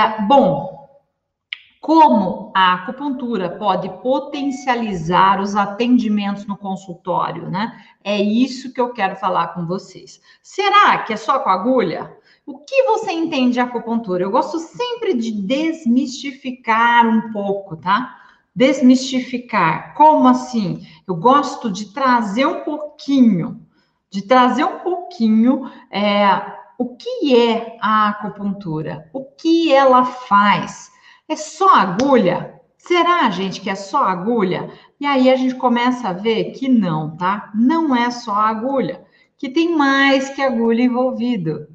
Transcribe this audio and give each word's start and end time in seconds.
É, 0.00 0.22
bom, 0.22 0.88
como 1.78 2.50
a 2.56 2.72
acupuntura 2.72 3.50
pode 3.58 3.86
potencializar 4.00 5.38
os 5.38 5.54
atendimentos 5.54 6.46
no 6.46 6.56
consultório, 6.56 7.50
né? 7.50 7.78
É 8.02 8.18
isso 8.18 8.72
que 8.72 8.80
eu 8.80 8.94
quero 8.94 9.16
falar 9.16 9.48
com 9.48 9.66
vocês. 9.66 10.18
Será 10.42 10.98
que 10.98 11.12
é 11.12 11.16
só 11.18 11.38
com 11.40 11.50
agulha? 11.50 12.16
O 12.46 12.60
que 12.60 12.82
você 12.84 13.12
entende 13.12 13.54
de 13.54 13.60
acupuntura? 13.60 14.24
Eu 14.24 14.30
gosto 14.30 14.58
sempre 14.58 15.12
de 15.12 15.32
desmistificar 15.32 17.06
um 17.06 17.30
pouco, 17.30 17.76
tá? 17.76 18.16
Desmistificar. 18.56 19.92
Como 19.94 20.26
assim? 20.28 20.86
Eu 21.06 21.14
gosto 21.14 21.70
de 21.70 21.92
trazer 21.92 22.46
um 22.46 22.60
pouquinho, 22.60 23.60
de 24.10 24.22
trazer 24.22 24.64
um 24.64 24.78
pouquinho 24.78 25.70
é, 25.90 26.59
o 26.80 26.96
que 26.96 27.36
é 27.36 27.76
a 27.78 28.08
acupuntura, 28.08 29.10
o 29.12 29.22
que 29.22 29.70
ela 29.70 30.02
faz. 30.02 30.90
É 31.28 31.36
só 31.36 31.74
agulha? 31.74 32.58
Será, 32.78 33.28
gente, 33.28 33.60
que 33.60 33.68
é 33.68 33.74
só 33.74 34.02
agulha? 34.04 34.72
E 34.98 35.04
aí 35.04 35.30
a 35.30 35.36
gente 35.36 35.56
começa 35.56 36.08
a 36.08 36.14
ver 36.14 36.52
que 36.52 36.70
não, 36.70 37.18
tá? 37.18 37.50
Não 37.54 37.94
é 37.94 38.10
só 38.10 38.32
agulha, 38.32 39.04
que 39.36 39.50
tem 39.50 39.76
mais 39.76 40.30
que 40.30 40.40
agulha 40.40 40.82
envolvido. 40.82 41.68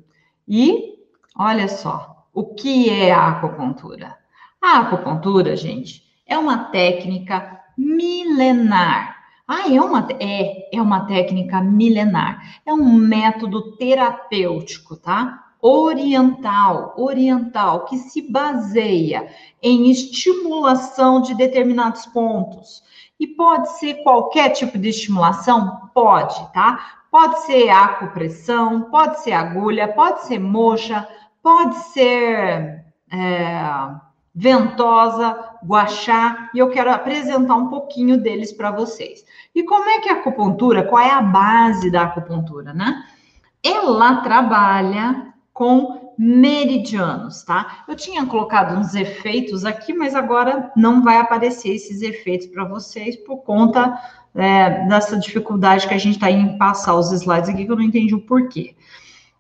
E 0.48 0.96
olha 1.38 1.68
só, 1.68 2.26
o 2.34 2.56
que 2.56 2.90
é 2.90 3.14
a 3.14 3.28
acupuntura? 3.28 4.18
A 4.60 4.80
acupuntura, 4.80 5.56
gente, 5.56 6.02
é 6.26 6.36
uma 6.36 6.58
técnica 6.72 7.62
milenar. 7.78 9.15
Ah, 9.48 9.72
é 9.72 9.80
uma, 9.80 10.08
é, 10.20 10.76
é 10.76 10.82
uma 10.82 11.06
técnica 11.06 11.62
milenar. 11.62 12.62
É 12.66 12.74
um 12.74 12.94
método 12.94 13.76
terapêutico, 13.78 14.96
tá? 14.96 15.44
Oriental, 15.62 16.94
oriental, 16.98 17.86
que 17.86 17.98
se 17.98 18.22
baseia 18.22 19.28
em 19.62 19.90
estimulação 19.92 21.22
de 21.22 21.36
determinados 21.36 22.06
pontos. 22.08 22.84
E 23.20 23.28
pode 23.28 23.78
ser 23.78 24.04
qualquer 24.04 24.50
tipo 24.50 24.78
de 24.78 24.90
estimulação? 24.90 25.90
Pode, 25.94 26.52
tá? 26.52 27.04
Pode 27.12 27.42
ser 27.44 27.70
acupressão, 27.70 28.90
pode 28.92 29.22
ser 29.22 29.32
agulha, 29.32 29.88
pode 29.94 30.26
ser 30.26 30.40
mocha, 30.40 31.08
pode 31.42 31.76
ser 31.94 32.84
é, 33.12 33.64
ventosa, 34.34 35.55
guachá, 35.66 36.50
e 36.54 36.60
eu 36.60 36.70
quero 36.70 36.92
apresentar 36.92 37.56
um 37.56 37.68
pouquinho 37.68 38.18
deles 38.18 38.52
para 38.52 38.72
vocês. 38.72 39.26
E 39.54 39.64
como 39.64 39.90
é 39.90 40.00
que 40.00 40.10
a 40.10 40.14
acupuntura, 40.14 40.84
qual 40.84 41.02
é 41.02 41.12
a 41.12 41.22
base 41.22 41.90
da 41.90 42.04
acupuntura, 42.04 42.74
né? 42.74 43.04
Ela 43.64 44.18
trabalha 44.18 45.34
com 45.54 46.14
meridianos, 46.18 47.44
tá? 47.44 47.84
Eu 47.88 47.96
tinha 47.96 48.26
colocado 48.26 48.78
uns 48.78 48.94
efeitos 48.94 49.66
aqui, 49.66 49.94
mas 49.94 50.16
agora 50.16 50.72
não 50.76 51.04
vai 51.04 51.18
aparecer 51.18 51.70
esses 51.70 52.02
efeitos 52.02 52.48
para 52.48 52.64
vocês 52.64 53.16
por 53.18 53.38
conta 53.38 53.98
é, 54.34 54.88
dessa 54.88 55.18
dificuldade 55.18 55.88
que 55.88 55.94
a 55.94 55.98
gente 55.98 56.16
está 56.16 56.30
em 56.30 56.58
passar 56.58 56.96
os 56.96 57.12
slides 57.12 57.50
aqui, 57.50 57.66
que 57.66 57.72
eu 57.72 57.76
não 57.76 57.84
entendi 57.84 58.14
o 58.14 58.22
porquê. 58.22 58.76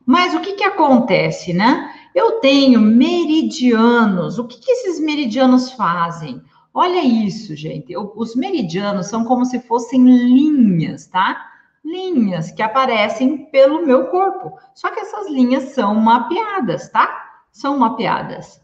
Mas 0.05 0.33
o 0.33 0.39
que, 0.39 0.53
que 0.53 0.63
acontece, 0.63 1.53
né? 1.53 1.91
Eu 2.15 2.39
tenho 2.39 2.79
meridianos. 2.79 4.39
O 4.39 4.47
que, 4.47 4.57
que 4.57 4.71
esses 4.71 5.01
meridianos 5.01 5.73
fazem? 5.73 6.41
Olha 6.73 7.03
isso, 7.03 7.53
gente. 7.57 7.91
Eu, 7.91 8.13
os 8.15 8.37
meridianos 8.37 9.07
são 9.07 9.25
como 9.25 9.43
se 9.43 9.59
fossem 9.59 10.01
linhas, 10.01 11.07
tá? 11.07 11.51
Linhas 11.83 12.51
que 12.51 12.61
aparecem 12.61 13.45
pelo 13.47 13.85
meu 13.85 14.05
corpo. 14.05 14.57
Só 14.73 14.91
que 14.91 15.01
essas 15.01 15.29
linhas 15.29 15.73
são 15.73 15.93
mapeadas, 15.95 16.89
tá? 16.89 17.43
São 17.51 17.77
mapeadas. 17.77 18.61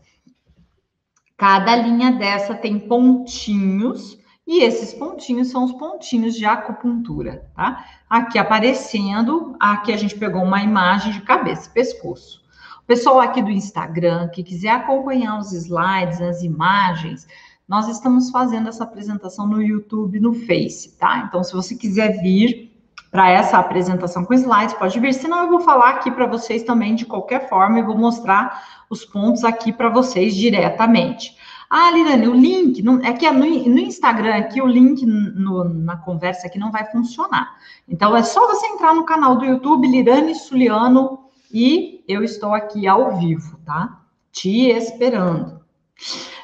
Cada 1.36 1.76
linha 1.76 2.14
dessa 2.14 2.56
tem 2.56 2.80
pontinhos 2.80 4.18
e 4.48 4.64
esses 4.64 4.94
pontinhos 4.94 5.50
são 5.50 5.66
os 5.66 5.74
pontinhos 5.74 6.36
de 6.36 6.46
acupuntura, 6.46 7.52
tá? 7.54 7.86
Aqui 8.10 8.38
aparecendo, 8.38 9.58
aqui 9.60 9.92
a 9.92 9.98
gente 9.98 10.16
pegou 10.16 10.42
uma 10.42 10.64
imagem 10.64 11.12
de 11.12 11.22
cabeça 11.22 11.70
e 11.70 11.74
pescoço. 11.74 12.41
O 12.84 12.86
pessoal 12.88 13.20
aqui 13.20 13.42
do 13.42 13.52
Instagram 13.52 14.30
que 14.30 14.44
quiser 14.44 14.72
acompanhar 14.72 15.40
os 15.40 15.54
slides, 15.54 16.22
as 16.22 16.42
imagens, 16.44 17.28
nós 17.68 17.88
estamos 17.88 18.30
fazendo 18.30 18.68
essa 18.68 18.84
apresentação 18.84 19.48
no 19.48 19.62
YouTube, 19.62 20.20
no 20.20 20.34
Face, 20.34 20.98
tá? 20.98 21.26
Então, 21.28 21.44
se 21.44 21.54
você 21.54 21.76
quiser 21.76 22.22
vir 22.22 22.70
para 23.10 23.30
essa 23.30 23.58
apresentação 23.58 24.26
com 24.26 24.34
slides, 24.34 24.74
pode 24.76 25.00
vir. 25.00 25.14
Senão, 25.14 25.44
eu 25.44 25.50
vou 25.50 25.60
falar 25.62 25.92
aqui 25.92 26.10
para 26.12 26.26
vocês 26.26 26.64
também 26.64 26.96
de 26.96 27.06
qualquer 27.06 27.48
forma 27.50 27.80
e 27.80 27.84
vou 27.84 27.98
mostrar 27.98 28.84
os 28.90 29.06
pontos 29.06 29.44
aqui 29.44 29.72
para 29.72 29.90
vocês 29.90 30.36
diretamente. 30.36 31.38
Ah, 31.70 31.90
Lirane, 31.92 32.28
o 32.28 32.34
link, 32.34 32.82
não, 32.82 33.00
é 33.00 33.14
que 33.14 33.30
no, 33.32 33.46
no, 33.46 33.80
Instagram 33.80 34.36
aqui, 34.36 34.62
o 34.62 34.68
link 34.68 35.06
no, 35.06 35.64
na 35.64 35.96
conversa 35.96 36.48
aqui 36.48 36.60
não 36.60 36.72
vai 36.72 36.84
funcionar. 36.92 37.56
Então, 37.88 38.16
é 38.16 38.24
só 38.24 38.48
você 38.48 38.66
entrar 38.68 38.94
no 38.94 39.06
canal 39.06 39.38
do 39.38 39.46
YouTube, 39.46 39.88
Lirane 39.88 40.36
Suliano, 40.36 41.20
e 41.54 42.04
eu 42.08 42.24
estou 42.24 42.54
aqui 42.54 42.88
ao 42.88 43.18
vivo, 43.18 43.58
tá? 43.66 44.02
Te 44.32 44.70
esperando. 44.70 45.62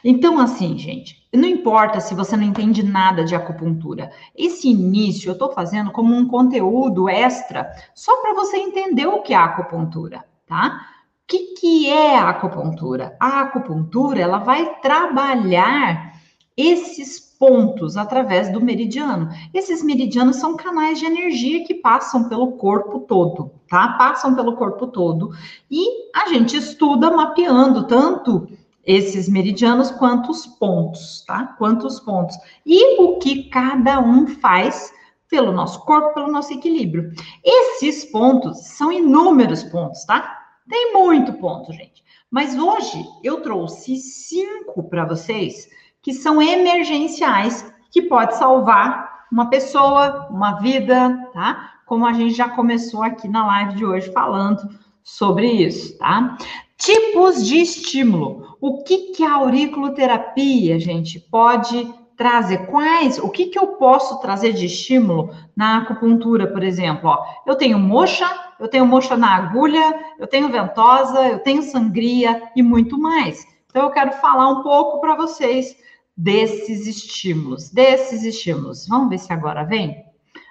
Então, 0.04 0.40
assim, 0.40 0.78
gente, 0.78 1.28
não 1.34 1.48
importa 1.48 2.00
se 2.00 2.14
você 2.14 2.38
não 2.38 2.44
entende 2.44 2.84
nada 2.84 3.24
de 3.24 3.36
acupuntura. 3.36 4.12
Esse 4.36 4.70
início 4.70 5.30
eu 5.30 5.34
estou 5.34 5.52
fazendo 5.52 5.92
como 5.92 6.16
um 6.16 6.28
conteúdo 6.28 7.10
extra, 7.10 7.70
só 7.94 8.22
para 8.22 8.34
você 8.34 8.58
entender 8.58 9.08
o 9.08 9.22
que 9.22 9.34
é 9.34 9.38
acupuntura, 9.38 10.24
tá? 10.46 10.88
O 11.24 11.28
que, 11.28 11.56
que 11.56 11.90
é 11.90 12.18
a 12.18 12.30
acupuntura? 12.30 13.18
A 13.20 13.42
acupuntura 13.42 14.22
ela 14.22 14.38
vai 14.38 14.80
trabalhar 14.80 16.14
esses 16.56 17.27
pontos 17.38 17.98
através 17.98 18.52
do 18.52 18.62
meridiano. 18.62 19.30
Esses 19.54 19.84
meridianos 19.84 20.38
são 20.38 20.56
canais 20.56 21.00
de 21.00 21.06
energia 21.06 21.64
que 21.66 21.74
passam 21.74 22.28
pelo 22.28 22.54
corpo 22.54 23.00
todo, 23.02 23.52
tá? 23.70 23.90
Passam 23.90 24.36
pelo 24.36 24.56
corpo 24.56 24.88
todo. 24.88 25.32
E 25.70 26.12
a 26.16 26.30
gente 26.30 26.58
estuda 26.58 27.12
mapeando 27.12 27.88
tanto 27.88 28.48
esses 28.84 29.28
meridianos 29.28 29.92
quanto 29.92 30.32
os 30.32 30.46
pontos, 30.46 31.24
tá? 31.28 31.56
Quantos 31.58 32.00
pontos. 32.00 32.38
E 32.66 33.02
o 33.02 33.18
que 33.18 33.50
cada 33.50 34.00
um 34.00 34.28
faz 34.28 34.94
pelo 35.30 35.52
nosso 35.52 35.84
corpo, 35.84 36.14
pelo 36.14 36.32
nosso 36.32 36.54
equilíbrio. 36.54 37.12
Esses 37.44 38.06
pontos 38.06 38.66
são 38.66 38.92
inúmeros 38.92 39.64
pontos, 39.64 40.06
tá? 40.06 40.38
Tem 40.70 40.94
muito 40.94 41.34
ponto, 41.34 41.72
gente. 41.74 42.04
Mas 42.30 42.58
hoje 42.58 43.06
eu 43.24 43.42
trouxe 43.42 43.98
cinco 43.98 44.84
para 44.84 45.06
vocês 45.06 45.70
que 46.08 46.14
são 46.14 46.42
emergenciais, 46.42 47.70
que 47.92 48.04
pode 48.04 48.38
salvar 48.38 49.26
uma 49.30 49.50
pessoa, 49.50 50.26
uma 50.32 50.54
vida, 50.54 51.30
tá? 51.34 51.74
Como 51.86 52.06
a 52.06 52.14
gente 52.14 52.34
já 52.34 52.48
começou 52.48 53.04
aqui 53.04 53.28
na 53.28 53.46
live 53.46 53.76
de 53.76 53.86
hoje 53.86 54.10
falando 54.14 54.70
sobre 55.04 55.52
isso, 55.52 55.98
tá? 55.98 56.38
Tipos 56.78 57.46
de 57.46 57.58
estímulo. 57.58 58.56
O 58.62 58.86
que, 58.86 59.12
que 59.12 59.24
a 59.26 59.34
auriculoterapia, 59.34 60.80
gente, 60.80 61.20
pode 61.20 61.94
trazer? 62.16 62.68
Quais? 62.68 63.20
O 63.20 63.28
que, 63.28 63.48
que 63.48 63.60
eu 63.60 63.68
posso 63.76 64.22
trazer 64.22 64.54
de 64.54 64.68
estímulo 64.68 65.36
na 65.58 65.80
acupuntura, 65.80 66.48
por 66.48 66.64
exemplo? 66.64 67.10
Ó, 67.10 67.26
eu 67.46 67.56
tenho 67.56 67.78
moxa, 67.78 68.34
eu 68.62 68.70
tenho 68.70 68.86
moxa 68.86 69.18
na 69.18 69.36
agulha, 69.36 69.94
eu 70.18 70.26
tenho 70.26 70.48
ventosa, 70.48 71.28
eu 71.28 71.40
tenho 71.40 71.62
sangria 71.64 72.50
e 72.56 72.64
muito 72.64 72.98
mais. 72.98 73.46
Então, 73.70 73.84
eu 73.84 73.92
quero 73.92 74.14
falar 74.14 74.48
um 74.48 74.64
pouco 74.64 75.02
para 75.02 75.14
vocês 75.14 75.76
desses 76.18 76.88
estímulos, 76.88 77.70
desses 77.70 78.24
estímulos. 78.24 78.88
Vamos 78.88 79.10
ver 79.10 79.20
se 79.20 79.32
agora 79.32 79.64
vem? 79.64 80.04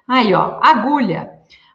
Aí, 0.06 0.32
ó, 0.32 0.60
agulha. 0.62 1.32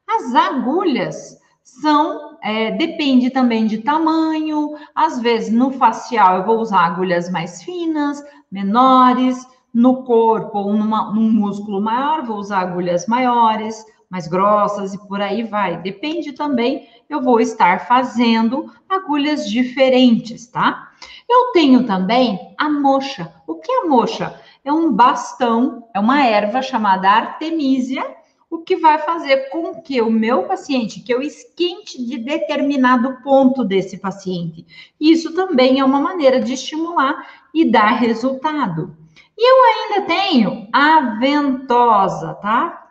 As 0.08 0.34
agulhas 0.34 1.38
são, 1.64 2.38
é, 2.42 2.72
depende 2.72 3.30
também 3.30 3.66
de 3.66 3.80
tamanho, 3.80 4.76
às 4.96 5.20
vezes 5.20 5.54
no 5.54 5.72
facial 5.72 6.38
eu 6.38 6.46
vou 6.46 6.60
usar 6.60 6.86
agulhas 6.86 7.30
mais 7.30 7.62
finas, 7.64 8.24
menores, 8.52 9.46
no 9.74 10.04
corpo 10.04 10.58
ou 10.60 10.74
numa, 10.74 11.14
num 11.14 11.32
músculo 11.32 11.82
maior, 11.82 12.26
vou 12.26 12.38
usar 12.38 12.60
agulhas 12.60 13.08
maiores, 13.08 13.86
mais 14.10 14.28
grossas 14.28 14.94
e 14.94 15.08
por 15.08 15.22
aí 15.22 15.44
vai. 15.44 15.82
Depende 15.82 16.34
também, 16.34 16.88
eu 17.10 17.22
vou 17.22 17.40
estar 17.40 17.88
fazendo 17.88 18.70
agulhas 18.90 19.50
diferentes, 19.50 20.48
tá? 20.48 20.91
Eu 21.28 21.52
tenho 21.52 21.86
também 21.86 22.54
a 22.58 22.70
moxa. 22.70 23.34
O 23.48 23.56
que 23.56 23.72
é 23.72 23.82
a 23.82 23.86
moxa? 23.86 24.40
É 24.64 24.72
um 24.72 24.92
bastão, 24.92 25.88
é 25.94 26.00
uma 26.00 26.26
erva 26.26 26.62
chamada 26.62 27.10
artemisia, 27.10 28.04
o 28.50 28.60
que 28.60 28.76
vai 28.76 29.00
fazer 29.00 29.50
com 29.50 29.82
que 29.82 30.02
o 30.02 30.12
meu 30.12 30.44
paciente, 30.44 31.00
que 31.00 31.14
eu 31.14 31.22
esquente 31.22 32.06
de 32.06 32.18
determinado 32.18 33.22
ponto 33.24 33.64
desse 33.64 33.98
paciente. 33.98 34.66
Isso 35.00 35.34
também 35.34 35.80
é 35.80 35.86
uma 35.86 36.02
maneira 36.02 36.42
de 36.42 36.54
estimular 36.54 37.26
e 37.54 37.64
dar 37.64 37.92
resultado. 37.92 38.96
E 39.38 39.50
eu 39.50 39.96
ainda 39.96 40.06
tenho 40.06 40.68
a 40.72 41.18
ventosa, 41.18 42.34
tá? 42.36 42.91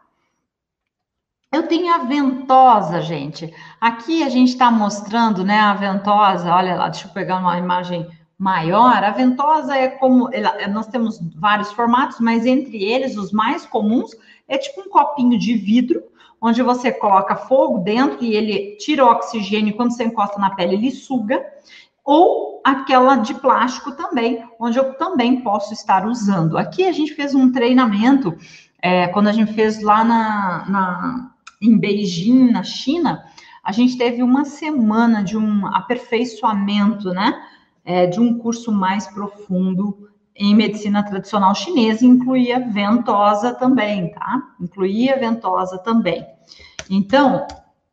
Eu 1.53 1.67
tenho 1.67 1.93
a 1.93 1.99
ventosa, 1.99 3.01
gente. 3.01 3.53
Aqui 3.81 4.23
a 4.23 4.29
gente 4.29 4.51
está 4.51 4.71
mostrando, 4.71 5.45
né, 5.45 5.59
a 5.59 5.75
ventosa. 5.75 6.53
Olha 6.55 6.77
lá, 6.77 6.89
deixa 6.89 7.09
eu 7.09 7.13
pegar 7.13 7.39
uma 7.39 7.59
imagem 7.59 8.09
maior, 8.41 9.05
a 9.05 9.11
ventosa 9.11 9.77
é 9.77 9.87
como 9.87 10.31
nós 10.73 10.87
temos 10.87 11.21
vários 11.37 11.71
formatos, 11.73 12.19
mas 12.21 12.47
entre 12.47 12.83
eles 12.83 13.19
os 13.19 13.33
mais 13.33 13.67
comuns 13.67 14.13
é 14.49 14.57
tipo 14.57 14.81
um 14.81 14.89
copinho 14.89 15.39
de 15.39 15.55
vidro 15.57 16.03
onde 16.41 16.63
você 16.63 16.91
coloca 16.91 17.37
fogo 17.37 17.81
dentro 17.81 18.25
e 18.25 18.35
ele 18.35 18.77
tira 18.77 19.05
o 19.05 19.11
oxigênio 19.11 19.77
quando 19.77 19.95
você 19.95 20.05
encosta 20.05 20.39
na 20.39 20.55
pele 20.55 20.75
ele 20.75 20.91
suga, 20.91 21.45
ou 22.03 22.63
aquela 22.65 23.17
de 23.17 23.35
plástico 23.35 23.93
também, 23.93 24.43
onde 24.59 24.79
eu 24.79 24.95
também 24.95 25.43
posso 25.43 25.75
estar 25.75 26.07
usando. 26.07 26.57
Aqui 26.57 26.87
a 26.87 26.93
gente 26.93 27.15
fez 27.15 27.35
um 27.35 27.53
treinamento 27.53 28.35
é, 28.81 29.09
quando 29.09 29.29
a 29.29 29.33
gente 29.33 29.53
fez 29.53 29.83
lá 29.83 30.03
na, 30.03 30.65
na 30.67 31.30
em 31.61 31.77
Beijing, 31.77 32.51
na 32.51 32.63
China, 32.63 33.25
a 33.63 33.73
gente 33.73 33.99
teve 33.99 34.23
uma 34.23 34.45
semana 34.45 35.23
de 35.23 35.37
um 35.37 35.67
aperfeiçoamento, 35.67 37.11
né? 37.11 37.41
É, 37.85 38.07
de 38.07 38.21
um 38.21 38.39
curso 38.39 38.73
mais 38.73 39.07
profundo 39.07 40.09
em 40.35 40.55
medicina 40.55 41.03
tradicional 41.03 41.55
chinesa, 41.55 42.05
incluía 42.05 42.61
ventosa 42.61 43.55
também, 43.55 44.11
tá? 44.13 44.43
Incluía 44.61 45.19
ventosa 45.19 45.79
também. 45.79 46.25
Então, 46.89 47.47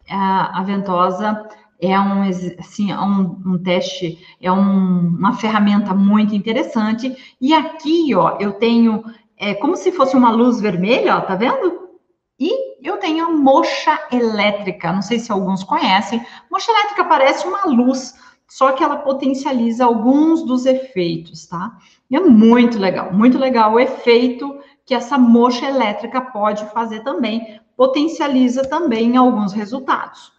a, 0.09 0.59
a 0.59 0.63
ventosa 0.63 1.47
é 1.79 1.99
um, 1.99 2.21
assim, 2.59 2.91
é 2.91 2.99
um, 2.99 3.41
um 3.45 3.57
teste, 3.57 4.19
é 4.41 4.51
um, 4.51 5.07
uma 5.09 5.33
ferramenta 5.33 5.93
muito 5.93 6.33
interessante. 6.33 7.15
E 7.39 7.53
aqui, 7.53 8.13
ó, 8.15 8.37
eu 8.39 8.53
tenho, 8.53 9.03
é 9.37 9.53
como 9.53 9.75
se 9.75 9.91
fosse 9.91 10.15
uma 10.15 10.31
luz 10.31 10.59
vermelha, 10.59 11.17
ó, 11.17 11.21
tá 11.21 11.35
vendo? 11.35 11.89
E 12.39 12.66
eu 12.87 12.97
tenho 12.97 13.25
a 13.25 13.31
mocha 13.31 13.99
elétrica, 14.11 14.91
não 14.91 15.01
sei 15.01 15.19
se 15.19 15.31
alguns 15.31 15.63
conhecem. 15.63 16.25
Mocha 16.49 16.71
elétrica 16.71 17.05
parece 17.05 17.47
uma 17.47 17.65
luz, 17.65 18.15
só 18.47 18.71
que 18.71 18.83
ela 18.83 18.97
potencializa 18.97 19.85
alguns 19.85 20.43
dos 20.45 20.65
efeitos, 20.65 21.45
tá? 21.47 21.77
E 22.09 22.15
é 22.15 22.19
muito 22.19 22.79
legal, 22.79 23.11
muito 23.11 23.37
legal 23.37 23.73
o 23.73 23.79
efeito 23.79 24.59
que 24.85 24.93
essa 24.93 25.17
mocha 25.17 25.65
elétrica 25.65 26.21
pode 26.21 26.65
fazer 26.71 27.01
também, 27.01 27.59
potencializa 27.75 28.63
também 28.63 29.17
alguns 29.17 29.51
resultados. 29.51 30.31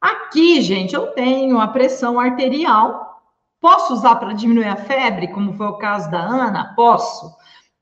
Aqui, 0.00 0.60
gente, 0.60 0.94
eu 0.94 1.06
tenho 1.12 1.58
a 1.58 1.68
pressão 1.68 2.20
arterial. 2.20 3.22
Posso 3.58 3.94
usar 3.94 4.16
para 4.16 4.34
diminuir 4.34 4.68
a 4.68 4.76
febre, 4.76 5.28
como 5.28 5.54
foi 5.54 5.66
o 5.66 5.78
caso 5.78 6.10
da 6.10 6.20
Ana? 6.20 6.74
Posso 6.76 7.34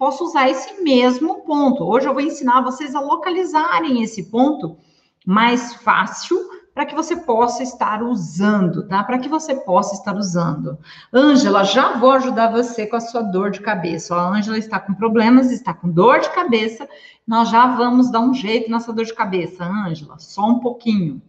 posso 0.03 0.25
usar 0.25 0.51
esse 0.51 0.83
mesmo 0.83 1.45
ponto. 1.45 1.85
Hoje 1.85 2.09
eu 2.09 2.13
vou 2.13 2.21
ensinar 2.21 2.61
vocês 2.61 2.93
a 2.93 2.99
localizarem 2.99 4.03
esse 4.03 4.25
ponto 4.33 4.77
mais 5.25 5.75
fácil 5.75 6.37
para 6.75 6.85
que 6.85 6.93
você 6.93 7.15
possa 7.15 7.63
estar 7.63 8.03
usando, 8.03 8.89
tá? 8.89 9.05
Para 9.05 9.21
que 9.21 9.29
você 9.29 9.55
possa 9.55 9.95
estar 9.95 10.17
usando. 10.17 10.77
Ângela, 11.15 11.63
já 11.63 11.97
vou 11.99 12.11
ajudar 12.11 12.51
você 12.51 12.85
com 12.85 12.97
a 12.97 13.01
sua 13.01 13.23
dor 13.23 13.53
de 13.53 13.61
cabeça. 13.61 14.17
A 14.17 14.29
Ângela 14.29 14.59
está 14.59 14.81
com 14.81 14.93
problemas, 14.93 15.53
está 15.53 15.73
com 15.73 15.89
dor 15.89 16.19
de 16.19 16.31
cabeça. 16.31 16.89
Nós 17.25 17.49
já 17.51 17.65
vamos 17.77 18.11
dar 18.11 18.23
um 18.23 18.35
jeito 18.35 18.69
nessa 18.69 18.93
dor 18.93 19.05
de 19.05 19.15
cabeça, 19.15 19.65
Ângela, 19.65 20.19
só 20.19 20.45
um 20.49 20.59
pouquinho. 20.59 21.23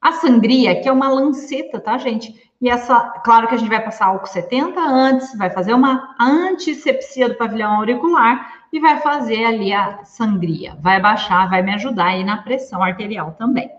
A 0.00 0.12
sangria, 0.12 0.80
que 0.80 0.88
é 0.88 0.92
uma 0.92 1.10
lanceta, 1.10 1.78
tá, 1.78 1.98
gente? 1.98 2.45
E 2.60 2.70
essa, 2.70 3.00
claro 3.22 3.46
que 3.48 3.54
a 3.54 3.58
gente 3.58 3.68
vai 3.68 3.82
passar 3.84 4.06
álcool 4.06 4.26
70 4.26 4.80
antes, 4.80 5.36
vai 5.36 5.50
fazer 5.50 5.74
uma 5.74 6.16
antisepsia 6.18 7.28
do 7.28 7.34
pavilhão 7.34 7.74
auricular 7.76 8.64
e 8.72 8.80
vai 8.80 8.98
fazer 9.00 9.44
ali 9.44 9.72
a 9.72 10.04
sangria. 10.04 10.76
Vai 10.80 11.00
baixar, 11.00 11.50
vai 11.50 11.62
me 11.62 11.74
ajudar 11.74 12.06
aí 12.06 12.24
na 12.24 12.38
pressão 12.38 12.82
arterial 12.82 13.32
também. 13.32 13.70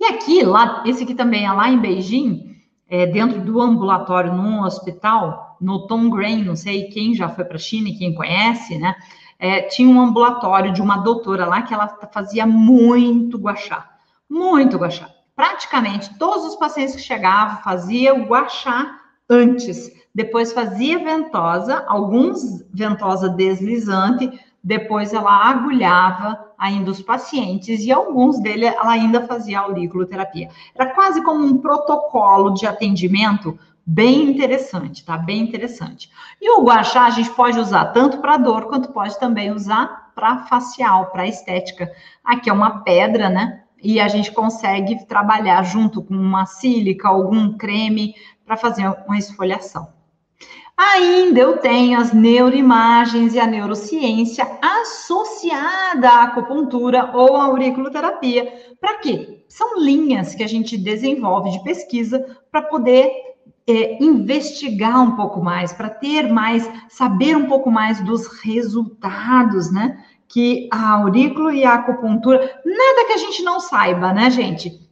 E 0.00 0.06
aqui, 0.06 0.42
lá, 0.42 0.82
esse 0.86 1.04
aqui 1.04 1.14
também 1.14 1.44
é 1.44 1.52
lá 1.52 1.68
em 1.68 1.78
Beijing, 1.78 2.56
é, 2.88 3.06
dentro 3.06 3.40
do 3.40 3.60
ambulatório, 3.60 4.32
num 4.32 4.62
hospital, 4.62 5.56
no 5.60 5.86
Tom 5.86 6.08
Green, 6.08 6.42
não 6.42 6.56
sei 6.56 6.84
quem 6.84 7.14
já 7.14 7.28
foi 7.28 7.44
para 7.44 7.56
a 7.56 7.60
China 7.60 7.88
e 7.88 7.98
quem 7.98 8.14
conhece, 8.14 8.78
né? 8.78 8.94
É, 9.38 9.62
tinha 9.62 9.88
um 9.88 10.00
ambulatório 10.00 10.72
de 10.72 10.80
uma 10.80 10.98
doutora 10.98 11.44
lá 11.44 11.60
que 11.62 11.74
ela 11.74 11.88
fazia 12.10 12.46
muito 12.46 13.36
guachá, 13.36 13.86
muito 14.28 14.78
guachá 14.78 15.15
praticamente 15.36 16.18
todos 16.18 16.46
os 16.46 16.56
pacientes 16.56 16.96
que 16.96 17.02
chegavam 17.02 17.62
faziam 17.62 18.22
o 18.22 18.26
guachá 18.26 19.00
antes, 19.28 19.92
depois 20.14 20.52
fazia 20.52 20.98
ventosa, 20.98 21.84
alguns 21.86 22.64
ventosa 22.72 23.28
deslizante, 23.28 24.40
depois 24.64 25.12
ela 25.12 25.48
agulhava 25.48 26.46
ainda 26.58 26.90
os 26.90 27.02
pacientes 27.02 27.84
e 27.84 27.92
alguns 27.92 28.40
deles 28.40 28.74
ela 28.74 28.92
ainda 28.92 29.26
fazia 29.26 29.60
auriculoterapia. 29.60 30.48
Era 30.74 30.94
quase 30.94 31.22
como 31.22 31.44
um 31.44 31.58
protocolo 31.58 32.54
de 32.54 32.66
atendimento 32.66 33.58
bem 33.86 34.30
interessante, 34.30 35.04
tá? 35.04 35.16
Bem 35.16 35.40
interessante. 35.42 36.10
E 36.40 36.50
o 36.50 36.64
guachá 36.64 37.04
a 37.04 37.10
gente 37.10 37.30
pode 37.30 37.58
usar 37.58 37.92
tanto 37.92 38.18
para 38.18 38.38
dor 38.38 38.66
quanto 38.66 38.90
pode 38.90 39.16
também 39.20 39.52
usar 39.52 40.12
para 40.14 40.38
facial, 40.46 41.06
para 41.10 41.28
estética. 41.28 41.92
Aqui 42.24 42.50
é 42.50 42.52
uma 42.52 42.82
pedra, 42.82 43.28
né? 43.28 43.62
E 43.82 44.00
a 44.00 44.08
gente 44.08 44.32
consegue 44.32 45.06
trabalhar 45.06 45.62
junto 45.62 46.02
com 46.02 46.14
uma 46.14 46.46
sílica, 46.46 47.08
algum 47.08 47.56
creme, 47.56 48.14
para 48.44 48.56
fazer 48.56 48.86
uma 49.06 49.18
esfoliação. 49.18 49.88
Ainda 50.76 51.40
eu 51.40 51.56
tenho 51.56 51.98
as 51.98 52.12
neuroimagens 52.12 53.34
e 53.34 53.40
a 53.40 53.46
neurociência 53.46 54.46
associada 54.60 56.08
à 56.08 56.24
acupuntura 56.24 57.10
ou 57.14 57.34
à 57.36 57.44
auriculoterapia. 57.44 58.52
Para 58.78 58.98
quê? 58.98 59.42
São 59.48 59.78
linhas 59.78 60.34
que 60.34 60.42
a 60.42 60.46
gente 60.46 60.76
desenvolve 60.76 61.50
de 61.50 61.64
pesquisa 61.64 62.38
para 62.50 62.60
poder 62.60 63.10
é, 63.66 64.02
investigar 64.04 65.02
um 65.02 65.16
pouco 65.16 65.42
mais, 65.42 65.72
para 65.72 65.88
ter 65.88 66.30
mais, 66.30 66.70
saber 66.90 67.36
um 67.36 67.46
pouco 67.46 67.70
mais 67.70 68.00
dos 68.04 68.26
resultados, 68.42 69.72
né? 69.72 70.04
Que 70.28 70.68
a 70.72 70.92
aurículo 70.92 71.50
e 71.50 71.64
a 71.64 71.74
acupuntura, 71.74 72.38
nada 72.64 73.06
que 73.06 73.12
a 73.12 73.18
gente 73.18 73.42
não 73.42 73.60
saiba, 73.60 74.12
né, 74.12 74.30
gente? 74.30 74.86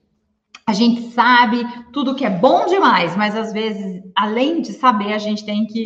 A 0.66 0.72
gente 0.72 1.10
sabe 1.10 1.66
tudo 1.92 2.14
que 2.14 2.24
é 2.24 2.30
bom 2.30 2.66
demais, 2.66 3.14
mas 3.16 3.36
às 3.36 3.52
vezes, 3.52 4.02
além 4.16 4.62
de 4.62 4.72
saber, 4.72 5.12
a 5.12 5.18
gente 5.18 5.44
tem 5.44 5.66
que 5.66 5.84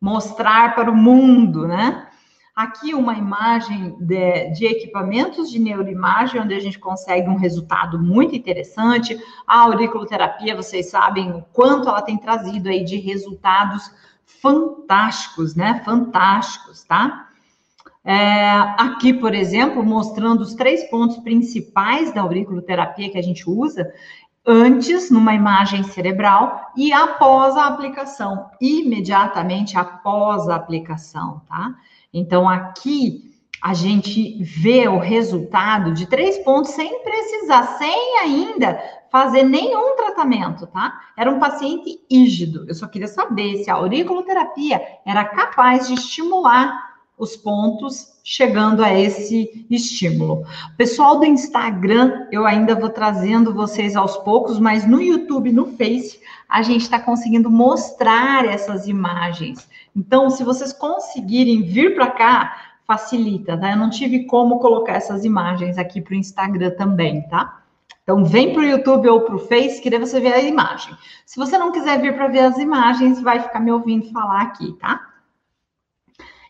mostrar 0.00 0.74
para 0.74 0.90
o 0.90 0.96
mundo, 0.96 1.66
né? 1.66 2.06
Aqui 2.54 2.92
uma 2.92 3.14
imagem 3.14 3.96
de, 4.00 4.50
de, 4.50 4.66
equipamentos 4.66 5.48
de 5.48 5.60
neuroimagem, 5.60 6.40
onde 6.40 6.54
a 6.54 6.60
gente 6.60 6.78
consegue 6.78 7.28
um 7.28 7.36
resultado 7.36 7.98
muito 8.00 8.34
interessante. 8.34 9.16
A 9.46 9.60
auriculoterapia, 9.60 10.56
vocês 10.56 10.90
sabem 10.90 11.30
o 11.30 11.42
quanto 11.52 11.88
ela 11.88 12.02
tem 12.02 12.18
trazido 12.18 12.68
aí 12.68 12.84
de 12.84 12.96
resultados 12.96 13.90
fantásticos, 14.26 15.54
né? 15.54 15.82
Fantásticos, 15.84 16.82
tá? 16.82 17.27
É, 18.10 18.48
aqui, 18.78 19.12
por 19.12 19.34
exemplo, 19.34 19.84
mostrando 19.84 20.40
os 20.40 20.54
três 20.54 20.82
pontos 20.88 21.18
principais 21.18 22.10
da 22.14 22.22
auriculoterapia 22.22 23.10
que 23.10 23.18
a 23.18 23.22
gente 23.22 23.44
usa, 23.46 23.92
antes 24.46 25.10
numa 25.10 25.34
imagem 25.34 25.82
cerebral 25.82 26.72
e 26.74 26.90
após 26.90 27.54
a 27.54 27.66
aplicação, 27.66 28.46
imediatamente 28.58 29.76
após 29.76 30.48
a 30.48 30.56
aplicação, 30.56 31.42
tá? 31.46 31.74
Então, 32.10 32.48
aqui 32.48 33.30
a 33.62 33.74
gente 33.74 34.42
vê 34.42 34.88
o 34.88 34.98
resultado 34.98 35.92
de 35.92 36.06
três 36.06 36.38
pontos 36.38 36.70
sem 36.70 37.02
precisar, 37.02 37.76
sem 37.76 38.20
ainda 38.22 38.80
fazer 39.10 39.42
nenhum 39.42 39.96
tratamento, 39.96 40.66
tá? 40.66 40.98
Era 41.14 41.30
um 41.30 41.38
paciente 41.38 42.00
ígido. 42.08 42.64
Eu 42.66 42.74
só 42.74 42.86
queria 42.86 43.08
saber 43.08 43.64
se 43.64 43.70
a 43.70 43.74
auriculoterapia 43.74 44.80
era 45.04 45.26
capaz 45.26 45.88
de 45.88 45.92
estimular 45.92 46.87
os 47.18 47.36
pontos 47.36 48.18
chegando 48.22 48.84
a 48.84 48.92
esse 48.92 49.66
estímulo. 49.70 50.44
Pessoal 50.76 51.18
do 51.18 51.26
Instagram, 51.26 52.26
eu 52.30 52.46
ainda 52.46 52.74
vou 52.74 52.90
trazendo 52.90 53.54
vocês 53.54 53.96
aos 53.96 54.16
poucos, 54.18 54.58
mas 54.60 54.86
no 54.86 55.00
YouTube, 55.00 55.50
no 55.50 55.66
Face, 55.76 56.20
a 56.48 56.62
gente 56.62 56.82
está 56.82 56.98
conseguindo 56.98 57.50
mostrar 57.50 58.44
essas 58.44 58.86
imagens. 58.86 59.68
Então, 59.96 60.30
se 60.30 60.44
vocês 60.44 60.72
conseguirem 60.72 61.62
vir 61.62 61.94
para 61.94 62.10
cá, 62.10 62.56
facilita, 62.86 63.56
tá? 63.58 63.72
Eu 63.72 63.76
não 63.76 63.90
tive 63.90 64.24
como 64.24 64.58
colocar 64.60 64.92
essas 64.92 65.24
imagens 65.24 65.76
aqui 65.76 66.00
para 66.00 66.12
o 66.12 66.16
Instagram 66.16 66.70
também, 66.70 67.22
tá? 67.28 67.62
Então, 68.02 68.24
vem 68.24 68.54
para 68.54 68.62
o 68.62 68.64
YouTube 68.64 69.08
ou 69.08 69.20
para 69.22 69.36
o 69.36 69.38
Face, 69.38 69.82
que 69.82 69.90
daí 69.90 69.98
você 69.98 70.18
vê 70.18 70.32
a 70.32 70.40
imagem. 70.40 70.96
Se 71.26 71.38
você 71.38 71.58
não 71.58 71.72
quiser 71.72 72.00
vir 72.00 72.14
para 72.14 72.28
ver 72.28 72.40
as 72.40 72.56
imagens, 72.56 73.20
vai 73.20 73.40
ficar 73.40 73.60
me 73.60 73.70
ouvindo 73.70 74.10
falar 74.10 74.40
aqui, 74.40 74.72
tá? 74.80 75.07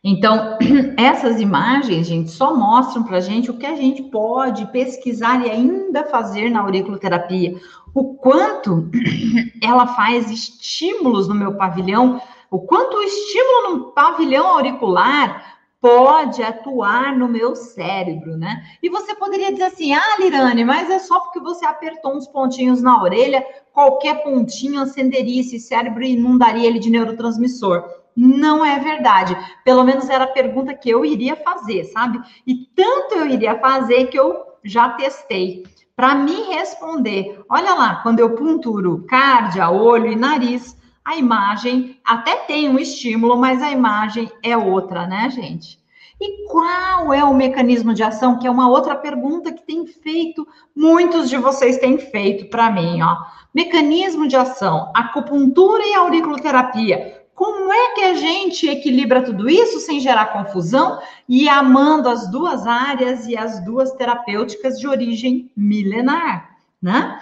Então, 0.02 0.56
essas 0.96 1.40
imagens, 1.40 2.06
gente, 2.06 2.30
só 2.30 2.54
mostram 2.54 3.02
para 3.02 3.18
a 3.18 3.20
gente 3.20 3.50
o 3.50 3.56
que 3.56 3.66
a 3.66 3.76
gente 3.76 4.02
pode 4.04 4.66
pesquisar 4.66 5.44
e 5.44 5.50
ainda 5.50 6.04
fazer 6.04 6.50
na 6.50 6.60
auriculoterapia. 6.60 7.58
O 7.94 8.14
quanto 8.14 8.90
ela 9.62 9.86
faz 9.88 10.30
estímulos 10.30 11.28
no 11.28 11.34
meu 11.34 11.54
pavilhão, 11.54 12.20
o 12.50 12.60
quanto 12.60 12.96
o 12.96 13.02
estímulo 13.02 13.76
no 13.76 13.92
pavilhão 13.92 14.46
auricular 14.46 15.58
pode 15.80 16.42
atuar 16.42 17.16
no 17.16 17.28
meu 17.28 17.54
cérebro, 17.54 18.36
né? 18.36 18.64
E 18.82 18.88
você 18.88 19.14
poderia 19.14 19.52
dizer 19.52 19.64
assim: 19.64 19.92
ah, 19.94 20.16
Lirane, 20.18 20.64
mas 20.64 20.90
é 20.90 20.98
só 20.98 21.20
porque 21.20 21.38
você 21.38 21.64
apertou 21.64 22.16
uns 22.16 22.26
pontinhos 22.26 22.82
na 22.82 23.00
orelha, 23.00 23.44
qualquer 23.72 24.22
pontinho 24.22 24.80
acenderia 24.80 25.40
esse 25.40 25.60
cérebro 25.60 26.02
e 26.02 26.14
inundaria 26.14 26.66
ele 26.66 26.78
de 26.78 26.90
neurotransmissor. 26.90 27.84
Não 28.20 28.64
é 28.64 28.80
verdade. 28.80 29.36
Pelo 29.64 29.84
menos 29.84 30.10
era 30.10 30.24
a 30.24 30.32
pergunta 30.32 30.74
que 30.74 30.90
eu 30.90 31.04
iria 31.04 31.36
fazer, 31.36 31.84
sabe? 31.84 32.20
E 32.44 32.66
tanto 32.74 33.14
eu 33.14 33.26
iria 33.26 33.56
fazer 33.60 34.06
que 34.06 34.18
eu 34.18 34.44
já 34.64 34.88
testei. 34.88 35.64
Para 35.94 36.16
me 36.16 36.34
responder, 36.52 37.40
olha 37.48 37.74
lá, 37.74 38.00
quando 38.02 38.18
eu 38.18 38.34
punturo 38.34 39.04
cárdia, 39.08 39.70
olho 39.70 40.10
e 40.10 40.16
nariz, 40.16 40.76
a 41.04 41.16
imagem 41.16 42.00
até 42.04 42.34
tem 42.38 42.68
um 42.68 42.78
estímulo, 42.78 43.36
mas 43.36 43.62
a 43.62 43.70
imagem 43.70 44.28
é 44.42 44.56
outra, 44.56 45.06
né, 45.06 45.30
gente? 45.30 45.78
E 46.20 46.48
qual 46.48 47.14
é 47.14 47.22
o 47.22 47.32
mecanismo 47.32 47.94
de 47.94 48.02
ação? 48.02 48.36
Que 48.40 48.48
é 48.48 48.50
uma 48.50 48.68
outra 48.68 48.96
pergunta 48.96 49.52
que 49.52 49.62
tem 49.62 49.86
feito, 49.86 50.44
muitos 50.74 51.30
de 51.30 51.36
vocês 51.36 51.78
têm 51.78 51.98
feito 51.98 52.50
para 52.50 52.68
mim, 52.68 53.00
ó. 53.00 53.16
Mecanismo 53.54 54.26
de 54.26 54.36
ação, 54.36 54.90
acupuntura 54.92 55.86
e 55.86 55.94
auriculoterapia. 55.94 57.17
Como 57.38 57.72
é 57.72 57.94
que 57.94 58.00
a 58.00 58.14
gente 58.14 58.68
equilibra 58.68 59.22
tudo 59.22 59.48
isso 59.48 59.78
sem 59.78 60.00
gerar 60.00 60.32
confusão 60.32 61.00
e 61.28 61.48
amando 61.48 62.08
as 62.08 62.28
duas 62.28 62.66
áreas 62.66 63.28
e 63.28 63.36
as 63.36 63.64
duas 63.64 63.92
terapêuticas 63.92 64.76
de 64.76 64.88
origem 64.88 65.48
milenar, 65.56 66.56
né? 66.82 67.20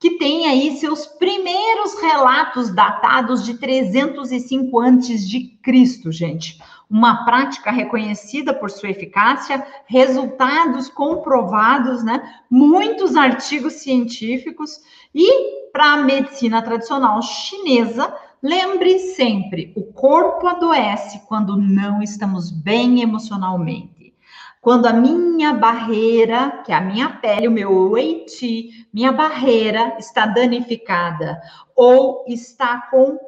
que 0.00 0.12
tem 0.12 0.46
aí 0.48 0.78
seus 0.78 1.04
primeiros 1.06 2.00
relatos 2.00 2.70
datados 2.70 3.44
de 3.44 3.58
305 3.58 4.80
antes 4.80 5.28
de 5.28 5.40
Cristo, 5.62 6.10
gente. 6.10 6.58
Uma 6.88 7.26
prática 7.26 7.70
reconhecida 7.70 8.54
por 8.54 8.70
sua 8.70 8.88
eficácia, 8.88 9.66
resultados 9.84 10.88
comprovados, 10.88 12.02
né? 12.02 12.36
Muitos 12.48 13.16
artigos 13.16 13.74
científicos 13.74 14.80
e 15.14 15.68
para 15.72 15.92
a 15.92 15.96
medicina 15.98 16.62
tradicional 16.62 17.20
chinesa, 17.20 18.16
lembre 18.42 18.98
sempre, 18.98 19.72
o 19.76 19.84
corpo 19.92 20.46
adoece 20.46 21.20
quando 21.26 21.56
não 21.56 22.02
estamos 22.02 22.50
bem 22.50 23.02
emocionalmente. 23.02 24.14
Quando 24.60 24.86
a 24.86 24.92
minha 24.92 25.52
barreira, 25.52 26.62
que 26.64 26.72
é 26.72 26.74
a 26.74 26.80
minha 26.80 27.08
pele, 27.08 27.48
o 27.48 27.52
meu 27.52 27.96
Eiti, 27.96 28.86
minha 28.92 29.12
barreira 29.12 29.96
está 29.98 30.26
danificada 30.26 31.40
ou 31.76 32.24
está 32.26 32.88
com 32.90 33.18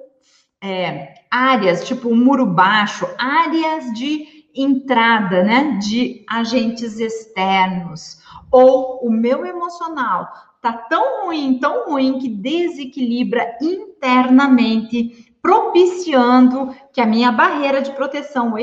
é, 0.62 1.14
áreas, 1.30 1.86
tipo 1.86 2.08
um 2.08 2.16
muro 2.16 2.44
baixo, 2.44 3.06
áreas 3.16 3.92
de 3.92 4.40
entrada, 4.54 5.42
né, 5.44 5.78
de 5.80 6.24
agentes 6.28 6.98
externos, 6.98 8.18
ou 8.50 8.98
o 9.06 9.10
meu 9.10 9.46
emocional 9.46 10.28
tá 10.60 10.72
tão 10.72 11.24
ruim, 11.24 11.58
tão 11.58 11.88
ruim 11.88 12.18
que 12.18 12.28
desequilibra 12.28 13.56
internamente, 14.00 15.30
propiciando 15.42 16.74
que 16.92 17.00
a 17.00 17.06
minha 17.06 17.30
barreira 17.30 17.82
de 17.82 17.92
proteção, 17.92 18.54
o 18.54 18.58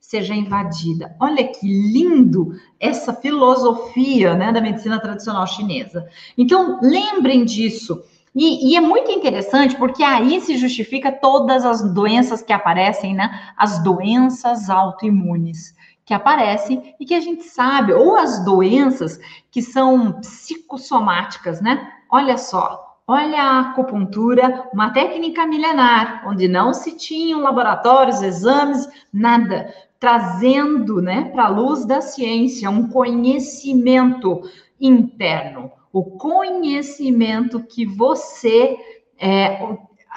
seja 0.00 0.34
invadida. 0.34 1.16
Olha 1.20 1.46
que 1.46 1.66
lindo 1.66 2.52
essa 2.78 3.14
filosofia 3.14 4.34
né, 4.34 4.52
da 4.52 4.60
medicina 4.60 5.00
tradicional 5.00 5.46
chinesa. 5.46 6.06
Então, 6.36 6.80
lembrem 6.82 7.44
disso. 7.44 8.02
E, 8.34 8.70
e, 8.70 8.76
é 8.76 8.80
muito 8.80 9.10
interessante 9.10 9.76
porque 9.76 10.02
aí 10.02 10.40
se 10.40 10.56
justifica 10.58 11.12
todas 11.12 11.64
as 11.64 11.82
doenças 11.94 12.42
que 12.42 12.52
aparecem, 12.52 13.14
né? 13.14 13.52
As 13.56 13.82
doenças 13.82 14.68
autoimunes 14.68 15.74
que 16.04 16.14
aparecem 16.14 16.94
e 16.98 17.04
que 17.04 17.14
a 17.14 17.20
gente 17.20 17.44
sabe, 17.44 17.92
ou 17.92 18.16
as 18.16 18.44
doenças 18.44 19.20
que 19.50 19.62
são 19.62 20.12
psicossomáticas, 20.20 21.60
né? 21.60 21.90
Olha 22.10 22.36
só, 22.36 22.91
olha 23.12 23.42
a 23.42 23.60
acupuntura, 23.60 24.68
uma 24.72 24.90
técnica 24.90 25.46
milenar, 25.46 26.24
onde 26.26 26.48
não 26.48 26.72
se 26.72 26.96
tinham 26.96 27.40
laboratórios, 27.40 28.22
exames, 28.22 28.88
nada 29.12 29.72
trazendo 30.00 31.00
né, 31.00 31.30
para 31.32 31.44
a 31.44 31.48
luz 31.48 31.84
da 31.84 32.00
ciência 32.00 32.68
um 32.68 32.88
conhecimento 32.88 34.42
interno, 34.80 35.70
o 35.92 36.02
conhecimento 36.02 37.62
que 37.62 37.86
você 37.86 38.76
é, 39.16 39.76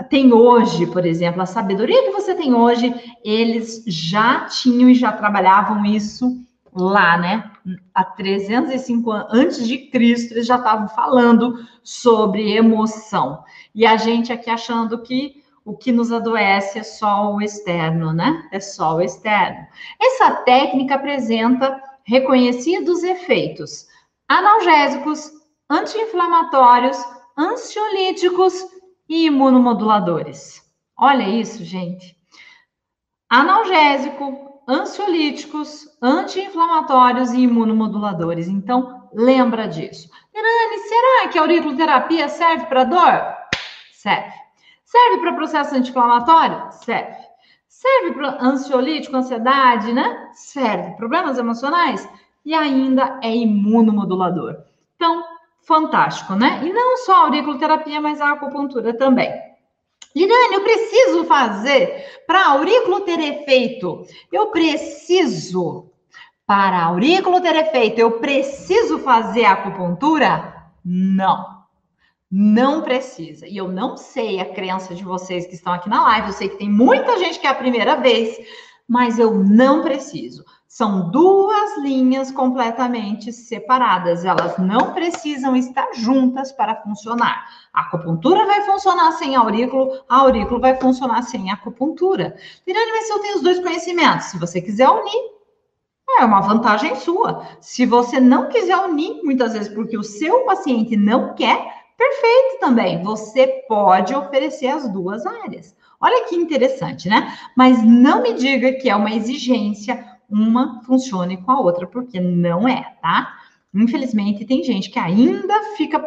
tem 0.10 0.34
hoje, 0.34 0.88
por 0.88 1.06
exemplo, 1.06 1.40
a 1.40 1.46
sabedoria 1.46 2.02
que 2.02 2.12
você 2.12 2.34
tem 2.34 2.56
hoje, 2.56 2.92
eles 3.24 3.84
já 3.86 4.46
tinham 4.46 4.90
e 4.90 4.96
já 4.96 5.12
trabalhavam 5.12 5.86
isso 5.86 6.44
lá, 6.74 7.16
né? 7.16 7.52
Há 7.93 8.03
305 8.03 9.12
anos 9.12 9.34
antes 9.34 9.67
de 9.67 9.89
Cristo, 9.89 10.34
eles 10.34 10.45
já 10.45 10.57
estavam 10.57 10.88
falando 10.89 11.65
sobre 11.84 12.55
emoção. 12.55 13.43
E 13.74 13.86
a 13.86 13.98
gente 13.98 14.31
aqui 14.31 14.50
achando 14.50 15.01
que 15.01 15.43
o 15.63 15.75
que 15.75 15.91
nos 15.91 16.12
adoece 16.12 16.77
é 16.77 16.84
só 16.84 17.34
o 17.34 17.41
externo, 17.41 18.13
né? 18.13 18.48
É 18.51 18.60
só 18.60 18.98
o 18.98 19.01
externo. 19.01 19.65
Essa 20.00 20.31
técnica 20.43 20.95
apresenta 20.95 21.81
reconhecidos 22.03 23.03
efeitos 23.03 23.88
analgésicos, 24.27 25.31
anti-inflamatórios, 25.69 26.98
ansiolíticos 27.38 28.53
e 29.10 29.25
imunomoduladores. 29.25 30.63
Olha 30.98 31.27
isso, 31.27 31.63
gente. 31.63 32.15
Analgésico, 33.29 34.54
ansiolíticos, 34.67 35.88
anti-inflamatórios 36.01 37.31
e 37.31 37.41
imunomoduladores. 37.41 38.48
Então, 38.48 39.10
lembra 39.13 39.67
disso. 39.67 40.10
Irane, 40.34 40.77
será 40.79 41.27
que 41.29 41.38
a 41.38 41.41
auriculoterapia 41.41 42.27
serve 42.27 42.65
para 42.65 42.84
dor? 42.84 43.36
Serve. 43.93 44.34
Serve 44.84 45.17
para 45.19 45.34
processo 45.34 45.75
anti-inflamatório? 45.75 46.72
Serve. 46.72 47.25
Serve 47.67 48.13
para 48.13 48.38
ansiolítico, 48.41 49.15
ansiedade, 49.15 49.93
né? 49.93 50.29
Serve. 50.34 50.95
Problemas 50.95 51.38
emocionais? 51.38 52.07
E 52.43 52.53
ainda 52.53 53.19
é 53.22 53.36
imunomodulador. 53.36 54.57
Então, 54.95 55.24
fantástico, 55.62 56.34
né? 56.36 56.62
E 56.63 56.72
não 56.72 56.98
só 56.98 57.13
a 57.13 57.19
auriculoterapia, 57.25 58.00
mas 58.00 58.22
a 58.22 58.31
acupuntura 58.31 58.95
também. 58.95 59.45
Lirane, 60.15 60.55
eu 60.55 60.62
preciso 60.62 61.25
fazer 61.25 62.24
para 62.25 62.48
aurículo 62.48 63.01
ter 63.01 63.19
efeito. 63.19 64.05
Eu 64.31 64.48
preciso, 64.48 65.91
para 66.48 66.86
aurículo 66.86 67.41
ter 67.41 67.55
efeito, 67.55 68.00
eu 68.00 68.12
preciso 68.19 69.00
fazer 69.00 69.45
acupuntura? 69.45 70.72
Não. 70.84 71.55
Não 72.31 72.81
precisa. 72.81 73.48
E 73.48 73.57
eu 73.57 73.67
não 73.67 73.98
sei 73.98 74.39
a 74.39 74.53
crença 74.53 74.95
de 74.95 75.03
vocês 75.03 75.45
que 75.45 75.55
estão 75.55 75.74
aqui 75.74 75.89
na 75.89 76.03
live. 76.03 76.27
Eu 76.27 76.34
sei 76.34 76.50
que 76.50 76.57
tem 76.57 76.69
muita 76.69 77.17
gente 77.19 77.39
que 77.39 77.48
é 77.48 77.50
a 77.50 77.55
primeira 77.55 77.95
vez, 77.95 78.38
mas 78.88 79.19
eu 79.19 79.34
não 79.34 79.81
preciso. 79.84 80.43
São 80.67 81.10
duas 81.10 81.77
linhas 81.77 82.31
completamente 82.31 83.31
separadas. 83.31 84.25
Elas 84.25 84.57
não 84.57 84.93
precisam 84.93 85.55
estar 85.55 85.93
juntas 85.93 86.51
para 86.51 86.75
funcionar. 86.81 87.45
A 87.75 87.82
acupuntura 87.82 88.46
vai 88.46 88.62
funcionar 88.62 89.12
sem 89.13 89.36
aurículo, 89.36 90.00
aurículo 90.08 90.60
vai 90.60 90.75
funcionar 90.79 91.22
sem 91.24 91.51
acupuntura. 91.51 92.36
Mirane, 92.65 92.91
mas 92.91 93.08
se 93.08 93.13
eu 93.13 93.20
tenho 93.20 93.36
os 93.36 93.44
dois 93.44 93.60
conhecimentos, 93.60 94.27
se 94.27 94.39
você 94.39 94.62
quiser 94.62 94.89
unir, 94.89 95.36
é 96.20 96.25
uma 96.25 96.41
vantagem 96.41 96.96
sua. 96.96 97.46
Se 97.60 97.86
você 97.86 98.20
não 98.20 98.48
quiser 98.48 98.77
unir, 98.77 99.22
muitas 99.24 99.53
vezes 99.53 99.74
porque 99.74 99.98
o 99.98 100.03
seu 100.03 100.46
paciente 100.46 100.96
não 100.96 101.36
quer, 101.36 101.75
Perfeito 101.98 102.60
também. 102.60 103.01
Você 103.03 103.48
pode 103.70 104.13
oferecer 104.13 104.67
as 104.67 104.88
duas 104.89 105.25
áreas. 105.25 105.75
Olha 106.00 106.27
que 106.27 106.36
interessante, 106.36 107.08
né? 107.08 107.38
Mas 107.55 107.82
não 107.82 108.22
me 108.22 108.34
diga 108.34 108.74
que 108.74 108.89
é 108.89 108.96
uma 108.96 109.13
exigência 109.13 110.13
uma 110.29 110.82
funcione 110.84 111.38
com 111.38 111.51
a 111.51 111.60
outra, 111.60 111.86
porque 111.86 112.20
não 112.20 112.67
é, 112.67 112.96
tá? 113.01 113.38
Infelizmente, 113.74 114.46
tem 114.46 114.63
gente 114.63 114.89
que 114.89 114.98
ainda 114.98 115.53
fica 115.75 116.00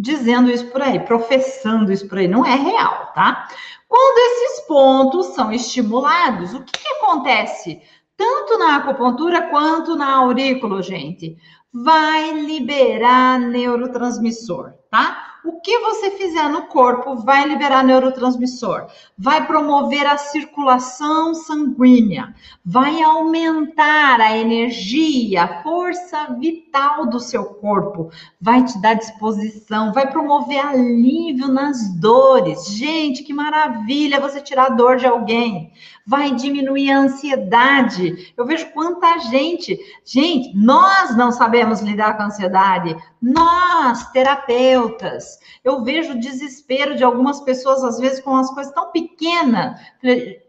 dizendo 0.00 0.50
isso 0.50 0.66
por 0.66 0.80
aí, 0.80 0.98
professando 1.00 1.92
isso 1.92 2.08
por 2.08 2.18
aí. 2.18 2.26
Não 2.26 2.44
é 2.44 2.54
real, 2.54 3.12
tá? 3.14 3.48
Quando 3.86 4.18
esses 4.18 4.66
pontos 4.66 5.26
são 5.34 5.52
estimulados, 5.52 6.54
o 6.54 6.62
que, 6.62 6.78
que 6.78 6.88
acontece? 6.94 7.82
Tanto 8.16 8.58
na 8.58 8.76
acupuntura 8.76 9.48
quanto 9.48 9.96
na 9.96 10.16
aurículo, 10.16 10.82
gente. 10.82 11.36
Vai 11.72 12.32
liberar 12.32 13.38
neurotransmissor, 13.38 14.72
tá? 14.90 15.29
O 15.44 15.60
que 15.60 15.78
você 15.78 16.10
fizer 16.12 16.48
no 16.48 16.62
corpo 16.66 17.16
vai 17.16 17.46
liberar 17.46 17.82
neurotransmissor, 17.82 18.86
vai 19.16 19.46
promover 19.46 20.06
a 20.06 20.18
circulação 20.18 21.34
sanguínea, 21.34 22.34
vai 22.64 23.02
aumentar 23.02 24.20
a 24.20 24.36
energia, 24.36 25.42
a 25.44 25.62
força 25.62 26.34
vital 26.38 27.06
do 27.06 27.18
seu 27.18 27.44
corpo, 27.44 28.10
vai 28.40 28.64
te 28.64 28.80
dar 28.80 28.94
disposição, 28.94 29.92
vai 29.92 30.10
promover 30.10 30.58
alívio 30.58 31.48
nas 31.48 31.88
dores. 31.98 32.66
Gente, 32.74 33.22
que 33.22 33.32
maravilha 33.32 34.20
você 34.20 34.40
tirar 34.40 34.66
a 34.66 34.74
dor 34.74 34.96
de 34.96 35.06
alguém. 35.06 35.72
Vai 36.10 36.34
diminuir 36.34 36.90
a 36.90 36.98
ansiedade. 36.98 38.34
Eu 38.36 38.44
vejo 38.44 38.68
quanta 38.72 39.16
gente, 39.30 39.78
gente, 40.04 40.52
nós 40.56 41.16
não 41.16 41.30
sabemos 41.30 41.80
lidar 41.82 42.16
com 42.16 42.24
a 42.24 42.26
ansiedade, 42.26 42.96
nós, 43.22 44.10
terapeutas. 44.10 45.38
Eu 45.62 45.84
vejo 45.84 46.14
o 46.14 46.18
desespero 46.18 46.96
de 46.96 47.04
algumas 47.04 47.40
pessoas, 47.42 47.84
às 47.84 48.00
vezes, 48.00 48.18
com 48.18 48.34
as 48.34 48.52
coisas 48.52 48.74
tão 48.74 48.90
pequenas. 48.90 49.80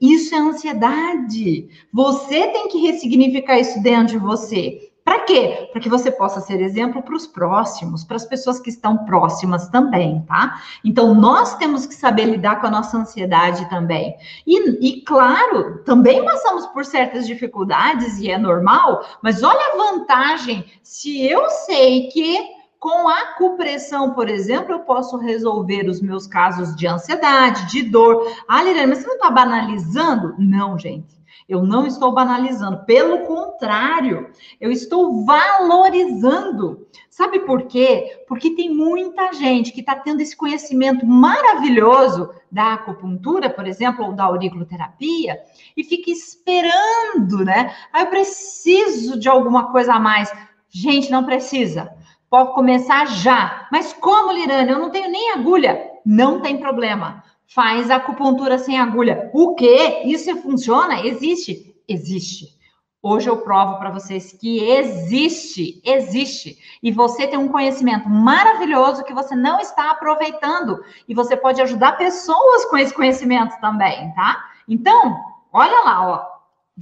Isso 0.01 0.33
é 0.33 0.39
ansiedade. 0.39 1.69
Você 1.93 2.47
tem 2.47 2.67
que 2.67 2.79
ressignificar 2.79 3.59
isso 3.59 3.79
dentro 3.83 4.13
de 4.13 4.17
você. 4.17 4.90
Para 5.03 5.21
quê? 5.21 5.69
Para 5.71 5.81
que 5.81 5.89
você 5.89 6.11
possa 6.11 6.39
ser 6.41 6.61
exemplo 6.61 7.01
para 7.01 7.15
os 7.15 7.25
próximos, 7.25 8.03
para 8.03 8.15
as 8.15 8.25
pessoas 8.25 8.59
que 8.59 8.69
estão 8.69 8.97
próximas 9.05 9.67
também, 9.69 10.21
tá? 10.27 10.61
Então, 10.85 11.15
nós 11.15 11.55
temos 11.55 11.87
que 11.87 11.95
saber 11.95 12.25
lidar 12.25 12.61
com 12.61 12.67
a 12.67 12.71
nossa 12.71 12.97
ansiedade 12.97 13.67
também. 13.69 14.15
E, 14.45 14.87
e, 14.87 15.01
claro, 15.01 15.79
também 15.85 16.23
passamos 16.23 16.67
por 16.67 16.85
certas 16.85 17.25
dificuldades 17.25 18.19
e 18.19 18.29
é 18.29 18.37
normal, 18.37 19.03
mas 19.23 19.41
olha 19.41 19.73
a 19.73 19.77
vantagem 19.77 20.65
se 20.83 21.25
eu 21.25 21.49
sei 21.49 22.07
que 22.09 22.60
com 22.81 23.07
a 23.07 23.19
acupressão, 23.19 24.15
por 24.15 24.27
exemplo, 24.27 24.73
eu 24.73 24.79
posso 24.79 25.15
resolver 25.15 25.87
os 25.87 26.01
meus 26.01 26.25
casos 26.25 26.75
de 26.75 26.87
ansiedade, 26.87 27.67
de 27.67 27.83
dor. 27.83 28.25
Ah, 28.47 28.63
Liliane, 28.63 28.87
mas 28.87 28.97
você 28.97 29.07
não 29.07 29.17
está 29.17 29.29
banalizando? 29.29 30.33
Não, 30.39 30.79
gente. 30.79 31.21
Eu 31.47 31.61
não 31.63 31.85
estou 31.85 32.11
banalizando, 32.11 32.83
pelo 32.85 33.19
contrário, 33.19 34.31
eu 34.59 34.71
estou 34.71 35.23
valorizando. 35.23 36.87
Sabe 37.07 37.41
por 37.41 37.63
quê? 37.63 38.23
Porque 38.27 38.55
tem 38.55 38.73
muita 38.73 39.31
gente 39.31 39.71
que 39.71 39.81
está 39.81 39.95
tendo 39.95 40.21
esse 40.21 40.35
conhecimento 40.35 41.05
maravilhoso 41.05 42.31
da 42.51 42.73
acupuntura, 42.73 43.47
por 43.47 43.67
exemplo, 43.67 44.05
ou 44.05 44.13
da 44.13 44.23
auriculoterapia, 44.23 45.37
e 45.77 45.83
fica 45.83 46.09
esperando, 46.09 47.45
né? 47.45 47.75
Ah, 47.93 48.01
eu 48.01 48.07
preciso 48.07 49.19
de 49.19 49.29
alguma 49.29 49.71
coisa 49.71 49.93
a 49.93 49.99
mais. 49.99 50.33
Gente, 50.67 51.11
não 51.11 51.25
precisa. 51.25 51.91
Pode 52.31 52.53
começar 52.53 53.05
já. 53.05 53.67
Mas 53.71 53.93
como, 53.93 54.31
Lirane? 54.31 54.71
Eu 54.71 54.79
não 54.79 54.89
tenho 54.89 55.11
nem 55.11 55.33
agulha. 55.33 55.91
Não 56.03 56.39
tem 56.39 56.57
problema 56.57 57.23
faz 57.53 57.91
acupuntura 57.91 58.57
sem 58.57 58.79
agulha. 58.79 59.29
O 59.33 59.55
quê? 59.55 60.03
Isso 60.05 60.35
funciona? 60.37 61.05
Existe? 61.05 61.75
Existe. 61.87 62.59
Hoje 63.03 63.29
eu 63.29 63.37
provo 63.37 63.77
para 63.77 63.89
vocês 63.89 64.31
que 64.31 64.63
existe, 64.63 65.81
existe. 65.83 66.57
E 66.81 66.91
você 66.91 67.27
tem 67.27 67.37
um 67.37 67.47
conhecimento 67.47 68.07
maravilhoso 68.07 69.03
que 69.03 69.13
você 69.13 69.35
não 69.35 69.59
está 69.59 69.91
aproveitando. 69.91 70.81
E 71.09 71.13
você 71.13 71.35
pode 71.35 71.61
ajudar 71.61 71.97
pessoas 71.97 72.65
com 72.65 72.77
esse 72.77 72.93
conhecimento 72.93 73.59
também, 73.59 74.13
tá? 74.13 74.45
Então, 74.67 75.19
olha 75.51 75.83
lá, 75.83 76.07
ó. 76.07 76.30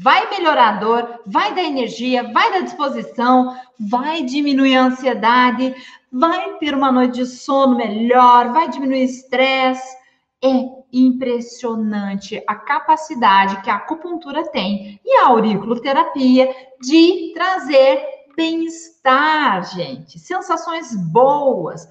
Vai 0.01 0.29
melhorar 0.29 0.69
a 0.69 0.79
dor, 0.79 1.21
vai 1.25 1.53
dar 1.53 1.63
energia, 1.63 2.31
vai 2.31 2.51
dar 2.51 2.61
disposição, 2.61 3.55
vai 3.79 4.23
diminuir 4.23 4.75
a 4.75 4.85
ansiedade, 4.85 5.75
vai 6.11 6.57
ter 6.57 6.73
uma 6.73 6.91
noite 6.91 7.15
de 7.15 7.25
sono 7.25 7.75
melhor, 7.75 8.53
vai 8.53 8.69
diminuir 8.69 9.01
o 9.01 9.05
estresse 9.05 9.99
é 10.41 10.69
impressionante 10.91 12.41
a 12.47 12.55
capacidade 12.55 13.61
que 13.61 13.69
a 13.69 13.75
acupuntura 13.75 14.49
tem 14.49 14.99
e 15.03 15.17
a 15.17 15.27
auriculoterapia 15.27 16.49
de 16.81 17.33
trazer 17.33 18.01
bem-estar, 18.35 19.75
gente, 19.75 20.17
sensações 20.17 20.95
boas. 20.95 21.87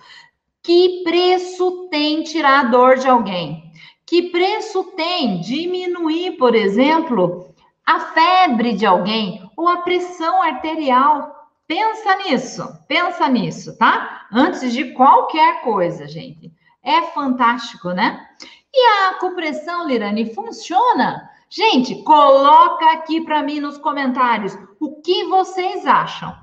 Que 0.62 1.03
preço 1.05 1.88
tem 1.91 2.23
tirar 2.23 2.61
a 2.61 2.69
dor 2.71 2.97
de 2.97 3.07
alguém? 3.07 3.71
Que 4.07 4.31
preço 4.31 4.85
tem 4.97 5.41
diminuir, 5.41 6.38
por 6.38 6.55
exemplo, 6.55 7.55
a 7.88 8.00
febre 8.00 8.75
de 8.75 8.85
alguém 8.85 9.50
ou 9.57 9.66
a 9.66 9.78
pressão 9.78 10.42
arterial? 10.42 11.35
Pensa 11.66 12.16
nisso, 12.16 12.68
pensa 12.87 13.26
nisso, 13.30 13.78
tá? 13.78 14.26
Antes 14.30 14.75
de 14.75 14.92
qualquer 14.92 15.62
coisa, 15.62 16.07
gente. 16.07 16.52
É 16.85 17.00
fantástico, 17.00 17.92
né? 17.92 18.28
E 18.75 18.78
a 18.78 19.11
acupressão, 19.12 19.87
Lirane, 19.87 20.35
funciona? 20.35 21.30
Gente, 21.49 22.02
coloca 22.02 22.92
aqui 22.92 23.23
para 23.23 23.42
mim 23.42 23.59
nos 23.59 23.78
comentários 23.78 24.54
o 24.78 25.00
que 25.00 25.25
vocês 25.25 25.86
acham. 25.86 26.36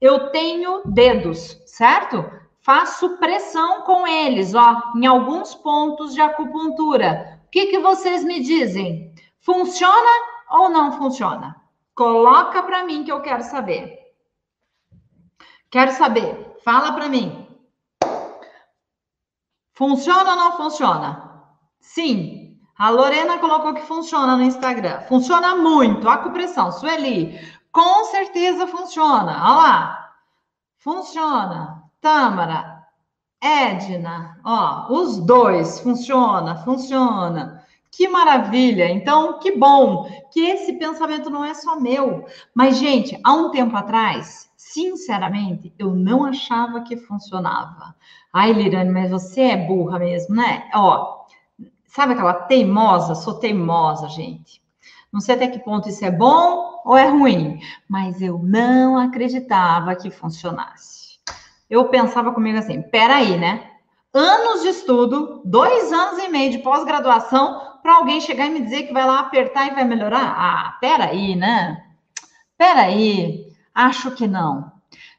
Eu 0.00 0.30
tenho 0.30 0.82
dedos, 0.84 1.62
certo? 1.64 2.28
Faço 2.60 3.18
pressão 3.18 3.82
com 3.82 4.04
eles, 4.04 4.52
ó, 4.52 4.82
em 4.96 5.06
alguns 5.06 5.54
pontos 5.54 6.12
de 6.12 6.20
acupuntura. 6.20 7.40
O 7.46 7.50
que, 7.52 7.66
que 7.66 7.78
vocês 7.78 8.24
me 8.24 8.40
dizem? 8.40 9.14
Funciona 9.38 10.31
ou 10.52 10.68
não 10.68 10.92
funciona? 10.92 11.56
Coloca 11.94 12.62
para 12.62 12.84
mim 12.84 13.04
que 13.04 13.10
eu 13.10 13.20
quero 13.20 13.42
saber. 13.42 13.98
Quero 15.70 15.92
saber. 15.92 16.58
Fala 16.64 16.92
para 16.92 17.08
mim. 17.08 17.46
Funciona 19.72 20.30
ou 20.30 20.36
não 20.36 20.56
funciona? 20.56 21.44
Sim. 21.80 22.58
A 22.78 22.90
Lorena 22.90 23.38
colocou 23.38 23.74
que 23.74 23.82
funciona 23.82 24.36
no 24.36 24.42
Instagram. 24.42 25.00
Funciona 25.02 25.56
muito. 25.56 26.08
Acupressão. 26.08 26.70
Sueli, 26.70 27.38
com 27.70 28.04
certeza 28.04 28.66
funciona. 28.66 29.32
Olha 29.32 29.56
lá. 29.56 30.14
Funciona. 30.78 31.82
Tâmara, 32.00 32.84
Edna, 33.40 34.40
ó, 34.44 34.92
os 34.92 35.18
dois. 35.18 35.80
Funciona, 35.80 36.56
funciona. 36.56 37.61
Que 37.94 38.08
maravilha! 38.08 38.90
Então, 38.90 39.38
que 39.38 39.54
bom 39.54 40.08
que 40.32 40.40
esse 40.40 40.72
pensamento 40.72 41.28
não 41.28 41.44
é 41.44 41.52
só 41.52 41.78
meu. 41.78 42.24
Mas, 42.54 42.78
gente, 42.78 43.20
há 43.22 43.34
um 43.34 43.50
tempo 43.50 43.76
atrás, 43.76 44.50
sinceramente, 44.56 45.74
eu 45.78 45.94
não 45.94 46.24
achava 46.24 46.80
que 46.80 46.96
funcionava. 46.96 47.94
Ai, 48.32 48.54
Lirane, 48.54 48.90
mas 48.90 49.10
você 49.10 49.42
é 49.42 49.56
burra 49.58 49.98
mesmo, 49.98 50.34
né? 50.34 50.70
Ó, 50.74 51.26
sabe 51.86 52.14
aquela 52.14 52.32
teimosa? 52.32 53.14
Sou 53.14 53.34
teimosa, 53.34 54.08
gente. 54.08 54.62
Não 55.12 55.20
sei 55.20 55.34
até 55.34 55.46
que 55.46 55.58
ponto 55.58 55.90
isso 55.90 56.02
é 56.02 56.10
bom 56.10 56.80
ou 56.86 56.96
é 56.96 57.06
ruim, 57.06 57.60
mas 57.86 58.22
eu 58.22 58.38
não 58.42 58.96
acreditava 58.98 59.94
que 59.94 60.10
funcionasse. 60.10 61.18
Eu 61.68 61.90
pensava 61.90 62.32
comigo 62.32 62.58
assim: 62.58 62.80
peraí, 62.80 63.36
né? 63.36 63.68
Anos 64.14 64.62
de 64.62 64.68
estudo, 64.68 65.42
dois 65.44 65.92
anos 65.92 66.22
e 66.22 66.28
meio 66.28 66.50
de 66.50 66.58
pós-graduação, 66.58 67.71
para 67.82 67.96
alguém 67.96 68.20
chegar 68.20 68.46
e 68.46 68.50
me 68.50 68.62
dizer 68.62 68.84
que 68.84 68.92
vai 68.92 69.04
lá 69.04 69.20
apertar 69.20 69.66
e 69.66 69.74
vai 69.74 69.84
melhorar? 69.84 70.34
Ah, 70.36 70.78
peraí, 70.80 71.34
né? 71.36 71.84
Peraí, 72.56 73.46
acho 73.74 74.12
que 74.12 74.26
não. 74.26 74.72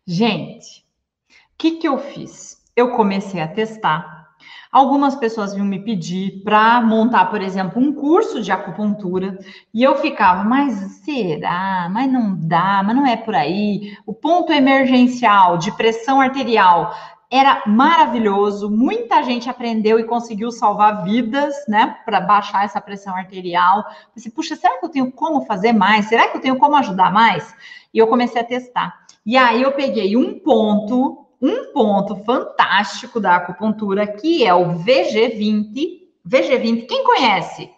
Gente, 0.06 0.86
o 1.30 1.58
que, 1.58 1.72
que 1.72 1.88
eu 1.88 1.98
fiz? 1.98 2.64
eu 2.76 2.92
comecei 2.92 3.40
a 3.40 3.48
testar. 3.48 4.24
Algumas 4.72 5.16
pessoas 5.16 5.54
vinham 5.54 5.68
me 5.68 5.84
pedir 5.84 6.42
para 6.44 6.82
montar, 6.82 7.26
por 7.26 7.42
exemplo, 7.42 7.80
um 7.80 7.94
curso 7.94 8.42
de 8.42 8.52
acupuntura, 8.52 9.38
e 9.72 9.84
eu 9.84 9.96
ficava, 9.98 10.44
mas 10.44 10.74
será? 11.06 11.88
Mas 11.92 12.12
não 12.12 12.36
dá, 12.36 12.82
mas 12.84 12.96
não 12.96 13.06
é 13.06 13.16
por 13.16 13.36
aí. 13.36 13.96
O 14.04 14.14
ponto 14.14 14.52
emergencial 14.52 15.60
de 15.60 15.72
pressão 15.78 16.20
arterial 16.20 16.92
era 17.36 17.64
maravilhoso, 17.66 18.70
muita 18.70 19.24
gente 19.24 19.50
aprendeu 19.50 20.00
e 20.00 20.04
conseguiu 20.04 20.52
salvar 20.52 21.04
vidas, 21.04 21.56
né, 21.68 21.98
para 22.06 22.22
baixar 22.22 22.64
essa 22.64 22.80
pressão 22.80 23.16
arterial. 23.16 23.84
Pensei, 24.14 24.32
puxa, 24.32 24.56
será 24.56 24.78
que 24.78 24.86
eu 24.86 24.90
tenho 24.90 25.12
como 25.12 25.44
fazer 25.46 25.74
mais? 25.74 26.06
Será 26.06 26.28
que 26.28 26.38
eu 26.38 26.42
tenho 26.42 26.58
como 26.58 26.76
ajudar 26.76 27.12
mais? 27.12 27.56
E 27.92 27.98
eu 27.98 28.06
comecei 28.06 28.40
a 28.40 28.46
testar. 28.46 28.94
E 29.26 29.36
aí 29.36 29.64
eu 29.64 29.72
peguei 29.72 30.16
um 30.16 30.38
ponto 30.38 31.20
um 31.42 31.74
ponto 31.74 32.16
fantástico 32.24 33.20
da 33.20 33.36
acupuntura, 33.36 34.08
que 34.08 34.46
é 34.46 34.54
o 34.54 34.76
VG20. 34.76 36.04
VG20, 36.26 36.88
quem 36.88 37.04
conhece? 37.04 37.70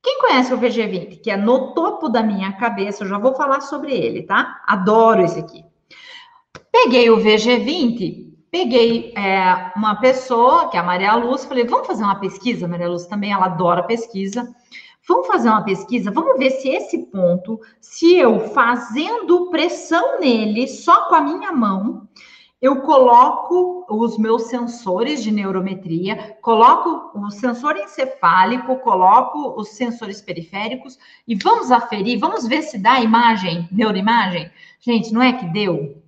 Quem 0.00 0.20
conhece 0.20 0.54
o 0.54 0.58
VG20? 0.58 1.20
Que 1.20 1.32
é 1.32 1.36
no 1.36 1.74
topo 1.74 2.08
da 2.08 2.22
minha 2.22 2.52
cabeça, 2.52 3.02
eu 3.02 3.08
já 3.08 3.18
vou 3.18 3.34
falar 3.34 3.62
sobre 3.62 3.92
ele, 3.92 4.22
tá? 4.22 4.62
Adoro 4.64 5.22
esse 5.22 5.40
aqui. 5.40 5.64
Peguei 6.70 7.10
o 7.10 7.16
VG20, 7.16 8.29
peguei 8.50 9.12
é, 9.16 9.72
uma 9.76 9.96
pessoa, 9.96 10.68
que 10.68 10.76
é 10.76 10.80
a 10.80 10.82
Maria 10.84 11.14
Luz, 11.14 11.44
falei, 11.44 11.64
vamos 11.64 11.86
fazer 11.86 12.02
uma 12.02 12.18
pesquisa? 12.18 12.66
Maria 12.66 12.88
Luz 12.88 13.06
também, 13.06 13.32
ela 13.32 13.46
adora 13.46 13.82
pesquisa. 13.82 14.54
Vamos 15.08 15.26
fazer 15.26 15.48
uma 15.48 15.64
pesquisa, 15.64 16.10
vamos 16.10 16.38
ver 16.38 16.50
se 16.50 16.68
esse 16.68 16.98
ponto, 17.06 17.58
se 17.80 18.14
eu 18.16 18.38
fazendo 18.50 19.50
pressão 19.50 20.20
nele 20.20 20.68
só 20.68 21.08
com 21.08 21.14
a 21.14 21.20
minha 21.20 21.50
mão, 21.50 22.08
eu 22.60 22.82
coloco 22.82 23.86
os 23.88 24.18
meus 24.18 24.42
sensores 24.42 25.22
de 25.22 25.30
neurometria, 25.30 26.36
coloco 26.42 27.18
o 27.18 27.30
sensor 27.30 27.76
encefálico, 27.78 28.76
coloco 28.80 29.58
os 29.58 29.70
sensores 29.70 30.20
periféricos 30.20 30.98
e 31.26 31.34
vamos 31.34 31.70
aferir, 31.70 32.18
vamos 32.18 32.46
ver 32.46 32.62
se 32.62 32.78
dá 32.78 33.00
imagem, 33.00 33.66
neuroimagem. 33.72 34.50
Gente, 34.78 35.12
não 35.12 35.22
é 35.22 35.32
que 35.32 35.46
deu 35.46 35.99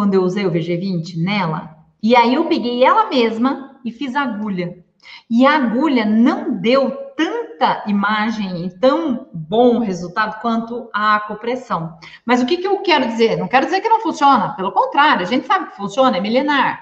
quando 0.00 0.14
eu 0.14 0.22
usei 0.22 0.46
o 0.46 0.50
VG20 0.50 1.22
nela? 1.22 1.76
E 2.02 2.16
aí 2.16 2.32
eu 2.32 2.46
peguei 2.46 2.82
ela 2.82 3.10
mesma 3.10 3.78
e 3.84 3.92
fiz 3.92 4.16
agulha. 4.16 4.82
E 5.28 5.44
a 5.44 5.56
agulha 5.56 6.06
não 6.06 6.58
deu 6.58 6.90
tanta 7.14 7.84
imagem 7.86 8.70
tão 8.80 9.28
bom 9.30 9.78
resultado 9.78 10.40
quanto 10.40 10.88
a 10.90 11.16
acupressão. 11.16 11.98
Mas 12.24 12.40
o 12.40 12.46
que, 12.46 12.56
que 12.56 12.66
eu 12.66 12.78
quero 12.78 13.08
dizer? 13.08 13.36
Não 13.36 13.46
quero 13.46 13.66
dizer 13.66 13.82
que 13.82 13.90
não 13.90 14.00
funciona, 14.00 14.54
pelo 14.54 14.72
contrário, 14.72 15.20
a 15.20 15.28
gente 15.28 15.46
sabe 15.46 15.68
que 15.68 15.76
funciona, 15.76 16.16
é 16.16 16.20
milenar. 16.22 16.80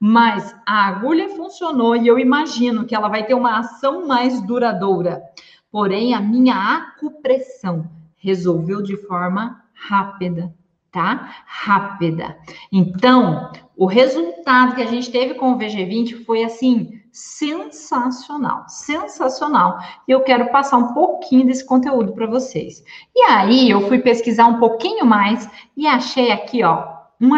Mas 0.00 0.52
a 0.66 0.88
agulha 0.88 1.28
funcionou 1.36 1.94
e 1.94 2.04
eu 2.04 2.18
imagino 2.18 2.84
que 2.84 2.96
ela 2.96 3.06
vai 3.06 3.24
ter 3.24 3.34
uma 3.34 3.60
ação 3.60 4.08
mais 4.08 4.42
duradoura. 4.42 5.22
Porém, 5.70 6.14
a 6.14 6.20
minha 6.20 6.78
acupressão 6.78 7.88
resolveu 8.16 8.82
de 8.82 8.96
forma 8.96 9.62
rápida, 9.72 10.52
tá? 10.96 11.30
Rápida. 11.44 12.38
Então, 12.72 13.52
o 13.76 13.84
resultado 13.84 14.74
que 14.74 14.80
a 14.80 14.86
gente 14.86 15.10
teve 15.10 15.34
com 15.34 15.52
o 15.52 15.58
VG20 15.58 16.24
foi 16.24 16.42
assim 16.42 17.02
sensacional, 17.12 18.64
sensacional. 18.66 19.78
E 20.08 20.12
eu 20.12 20.22
quero 20.22 20.50
passar 20.50 20.78
um 20.78 20.94
pouquinho 20.94 21.44
desse 21.44 21.66
conteúdo 21.66 22.14
para 22.14 22.26
vocês. 22.26 22.82
E 23.14 23.20
aí 23.24 23.68
eu 23.68 23.86
fui 23.88 23.98
pesquisar 23.98 24.46
um 24.46 24.58
pouquinho 24.58 25.04
mais 25.04 25.46
e 25.76 25.86
achei 25.86 26.32
aqui, 26.32 26.64
ó, 26.64 26.88
um, 27.20 27.28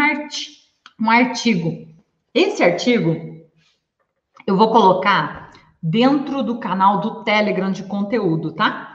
um 1.01 1.11
artigo. 1.11 1.89
Esse 2.33 2.63
artigo 2.63 3.43
eu 4.47 4.57
vou 4.57 4.71
colocar 4.71 5.51
dentro 5.83 6.45
do 6.45 6.61
canal 6.61 7.01
do 7.01 7.25
Telegram 7.25 7.73
de 7.73 7.83
conteúdo, 7.83 8.53
tá? 8.53 8.88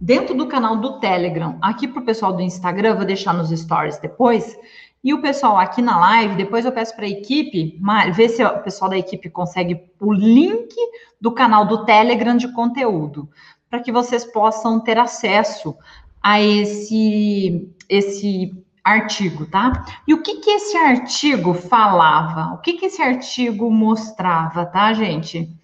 Dentro 0.00 0.34
do 0.34 0.46
canal 0.46 0.78
do 0.78 0.98
Telegram, 0.98 1.58
aqui 1.60 1.86
para 1.86 2.00
o 2.00 2.04
pessoal 2.04 2.32
do 2.32 2.40
Instagram, 2.40 2.96
vou 2.96 3.04
deixar 3.04 3.34
nos 3.34 3.50
stories 3.50 3.98
depois. 3.98 4.56
E 5.04 5.12
o 5.12 5.20
pessoal 5.20 5.58
aqui 5.58 5.82
na 5.82 5.98
live, 5.98 6.36
depois 6.36 6.64
eu 6.64 6.72
peço 6.72 6.96
para 6.96 7.04
a 7.04 7.08
equipe, 7.08 7.78
ver 8.14 8.28
se 8.30 8.42
o 8.42 8.58
pessoal 8.60 8.90
da 8.90 8.96
equipe 8.96 9.28
consegue 9.28 9.82
o 10.00 10.10
link 10.12 10.74
do 11.20 11.32
canal 11.32 11.66
do 11.66 11.84
Telegram 11.84 12.34
de 12.34 12.50
conteúdo, 12.52 13.28
para 13.68 13.80
que 13.80 13.92
vocês 13.92 14.24
possam 14.24 14.80
ter 14.80 14.96
acesso 14.98 15.76
a 16.22 16.40
esse, 16.40 17.70
esse 17.86 18.54
artigo, 18.82 19.46
tá? 19.46 19.84
E 20.08 20.14
o 20.14 20.22
que 20.22 20.36
que 20.36 20.50
esse 20.50 20.76
artigo 20.78 21.52
falava? 21.52 22.54
O 22.54 22.58
que 22.58 22.72
que 22.74 22.86
esse 22.86 23.02
artigo 23.02 23.70
mostrava, 23.70 24.64
tá, 24.64 24.94
gente? 24.94 25.59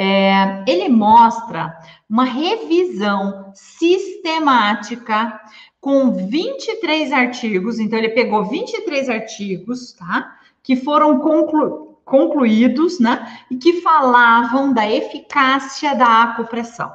É, 0.00 0.62
ele 0.64 0.88
mostra 0.88 1.76
uma 2.08 2.22
revisão 2.22 3.50
sistemática 3.52 5.40
com 5.80 6.12
23 6.12 7.10
artigos, 7.10 7.80
então 7.80 7.98
ele 7.98 8.10
pegou 8.10 8.44
23 8.44 9.08
artigos, 9.08 9.94
tá? 9.94 10.38
Que 10.62 10.76
foram 10.76 11.18
conclu 11.18 11.98
concluídos, 12.04 13.00
né? 13.00 13.40
E 13.50 13.56
que 13.56 13.82
falavam 13.82 14.72
da 14.72 14.88
eficácia 14.88 15.96
da 15.96 16.22
acupressão. 16.22 16.94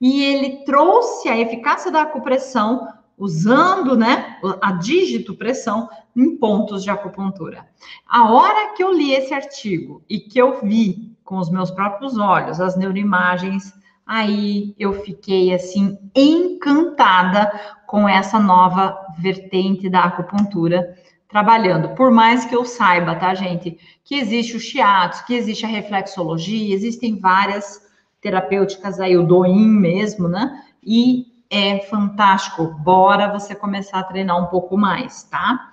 E 0.00 0.24
ele 0.24 0.64
trouxe 0.64 1.28
a 1.28 1.38
eficácia 1.38 1.90
da 1.90 2.00
acupressão 2.02 2.88
usando, 3.18 3.98
né, 3.98 4.38
a 4.62 4.72
dígito 4.72 5.34
pressão 5.34 5.90
em 6.16 6.38
pontos 6.38 6.82
de 6.82 6.88
acupuntura. 6.88 7.68
A 8.08 8.32
hora 8.32 8.72
que 8.72 8.82
eu 8.82 8.90
li 8.94 9.12
esse 9.12 9.34
artigo 9.34 10.02
e 10.08 10.18
que 10.18 10.38
eu 10.38 10.62
vi 10.62 11.14
com 11.30 11.38
os 11.38 11.48
meus 11.48 11.70
próprios 11.70 12.18
olhos 12.18 12.60
as 12.60 12.76
neuroimagens 12.76 13.72
aí 14.04 14.74
eu 14.76 14.92
fiquei 15.04 15.54
assim 15.54 15.96
encantada 16.12 17.48
com 17.86 18.08
essa 18.08 18.40
nova 18.40 18.98
vertente 19.16 19.88
da 19.88 20.02
acupuntura 20.02 20.92
trabalhando. 21.28 21.90
Por 21.94 22.10
mais 22.10 22.44
que 22.44 22.56
eu 22.56 22.64
saiba, 22.64 23.14
tá, 23.14 23.32
gente, 23.34 23.78
que 24.04 24.16
existe 24.16 24.56
o 24.56 24.60
shiatsu, 24.60 25.24
que 25.24 25.34
existe 25.34 25.64
a 25.64 25.68
reflexologia, 25.68 26.74
existem 26.74 27.20
várias 27.20 27.80
terapêuticas 28.20 28.98
aí, 28.98 29.16
o 29.16 29.22
doin 29.22 29.68
mesmo, 29.68 30.26
né? 30.26 30.60
E 30.84 31.26
é 31.48 31.78
fantástico. 31.80 32.66
Bora 32.80 33.32
você 33.32 33.54
começar 33.54 34.00
a 34.00 34.04
treinar 34.04 34.42
um 34.42 34.46
pouco 34.46 34.76
mais, 34.76 35.22
tá? 35.22 35.70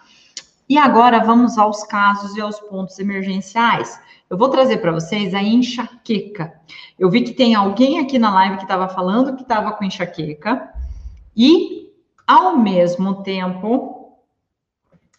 E 0.69 0.77
agora 0.77 1.23
vamos 1.23 1.57
aos 1.57 1.83
casos 1.83 2.35
e 2.35 2.41
aos 2.41 2.59
pontos 2.59 2.99
emergenciais. 2.99 3.99
Eu 4.29 4.37
vou 4.37 4.49
trazer 4.49 4.77
para 4.77 4.91
vocês 4.91 5.33
a 5.33 5.41
enxaqueca. 5.41 6.53
Eu 6.99 7.09
vi 7.09 7.21
que 7.21 7.33
tem 7.33 7.55
alguém 7.55 7.99
aqui 7.99 8.19
na 8.19 8.33
live 8.33 8.57
que 8.57 8.63
estava 8.63 8.89
falando 8.89 9.35
que 9.35 9.41
estava 9.41 9.71
com 9.71 9.85
enxaqueca 9.85 10.69
e, 11.35 11.89
ao 12.27 12.57
mesmo 12.57 13.23
tempo, 13.23 14.17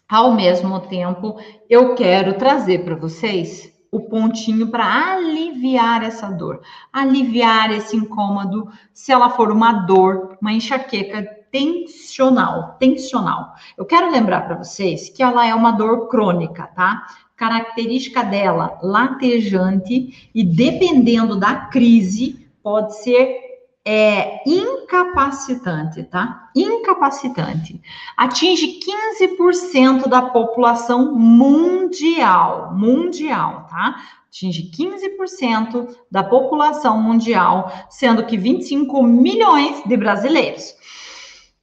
ao 0.07 0.33
mesmo 0.33 0.79
tempo, 0.81 1.39
eu 1.67 1.95
quero 1.95 2.37
trazer 2.37 2.83
para 2.83 2.95
vocês 2.95 3.73
o 3.91 4.01
pontinho 4.01 4.67
para 4.67 5.15
aliviar 5.15 6.03
essa 6.03 6.29
dor, 6.29 6.61
aliviar 6.93 7.71
esse 7.71 7.95
incômodo, 7.95 8.71
se 8.93 9.11
ela 9.11 9.31
for 9.31 9.51
uma 9.51 9.71
dor, 9.71 10.37
uma 10.39 10.53
enxaqueca 10.53 11.23
tensional, 11.51 12.75
tensional. 12.79 13.53
Eu 13.75 13.85
quero 13.85 14.11
lembrar 14.11 14.41
para 14.41 14.57
vocês 14.57 15.09
que 15.09 15.23
ela 15.23 15.47
é 15.47 15.55
uma 15.55 15.71
dor 15.71 16.07
crônica, 16.07 16.67
tá? 16.75 17.07
Característica 17.39 18.21
dela 18.21 18.77
latejante 18.83 20.29
e 20.35 20.43
dependendo 20.43 21.39
da 21.39 21.55
crise 21.55 22.45
pode 22.61 23.01
ser 23.01 23.49
é, 23.85 24.43
incapacitante, 24.45 26.03
tá? 26.03 26.49
Incapacitante. 26.53 27.81
Atinge 28.17 28.77
15% 29.17 30.09
da 30.09 30.21
população 30.21 31.15
mundial, 31.15 32.75
mundial, 32.75 33.67
tá? 33.69 33.95
Atinge 34.27 34.69
15% 34.69 35.95
da 36.11 36.21
população 36.21 37.01
mundial, 37.01 37.71
sendo 37.89 38.25
que 38.25 38.37
25 38.37 39.01
milhões 39.01 39.81
de 39.85 39.95
brasileiros. 39.95 40.75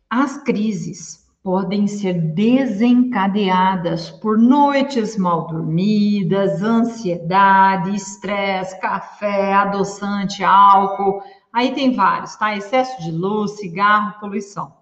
As 0.09 0.43
crises 0.43 1.26
podem 1.47 1.87
ser 1.87 2.15
desencadeadas 2.15 4.11
por 4.11 4.37
noites 4.37 5.17
mal 5.17 5.47
dormidas, 5.47 6.61
ansiedade, 6.61 7.95
estresse, 7.95 8.81
café, 8.81 9.55
adoçante, 9.55 10.43
álcool. 10.43 11.23
Aí 11.53 11.73
tem 11.73 11.95
vários, 11.95 12.35
tá? 12.35 12.57
Excesso 12.57 13.01
de 13.01 13.13
luz, 13.13 13.59
cigarro, 13.59 14.19
poluição. 14.19 14.75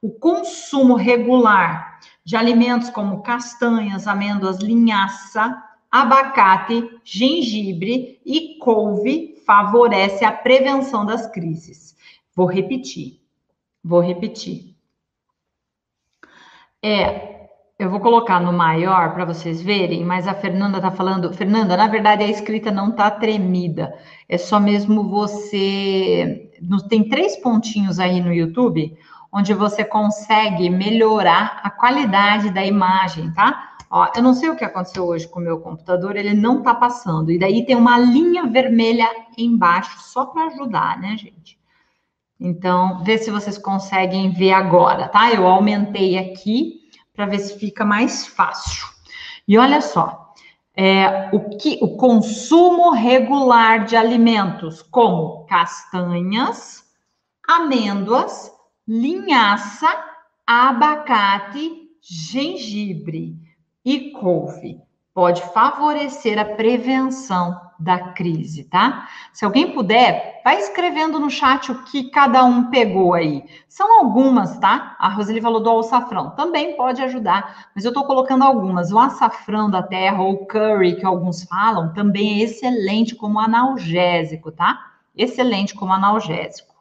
O 0.00 0.08
consumo 0.08 0.94
regular 0.94 2.00
de 2.24 2.36
alimentos 2.36 2.88
como 2.88 3.22
castanhas, 3.22 4.06
amêndoas, 4.06 4.60
linhaça, 4.60 5.62
abacate, 5.90 6.88
gengibre 7.04 8.18
e 8.24 8.56
couve 8.60 9.36
favorece 9.44 10.24
a 10.24 10.32
prevenção 10.32 11.04
das 11.04 11.26
crises. 11.26 11.94
Vou 12.34 12.46
repetir. 12.46 13.20
Vou 13.84 14.00
repetir 14.00 14.77
é, 16.82 17.48
eu 17.78 17.90
vou 17.90 18.00
colocar 18.00 18.40
no 18.40 18.52
maior 18.52 19.14
para 19.14 19.24
vocês 19.24 19.62
verem, 19.62 20.04
mas 20.04 20.26
a 20.26 20.34
Fernanda 20.34 20.80
tá 20.80 20.90
falando. 20.90 21.32
Fernanda, 21.32 21.76
na 21.76 21.86
verdade 21.86 22.24
a 22.24 22.28
escrita 22.28 22.70
não 22.70 22.90
tá 22.90 23.10
tremida. 23.10 23.94
É 24.28 24.36
só 24.36 24.58
mesmo 24.58 25.08
você. 25.08 26.50
Tem 26.88 27.08
três 27.08 27.36
pontinhos 27.36 28.00
aí 28.00 28.20
no 28.20 28.32
YouTube 28.32 28.96
onde 29.32 29.54
você 29.54 29.84
consegue 29.84 30.70
melhorar 30.70 31.60
a 31.62 31.70
qualidade 31.70 32.50
da 32.50 32.64
imagem, 32.64 33.30
tá? 33.32 33.76
Ó, 33.90 34.10
eu 34.14 34.22
não 34.22 34.34
sei 34.34 34.50
o 34.50 34.56
que 34.56 34.64
aconteceu 34.64 35.04
hoje 35.04 35.28
com 35.28 35.40
o 35.40 35.42
meu 35.42 35.60
computador, 35.60 36.16
ele 36.16 36.34
não 36.34 36.62
tá 36.62 36.74
passando. 36.74 37.30
E 37.30 37.38
daí 37.38 37.64
tem 37.64 37.76
uma 37.76 37.98
linha 37.98 38.46
vermelha 38.46 39.08
embaixo 39.36 39.98
só 40.00 40.26
para 40.26 40.46
ajudar, 40.46 40.98
né, 40.98 41.16
gente? 41.16 41.57
Então, 42.40 43.02
vê 43.02 43.18
se 43.18 43.30
vocês 43.30 43.58
conseguem 43.58 44.30
ver 44.30 44.52
agora, 44.52 45.08
tá? 45.08 45.32
Eu 45.32 45.46
aumentei 45.46 46.16
aqui 46.16 46.88
para 47.12 47.26
ver 47.26 47.40
se 47.40 47.58
fica 47.58 47.84
mais 47.84 48.26
fácil. 48.26 48.86
E 49.46 49.58
olha 49.58 49.80
só, 49.80 50.32
é, 50.76 51.30
o 51.32 51.56
que 51.56 51.78
o 51.82 51.96
consumo 51.96 52.92
regular 52.92 53.84
de 53.84 53.96
alimentos 53.96 54.82
como 54.82 55.44
castanhas, 55.46 56.84
amêndoas, 57.48 58.52
linhaça, 58.86 59.88
abacate, 60.46 61.88
gengibre 62.00 63.36
e 63.84 64.12
couve 64.12 64.80
pode 65.12 65.42
favorecer 65.52 66.38
a 66.38 66.44
prevenção 66.44 67.67
da 67.78 67.98
crise, 68.12 68.64
tá? 68.64 69.08
Se 69.32 69.44
alguém 69.44 69.72
puder, 69.72 70.40
vai 70.44 70.58
escrevendo 70.58 71.20
no 71.20 71.30
chat 71.30 71.70
o 71.70 71.84
que 71.84 72.10
cada 72.10 72.44
um 72.44 72.70
pegou 72.70 73.14
aí. 73.14 73.44
São 73.68 74.00
algumas, 74.00 74.58
tá? 74.58 74.96
A 74.98 75.08
Roseli 75.08 75.40
falou 75.40 75.60
do 75.60 75.78
açafrão, 75.78 76.30
também 76.30 76.76
pode 76.76 77.00
ajudar, 77.02 77.68
mas 77.74 77.84
eu 77.84 77.92
tô 77.92 78.04
colocando 78.04 78.42
algumas. 78.42 78.90
O 78.90 78.98
açafrão 78.98 79.70
da 79.70 79.82
terra 79.82 80.20
ou 80.20 80.46
curry, 80.46 80.96
que 80.96 81.06
alguns 81.06 81.44
falam, 81.44 81.92
também 81.92 82.40
é 82.40 82.44
excelente 82.44 83.14
como 83.14 83.38
analgésico, 83.38 84.50
tá? 84.50 84.92
Excelente 85.16 85.74
como 85.74 85.92
analgésico. 85.92 86.74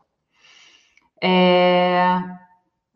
É... 1.22 2.47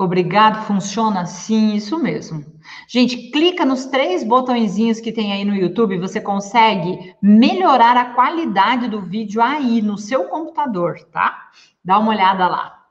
Obrigado, 0.04 0.66
funciona? 0.66 1.28
Sim, 1.28 1.76
isso 1.76 2.00
mesmo. 2.00 2.44
Gente, 2.88 3.30
clica 3.30 3.64
nos 3.64 3.86
três 3.86 4.24
botõezinhos 4.24 5.00
que 5.00 5.12
tem 5.12 5.32
aí 5.32 5.46
no 5.46 5.56
YouTube, 5.56 6.00
você 6.00 6.20
consegue 6.20 7.16
melhorar 7.22 7.96
a 7.96 8.16
qualidade 8.16 8.88
do 8.88 9.00
vídeo 9.00 9.40
aí 9.40 9.80
no 9.80 10.00
seu 10.00 10.24
computador, 10.24 11.04
tá? 11.12 11.52
Dá 11.86 12.00
uma 12.00 12.10
olhada 12.10 12.48
lá. 12.48 12.84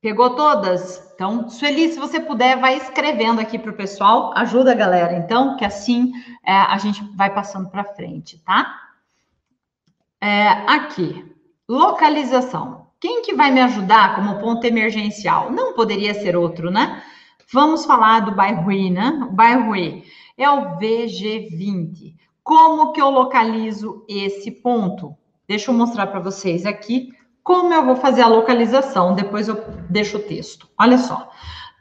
Pegou 0.00 0.34
todas? 0.34 1.12
Então, 1.14 1.50
Sueli, 1.50 1.92
se 1.92 1.98
você 1.98 2.18
puder, 2.18 2.58
vai 2.58 2.78
escrevendo 2.78 3.38
aqui 3.38 3.58
para 3.58 3.72
o 3.72 3.76
pessoal, 3.76 4.32
ajuda 4.38 4.72
a 4.72 4.74
galera, 4.74 5.18
então, 5.18 5.58
que 5.58 5.66
assim 5.66 6.14
é, 6.46 6.52
a 6.52 6.78
gente 6.78 7.04
vai 7.14 7.28
passando 7.34 7.68
para 7.68 7.84
frente, 7.84 8.38
tá? 8.38 8.74
É, 10.18 10.48
aqui, 10.66 11.30
localização. 11.68 12.85
Quem 13.00 13.22
que 13.22 13.34
vai 13.34 13.50
me 13.50 13.60
ajudar 13.60 14.14
como 14.14 14.38
ponto 14.38 14.64
emergencial? 14.64 15.52
Não 15.52 15.74
poderia 15.74 16.14
ser 16.14 16.36
outro, 16.36 16.70
né? 16.70 17.02
Vamos 17.52 17.84
falar 17.84 18.20
do 18.20 18.34
bairro 18.34 18.72
I, 18.72 18.90
né? 18.90 19.26
O 19.30 19.32
bairro 19.32 19.76
I 19.76 20.02
é 20.36 20.50
o 20.50 20.78
VG20. 20.78 22.14
Como 22.42 22.92
que 22.92 23.00
eu 23.00 23.10
localizo 23.10 24.04
esse 24.08 24.50
ponto? 24.50 25.14
Deixa 25.46 25.70
eu 25.70 25.74
mostrar 25.74 26.06
para 26.06 26.20
vocês 26.20 26.64
aqui 26.64 27.12
como 27.46 27.72
eu 27.72 27.84
vou 27.84 27.94
fazer 27.94 28.22
a 28.22 28.28
localização, 28.28 29.14
depois 29.14 29.46
eu 29.46 29.62
deixo 29.88 30.16
o 30.16 30.22
texto. 30.22 30.68
Olha 30.76 30.98
só. 30.98 31.30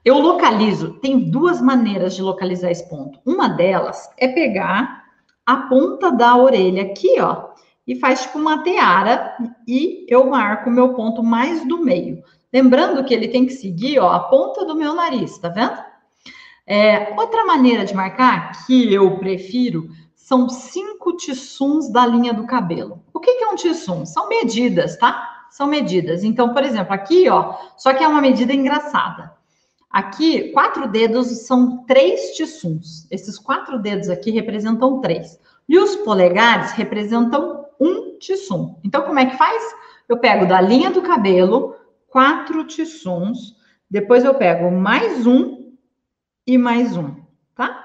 Eu 0.03 0.19
localizo, 0.19 0.99
tem 0.99 1.31
duas 1.31 1.59
maneiras 1.59 2.15
de 2.15 2.21
localizar 2.21 2.69
esse 2.69 2.87
ponto. 2.87 3.19
Uma 3.25 3.47
delas 3.47 4.07
é 4.19 4.27
pegar 4.27 5.03
a 5.43 5.57
ponta 5.57 6.11
da 6.11 6.35
orelha 6.37 6.83
aqui, 6.83 7.19
ó, 7.19 7.47
e 7.87 7.95
faz 7.95 8.23
tipo 8.23 8.39
uma 8.39 8.63
teara 8.63 9.35
e 9.67 10.05
eu 10.09 10.27
marco 10.29 10.69
o 10.69 10.73
meu 10.73 10.93
ponto 10.93 11.23
mais 11.23 11.65
do 11.67 11.83
meio. 11.83 12.23
Lembrando 12.51 13.03
que 13.03 13.13
ele 13.13 13.27
tem 13.27 13.45
que 13.45 13.53
seguir, 13.53 13.99
ó, 13.99 14.11
a 14.11 14.19
ponta 14.19 14.65
do 14.65 14.75
meu 14.75 14.93
nariz, 14.93 15.37
tá 15.37 15.49
vendo? 15.49 15.77
É, 16.65 17.13
outra 17.17 17.45
maneira 17.45 17.85
de 17.85 17.93
marcar 17.93 18.65
que 18.65 18.93
eu 18.93 19.17
prefiro 19.17 19.89
são 20.15 20.49
cinco 20.49 21.15
tissuns 21.15 21.91
da 21.91 22.05
linha 22.05 22.33
do 22.33 22.47
cabelo. 22.47 23.03
O 23.13 23.19
que, 23.19 23.35
que 23.35 23.43
é 23.43 23.47
um 23.49 23.55
tissum? 23.55 24.05
São 24.05 24.27
medidas, 24.27 24.97
tá? 24.97 25.35
são 25.55 25.67
medidas. 25.67 26.25
Então, 26.25 26.53
por 26.53 26.65
exemplo, 26.65 26.93
aqui, 26.93 27.29
ó, 27.29 27.55
só 27.77 27.93
que 27.93 28.03
é 28.03 28.07
uma 28.07 28.19
medida 28.19 28.53
engraçada. 28.53 29.33
Aqui, 29.89 30.51
quatro 30.51 30.85
dedos 30.85 31.27
são 31.45 31.85
três 31.85 32.35
tissuns. 32.35 33.07
Esses 33.09 33.39
quatro 33.39 33.79
dedos 33.79 34.09
aqui 34.09 34.31
representam 34.31 34.99
três. 34.99 35.39
E 35.69 35.79
os 35.79 35.95
polegares 35.95 36.73
representam 36.73 37.64
um 37.79 38.17
tissum. 38.17 38.79
Então, 38.83 39.03
como 39.03 39.19
é 39.19 39.25
que 39.25 39.37
faz? 39.37 39.75
Eu 40.07 40.17
pego 40.17 40.45
da 40.45 40.61
linha 40.61 40.91
do 40.91 41.01
cabelo 41.01 41.75
quatro 42.07 42.63
tissuns, 42.65 43.55
depois 43.89 44.23
eu 44.23 44.33
pego 44.33 44.71
mais 44.71 45.25
um 45.27 45.73
e 46.47 46.57
mais 46.57 46.95
um, 46.95 47.15
tá? 47.55 47.83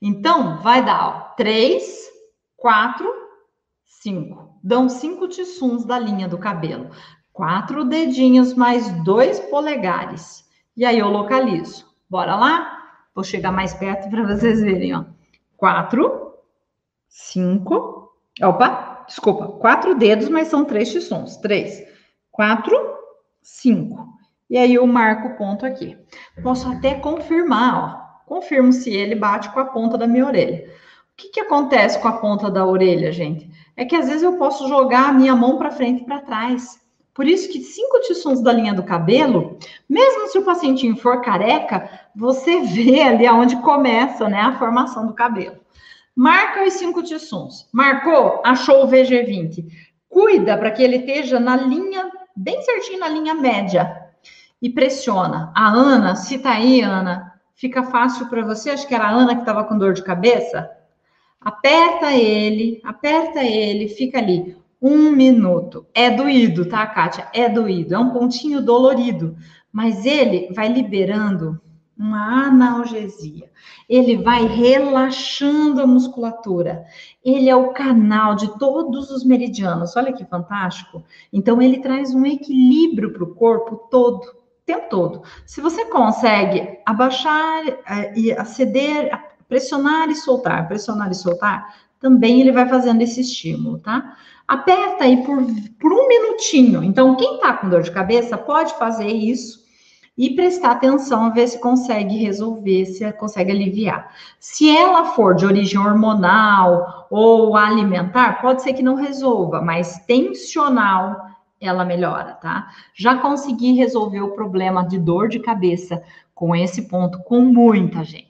Então, 0.00 0.58
vai 0.58 0.84
dar 0.84 1.08
ó, 1.08 1.34
três, 1.34 2.08
quatro, 2.56 3.12
cinco 3.84 4.48
dão 4.62 4.88
cinco 4.88 5.28
tissuns 5.28 5.84
da 5.84 5.98
linha 5.98 6.28
do 6.28 6.38
cabelo. 6.38 6.90
Quatro 7.32 7.84
dedinhos 7.84 8.54
mais 8.54 8.90
dois 9.02 9.38
polegares. 9.40 10.44
E 10.76 10.84
aí 10.84 10.98
eu 10.98 11.08
localizo. 11.08 11.86
Bora 12.08 12.36
lá? 12.36 12.78
Vou 13.14 13.24
chegar 13.24 13.52
mais 13.52 13.74
perto 13.74 14.08
para 14.10 14.26
vocês 14.26 14.60
verem, 14.60 14.94
ó. 14.94 15.04
Quatro, 15.56 16.34
cinco. 17.08 18.12
Opa, 18.42 18.87
desculpa. 19.08 19.48
Quatro 19.58 19.96
dedos, 19.96 20.28
mas 20.28 20.46
são 20.46 20.64
três 20.64 20.92
tissuns. 20.92 21.36
Três, 21.38 21.82
quatro, 22.30 22.76
cinco. 23.42 24.06
E 24.48 24.56
aí 24.56 24.74
eu 24.74 24.86
marco 24.86 25.28
o 25.28 25.36
ponto 25.36 25.66
aqui. 25.66 25.98
Posso 26.42 26.70
até 26.70 26.94
confirmar, 26.94 27.74
ó. 28.04 28.08
Confirmo 28.24 28.72
se 28.72 28.90
ele 28.90 29.16
bate 29.16 29.50
com 29.50 29.58
a 29.58 29.64
ponta 29.64 29.98
da 29.98 30.06
minha 30.06 30.26
orelha. 30.26 30.68
O 30.68 31.16
que, 31.16 31.30
que 31.30 31.40
acontece 31.40 31.98
com 31.98 32.06
a 32.06 32.18
ponta 32.18 32.48
da 32.48 32.64
orelha, 32.64 33.10
gente? 33.10 33.50
é 33.78 33.84
que 33.84 33.94
às 33.94 34.08
vezes 34.08 34.24
eu 34.24 34.32
posso 34.32 34.68
jogar 34.68 35.08
a 35.08 35.12
minha 35.12 35.36
mão 35.36 35.56
para 35.56 35.70
frente 35.70 36.02
e 36.02 36.04
para 36.04 36.20
trás. 36.20 36.80
Por 37.14 37.26
isso 37.26 37.48
que 37.48 37.60
cinco 37.60 38.00
tissuns 38.00 38.42
da 38.42 38.52
linha 38.52 38.74
do 38.74 38.82
cabelo, 38.82 39.56
mesmo 39.88 40.26
se 40.26 40.38
o 40.38 40.44
pacientinho 40.44 40.96
for 40.96 41.20
careca, 41.20 41.88
você 42.14 42.60
vê 42.60 43.02
ali 43.02 43.24
aonde 43.24 43.54
começa 43.62 44.28
né, 44.28 44.40
a 44.40 44.58
formação 44.58 45.06
do 45.06 45.14
cabelo. 45.14 45.56
Marca 46.18 46.64
os 46.64 46.72
cinco 46.72 47.00
tissuns. 47.00 47.68
Marcou? 47.72 48.42
Achou 48.44 48.82
o 48.82 48.88
VG20. 48.88 49.64
Cuida 50.08 50.58
para 50.58 50.72
que 50.72 50.82
ele 50.82 50.96
esteja 50.96 51.38
na 51.38 51.54
linha, 51.54 52.10
bem 52.34 52.60
certinho 52.60 52.98
na 52.98 53.08
linha 53.08 53.34
média. 53.34 53.96
E 54.60 54.68
pressiona. 54.68 55.52
A 55.54 55.68
Ana, 55.68 56.16
se 56.16 56.40
tá 56.40 56.54
aí, 56.54 56.80
Ana, 56.80 57.34
fica 57.54 57.84
fácil 57.84 58.26
para 58.28 58.44
você. 58.44 58.70
Acho 58.70 58.88
que 58.88 58.96
era 58.96 59.04
a 59.04 59.12
Ana 59.12 59.36
que 59.36 59.42
estava 59.42 59.62
com 59.62 59.78
dor 59.78 59.92
de 59.92 60.02
cabeça. 60.02 60.68
Aperta 61.40 62.12
ele, 62.12 62.80
aperta 62.82 63.44
ele, 63.44 63.86
fica 63.86 64.18
ali 64.18 64.56
um 64.82 65.12
minuto. 65.12 65.86
É 65.94 66.10
doído, 66.10 66.64
tá, 66.64 66.84
Kátia? 66.84 67.28
É 67.32 67.48
doído, 67.48 67.94
é 67.94 67.98
um 67.98 68.10
pontinho 68.10 68.60
dolorido, 68.60 69.36
mas 69.70 70.04
ele 70.04 70.52
vai 70.52 70.66
liberando 70.66 71.60
uma 71.98 72.46
analgesia. 72.46 73.50
Ele 73.88 74.16
vai 74.18 74.46
relaxando 74.46 75.82
a 75.82 75.86
musculatura. 75.86 76.84
Ele 77.24 77.50
é 77.50 77.56
o 77.56 77.72
canal 77.72 78.36
de 78.36 78.56
todos 78.58 79.10
os 79.10 79.24
meridianos. 79.24 79.96
Olha 79.96 80.12
que 80.12 80.24
fantástico. 80.24 81.02
Então, 81.32 81.60
ele 81.60 81.80
traz 81.80 82.14
um 82.14 82.24
equilíbrio 82.24 83.12
para 83.12 83.24
o 83.24 83.34
corpo 83.34 83.88
todo, 83.90 84.22
o 84.22 84.64
tempo 84.64 84.88
todo. 84.88 85.22
Se 85.44 85.60
você 85.60 85.86
consegue 85.86 86.78
abaixar 86.86 87.66
eh, 87.66 88.12
e 88.14 88.32
aceder, 88.32 89.10
pressionar 89.48 90.08
e 90.08 90.14
soltar, 90.14 90.68
pressionar 90.68 91.10
e 91.10 91.16
soltar, 91.16 91.74
também 91.98 92.40
ele 92.40 92.52
vai 92.52 92.68
fazendo 92.68 93.02
esse 93.02 93.22
estímulo, 93.22 93.78
tá? 93.78 94.16
Aperta 94.46 95.04
aí 95.04 95.24
por, 95.24 95.44
por 95.80 95.92
um 95.92 96.06
minutinho. 96.06 96.84
Então, 96.84 97.16
quem 97.16 97.40
tá 97.40 97.54
com 97.54 97.68
dor 97.68 97.82
de 97.82 97.90
cabeça 97.90 98.38
pode 98.38 98.72
fazer 98.78 99.08
isso 99.08 99.67
e 100.18 100.30
prestar 100.34 100.72
atenção 100.72 101.32
ver 101.32 101.46
se 101.46 101.60
consegue 101.60 102.16
resolver, 102.16 102.84
se 102.86 103.10
consegue 103.12 103.52
aliviar. 103.52 104.12
Se 104.40 104.68
ela 104.68 105.04
for 105.12 105.36
de 105.36 105.46
origem 105.46 105.78
hormonal 105.78 107.06
ou 107.08 107.56
alimentar, 107.56 108.42
pode 108.42 108.62
ser 108.62 108.72
que 108.72 108.82
não 108.82 108.96
resolva, 108.96 109.62
mas 109.62 110.04
tensional 110.06 111.28
ela 111.60 111.84
melhora, 111.84 112.32
tá? 112.34 112.68
Já 112.94 113.16
consegui 113.18 113.74
resolver 113.74 114.20
o 114.20 114.32
problema 114.32 114.86
de 114.86 114.98
dor 114.98 115.28
de 115.28 115.38
cabeça 115.38 116.02
com 116.34 116.54
esse 116.54 116.88
ponto 116.88 117.22
com 117.22 117.40
muita 117.40 118.02
gente. 118.02 118.28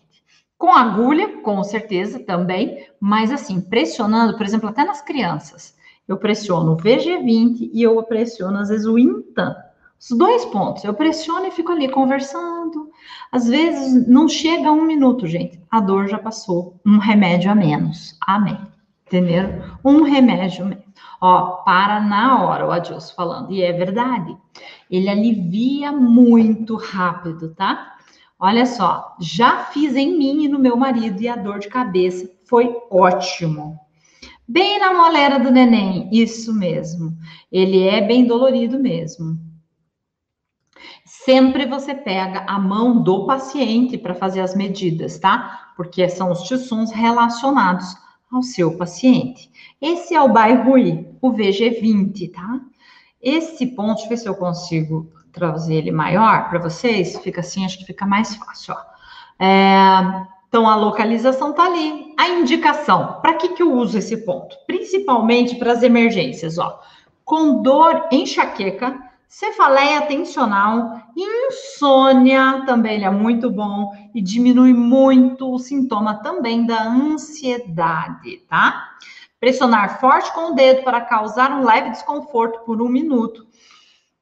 Com 0.59 0.75
agulha, 0.75 1.41
com 1.41 1.63
certeza 1.63 2.19
também, 2.19 2.87
mas 3.01 3.31
assim, 3.31 3.61
pressionando, 3.61 4.37
por 4.37 4.45
exemplo, 4.45 4.69
até 4.69 4.85
nas 4.85 5.01
crianças. 5.01 5.75
Eu 6.07 6.19
pressiono 6.19 6.73
o 6.73 6.77
VG20 6.77 7.71
e 7.73 7.83
eu 7.83 8.03
pressiono, 8.03 8.59
às 8.59 8.69
vezes, 8.69 8.87
o 8.87 8.99
INTAN. 8.99 9.55
Os 10.01 10.17
dois 10.17 10.45
pontos. 10.47 10.85
Eu 10.85 10.95
pressiono 10.95 11.47
e 11.47 11.51
fico 11.51 11.73
ali 11.73 11.89
conversando. 11.89 12.91
Às 13.33 13.49
vezes, 13.49 14.07
não 14.07 14.29
chega 14.29 14.71
um 14.71 14.85
minuto, 14.85 15.27
gente. 15.27 15.61
A 15.71 15.81
dor 15.81 16.09
já 16.09 16.19
passou. 16.19 16.81
Um 16.87 16.99
remédio 16.99 17.51
a 17.51 17.55
menos. 17.55 18.17
Amém. 18.21 18.59
Entenderam? 19.07 19.79
Um 19.85 20.03
remédio 20.03 20.65
a 20.65 20.69
menos. 20.69 20.85
Ó, 21.21 21.63
para 21.65 22.01
na 22.01 22.45
hora, 22.45 22.67
o 22.67 22.71
Adilson 22.71 23.15
falando. 23.15 23.53
E 23.53 23.63
é 23.63 23.73
verdade. 23.73 24.37
Ele 24.89 25.09
alivia 25.09 25.91
muito 25.91 26.77
rápido, 26.77 27.55
tá? 27.55 27.97
Olha 28.39 28.65
só, 28.67 29.17
já 29.21 29.65
fiz 29.65 29.97
em 29.97 30.17
mim 30.17 30.45
e 30.45 30.49
no 30.49 30.61
meu 30.61 30.77
marido 30.77 31.21
e 31.21 31.27
a 31.27 31.35
dor 31.35 31.59
de 31.59 31.67
cabeça 31.69 32.31
foi 32.45 32.73
ótimo. 32.89 33.77
Bem 34.47 34.79
na 34.79 34.95
molera 34.95 35.41
do 35.41 35.51
neném, 35.51 36.09
isso 36.13 36.55
mesmo. 36.55 37.17
Ele 37.51 37.83
é 37.83 38.01
bem 38.01 38.25
dolorido 38.25 38.79
mesmo. 38.79 39.37
Sempre 41.29 41.67
você 41.67 41.95
pega 41.95 42.47
a 42.47 42.59
mão 42.59 43.03
do 43.03 43.27
paciente 43.27 43.99
para 43.99 44.15
fazer 44.15 44.41
as 44.41 44.57
medidas, 44.57 45.19
tá? 45.19 45.73
Porque 45.77 46.09
são 46.09 46.33
os 46.33 46.45
tissuns 46.45 46.91
relacionados 46.91 47.95
ao 48.33 48.43
seu 48.43 48.79
paciente. 48.79 49.51
Esse 49.79 50.15
é 50.15 50.23
o 50.23 50.33
bairro 50.33 50.79
I, 50.79 51.07
o 51.21 51.31
VG20, 51.31 52.33
tá? 52.33 52.61
Esse 53.21 53.67
ponto, 53.67 53.97
deixa 53.97 54.07
eu 54.07 54.09
ver 54.09 54.17
se 54.17 54.27
eu 54.27 54.35
consigo 54.37 55.13
trazer 55.31 55.75
ele 55.75 55.93
maior 55.93 56.49
para 56.49 56.61
vocês, 56.61 57.19
fica 57.19 57.41
assim, 57.43 57.63
acho 57.63 57.77
que 57.77 57.85
fica 57.85 58.07
mais 58.07 58.35
fácil, 58.35 58.73
ó. 58.73 59.45
É, 59.45 60.27
então, 60.49 60.67
a 60.67 60.77
localização 60.77 61.51
está 61.51 61.67
ali. 61.67 62.15
A 62.17 62.31
indicação, 62.31 63.21
para 63.21 63.35
que, 63.35 63.51
que 63.51 63.63
eu 63.63 63.75
uso 63.75 63.99
esse 63.99 64.17
ponto? 64.25 64.57
Principalmente 64.67 65.57
para 65.57 65.73
as 65.73 65.83
emergências, 65.83 66.57
ó. 66.57 66.81
Com 67.23 67.61
dor, 67.61 68.09
enxaqueca, 68.11 69.08
cefaleia 69.29 70.03
tensional, 70.03 71.01
insônia, 71.17 72.65
também 72.67 72.97
ele 72.97 73.05
é 73.05 73.11
muito 73.11 73.51
bom 73.51 73.93
e 74.15 74.23
diminui 74.23 74.73
muito 74.73 75.53
o 75.53 75.59
sintoma 75.59 76.23
também 76.23 76.67
da 76.67 76.83
ansiedade, 76.85 78.39
tá? 78.49 78.97
Pressionar 79.39 80.01
forte 80.01 80.33
com 80.33 80.53
o 80.53 80.55
dedo 80.55 80.83
para 80.83 81.03
causar 81.03 81.53
um 81.53 81.65
leve 81.65 81.91
desconforto 81.91 82.61
por 82.65 82.83
um 82.83 82.89
minuto 82.89 83.47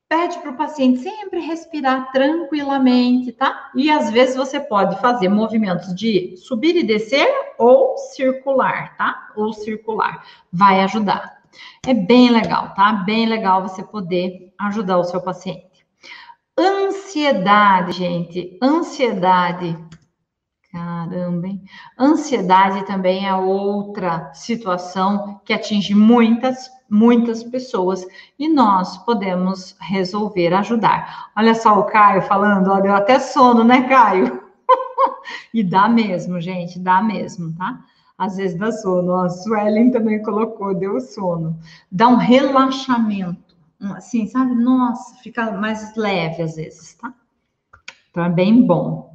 pede 0.09 0.39
para 0.39 0.51
o 0.51 0.57
paciente 0.57 1.01
sempre 1.01 1.41
respirar 1.41 2.11
tranquilamente, 2.13 3.33
tá? 3.33 3.71
E 3.75 3.91
às 3.91 4.11
vezes 4.11 4.37
você 4.37 4.61
pode 4.61 5.01
fazer 5.01 5.29
movimentos 5.29 5.95
de 5.95 6.37
subir 6.37 6.77
e 6.77 6.85
descer 6.85 7.27
ou 7.59 7.97
circular, 7.99 8.97
tá? 8.97 9.31
Ou 9.37 9.53
circular. 9.53 10.25
Vai 10.53 10.81
ajudar. 10.83 11.39
É 11.87 11.93
bem 11.93 12.31
legal, 12.31 12.73
tá? 12.75 12.93
Bem 12.93 13.27
legal 13.27 13.63
você 13.63 13.83
poder 13.83 14.46
ajudar 14.59 14.99
o 14.99 15.05
seu 15.05 15.21
paciente. 15.21 15.87
Ansiedade, 16.59 17.93
gente, 17.93 18.59
ansiedade. 18.63 19.77
Caramba, 20.73 21.47
hein? 21.47 21.63
Ansiedade 21.99 22.85
também 22.87 23.27
é 23.27 23.35
outra 23.35 24.33
situação 24.35 25.41
que 25.45 25.53
atinge 25.53 25.95
muitas, 25.95 26.71
muitas 26.89 27.43
pessoas 27.43 28.07
e 28.39 28.49
nós 28.49 28.99
podemos 29.05 29.77
resolver 29.81 30.53
ajudar. 30.53 31.31
Olha 31.37 31.55
só 31.55 31.79
o 31.79 31.85
Caio 31.85 32.23
falando, 32.23 32.71
ó, 32.71 32.81
deu 32.81 32.95
até 32.95 33.19
sono, 33.19 33.65
né, 33.65 33.89
Caio? 33.89 34.43
e 35.53 35.63
dá 35.63 35.89
mesmo, 35.89 36.41
gente, 36.41 36.79
dá 36.79 37.03
mesmo, 37.03 37.55
tá? 37.55 37.81
Às 38.19 38.37
vezes 38.37 38.59
dá 38.59 38.73
sono. 38.73 39.15
A 39.15 39.29
Suelen 39.29 39.91
também 39.91 40.23
colocou, 40.23 40.75
deu 40.75 41.01
sono. 41.01 41.59
Dá 41.93 42.09
um 42.09 42.17
relaxamento 42.17 43.46
assim, 43.95 44.27
sabe? 44.27 44.55
Nossa, 44.55 45.17
fica 45.17 45.53
mais 45.53 45.95
leve 45.97 46.43
às 46.43 46.57
vezes, 46.57 46.95
tá? 46.95 47.13
Então 48.11 48.25
é 48.25 48.31
bem 48.31 48.67
bom. 48.67 49.15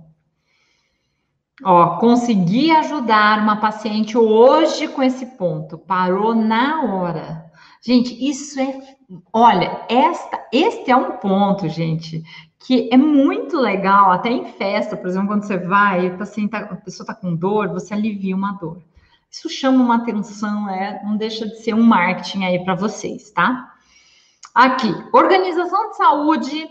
Ó, 1.63 1.97
consegui 1.97 2.71
ajudar 2.71 3.39
uma 3.39 3.58
paciente 3.58 4.17
hoje 4.17 4.88
com 4.88 5.04
esse 5.04 5.26
ponto, 5.38 5.78
parou 5.78 6.34
na 6.34 6.84
hora. 6.84 7.52
Gente, 7.84 8.13
isso 8.28 8.60
é, 8.60 8.80
olha, 9.32 9.86
esta, 9.89 10.39
este 10.52 10.91
é 10.91 10.95
um 10.95 11.17
ponto, 11.17 11.67
gente, 11.67 12.24
que 12.60 12.89
é 12.91 12.97
muito 12.97 13.58
legal, 13.58 14.12
até 14.12 14.30
em 14.30 14.45
festa, 14.54 14.95
por 14.95 15.08
exemplo, 15.08 15.28
quando 15.30 15.43
você 15.43 15.58
vai, 15.58 16.10
o 16.10 16.17
paciente 16.17 16.52
tá, 16.52 16.60
a 16.60 16.76
pessoa 16.76 17.04
está 17.04 17.13
com 17.13 17.36
dor, 17.36 17.69
você 17.69 17.93
alivia 17.93 18.36
uma 18.36 18.54
dor. 18.54 18.82
Isso 19.30 19.50
chama 19.50 19.84
uma 19.84 19.95
atenção, 19.95 20.69
é, 20.69 21.02
não 21.04 21.15
deixa 21.15 21.47
de 21.47 21.58
ser 21.63 21.74
um 21.74 21.84
marketing 21.84 22.43
aí 22.43 22.63
para 22.63 22.76
vocês, 22.76 23.32
tá? 23.32 23.70
Aqui, 24.53 24.93
Organização 25.13 25.91
de 25.91 25.97
Saúde 25.97 26.69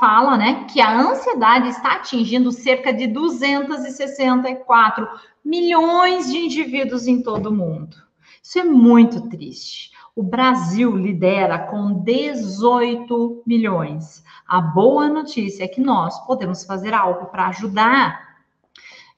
fala, 0.00 0.36
né, 0.36 0.64
que 0.64 0.80
a 0.80 0.98
ansiedade 0.98 1.68
está 1.68 1.92
atingindo 1.92 2.50
cerca 2.50 2.92
de 2.92 3.06
264 3.06 5.06
milhões 5.44 6.30
de 6.30 6.38
indivíduos 6.38 7.06
em 7.06 7.22
todo 7.22 7.46
o 7.46 7.54
mundo. 7.54 7.96
Isso 8.42 8.58
é 8.58 8.64
muito 8.64 9.28
triste. 9.28 9.92
O 10.16 10.22
Brasil 10.22 10.96
lidera 10.96 11.58
com 11.58 12.02
18 12.02 13.42
milhões. 13.46 14.24
A 14.46 14.60
boa 14.60 15.08
notícia 15.08 15.64
é 15.64 15.68
que 15.68 15.80
nós 15.80 16.18
podemos 16.26 16.64
fazer 16.64 16.92
algo 16.92 17.26
para 17.26 17.48
ajudar. 17.48 18.32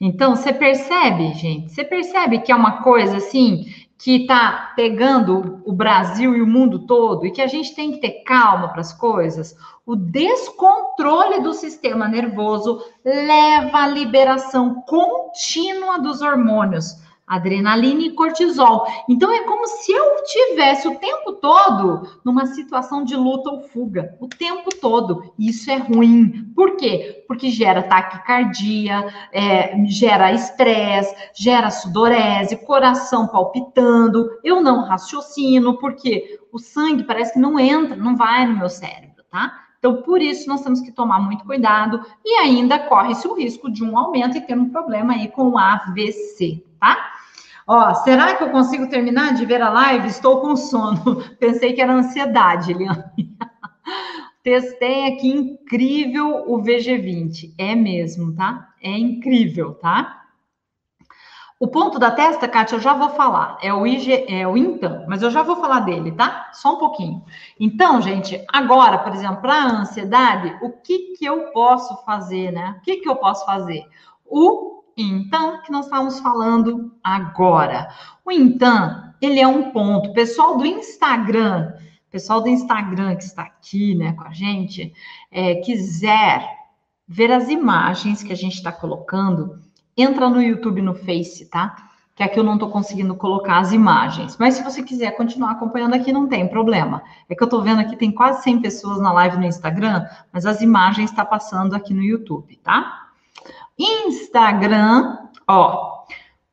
Então, 0.01 0.37
você 0.37 0.53
percebe, 0.53 1.33
gente? 1.35 1.73
Você 1.73 1.83
percebe 1.83 2.41
que 2.41 2.53
é 2.53 2.55
uma 2.55 2.83
coisa 2.83 3.17
assim 3.17 3.65
que 3.99 4.23
está 4.23 4.73
pegando 4.75 5.63
o 5.65 5.73
Brasil 5.73 6.37
e 6.37 6.43
o 6.43 6.47
mundo 6.47 6.87
todo 6.87 7.27
e 7.27 7.31
que 7.31 7.41
a 7.41 7.47
gente 7.47 7.75
tem 7.75 7.93
que 7.93 8.01
ter 8.01 8.23
calma 8.25 8.69
para 8.69 8.81
as 8.81 8.93
coisas, 8.93 9.57
o 9.87 9.95
descontrole 9.95 11.41
do 11.41 11.53
sistema 11.53 12.09
nervoso 12.09 12.83
leva 13.05 13.79
à 13.79 13.87
liberação 13.87 14.83
contínua 14.83 15.99
dos 15.99 16.23
hormônios 16.23 17.04
adrenalina 17.27 18.03
e 18.03 18.13
cortisol. 18.13 18.87
Então 19.09 19.33
é 19.33 19.43
como 19.45 19.67
se 19.67 19.93
eu 19.93 20.23
tivesse 20.25 20.87
o 20.87 20.97
tempo 20.97 21.33
todo 21.33 22.09
numa 22.25 22.47
situação 22.47 23.05
de 23.05 23.17
luta 23.17 23.51
ou 23.51 23.63
fuga, 23.63 24.17
o 24.21 24.29
tempo 24.29 24.71
todo. 24.81 25.33
Isso 25.39 25.71
é 25.71 25.77
ruim. 25.77 26.53
Por 26.55 26.77
quê? 26.77 27.25
Porque 27.27 27.51
gera 27.51 27.83
taquicardia, 27.83 29.07
é, 29.33 29.75
gera 29.87 30.33
estresse, 30.33 31.15
gera 31.35 31.71
sudorese, 31.71 32.65
coração 32.65 33.27
palpitando. 33.27 34.39
Eu 34.43 34.61
não 34.61 34.85
raciocino 34.85 35.79
porque 35.79 36.39
o 36.53 36.59
sangue 36.59 37.05
parece 37.05 37.33
que 37.33 37.39
não 37.39 37.59
entra, 37.59 37.97
não 37.97 38.17
vai 38.17 38.47
no 38.47 38.59
meu 38.59 38.69
cérebro, 38.69 39.25
tá? 39.31 39.65
Então, 39.85 40.01
por 40.01 40.23
isso, 40.23 40.49
nós 40.49 40.63
temos 40.63 40.81
que 40.81 40.91
tomar 40.91 41.21
muito 41.21 41.45
cuidado 41.45 42.01
e 42.25 42.39
ainda 42.39 42.79
corre-se 42.79 43.29
o 43.29 43.35
risco 43.35 43.71
de 43.71 43.85
um 43.85 43.99
aumento 43.99 44.35
e 44.35 44.41
ter 44.41 44.57
um 44.57 44.71
problema 44.71 45.13
aí 45.13 45.29
com 45.29 45.51
o 45.51 45.59
AVC, 45.59 46.65
tá? 46.81 47.14
Ó, 47.67 47.95
será 47.95 48.35
que 48.35 48.45
eu 48.45 48.51
consigo 48.51 48.89
terminar 48.89 49.35
de 49.35 49.47
ver 49.47 49.63
a 49.63 49.71
live? 49.71 50.09
Estou 50.09 50.41
com 50.41 50.55
sono. 50.55 51.23
Pensei 51.41 51.73
que 51.73 51.81
era 51.81 51.95
ansiedade, 51.95 52.73
Eliane. 52.73 53.05
Testei 54.43 55.09
aqui, 55.09 55.29
incrível 55.29 56.45
o 56.47 56.63
VG20. 56.63 57.55
É 57.57 57.75
mesmo, 57.75 58.35
tá? 58.35 58.75
É 58.83 58.91
incrível, 58.91 59.75
tá? 59.75 60.25
O 61.59 61.69
ponto 61.69 61.99
da 61.99 62.11
testa, 62.11 62.47
Kátia, 62.47 62.77
eu 62.77 62.81
já 62.81 62.93
vou 62.93 63.11
falar. 63.11 63.57
É 63.63 63.73
o 63.73 63.87
IG, 63.87 64.27
é 64.29 64.47
o 64.47 64.55
então, 64.55 65.07
mas 65.09 65.23
eu 65.23 65.31
já 65.31 65.43
vou 65.43 65.57
falar 65.57 65.81
dele, 65.81 66.13
tá? 66.13 66.51
Só 66.53 66.75
um 66.75 66.79
pouquinho. 66.79 67.25
Então, 67.59 68.03
gente, 68.03 68.45
agora, 68.53 68.99
por 68.99 69.15
exemplo, 69.15 69.41
para 69.41 69.55
a 69.55 69.81
ansiedade, 69.81 70.59
o 70.61 70.71
que 70.71 71.15
que 71.17 71.25
eu 71.25 71.53
posso 71.53 71.97
fazer, 72.05 72.51
né? 72.51 72.77
O 72.77 72.83
que 72.83 72.97
que 72.97 73.09
eu 73.09 73.17
posso 73.17 73.47
fazer? 73.47 73.83
O 74.27 74.74
então, 74.97 75.61
que 75.63 75.73
nós 75.73 75.87
estamos 75.87 76.21
falando 76.21 76.95
agora. 77.03 77.89
O 78.25 78.31
então, 78.31 79.13
ele 79.21 79.41
é 79.41 79.47
um 79.47 79.71
ponto. 79.71 80.13
Pessoal 80.13 80.57
do 80.57 80.65
Instagram, 80.65 81.73
pessoal 82.11 82.41
do 82.41 82.49
Instagram 82.49 83.17
que 83.17 83.25
está 83.25 83.43
aqui, 83.43 83.95
né, 83.95 84.13
com 84.13 84.23
a 84.23 84.33
gente, 84.33 84.93
é, 85.31 85.57
quiser 85.57 86.49
ver 87.07 87.33
as 87.33 87.49
imagens 87.49 88.23
que 88.23 88.33
a 88.33 88.37
gente 88.37 88.55
está 88.55 88.71
colocando, 88.71 89.59
entra 89.97 90.29
no 90.31 90.41
YouTube, 90.41 90.81
no 90.81 90.95
Face, 90.95 91.47
tá? 91.47 91.91
Que 92.15 92.23
aqui 92.23 92.39
eu 92.39 92.45
não 92.45 92.55
estou 92.55 92.71
conseguindo 92.71 93.17
colocar 93.17 93.59
as 93.59 93.73
imagens. 93.73 94.37
Mas 94.39 94.55
se 94.55 94.63
você 94.63 94.83
quiser 94.83 95.17
continuar 95.17 95.51
acompanhando 95.51 95.95
aqui, 95.95 96.13
não 96.13 96.29
tem 96.29 96.47
problema. 96.47 97.03
É 97.29 97.35
que 97.35 97.43
eu 97.43 97.47
estou 97.47 97.63
vendo 97.63 97.81
aqui, 97.81 97.97
tem 97.97 98.13
quase 98.13 98.45
100 98.45 98.61
pessoas 98.61 99.01
na 99.01 99.13
live 99.13 99.37
no 99.37 99.45
Instagram, 99.45 100.07
mas 100.33 100.47
as 100.47 100.63
imagens 100.63 101.11
estão 101.11 101.25
tá 101.25 101.31
passando 101.31 101.75
aqui 101.75 101.93
no 101.93 102.03
YouTube, 102.03 102.57
tá? 102.63 103.04
Instagram, 103.79 105.19
ó. 105.49 106.05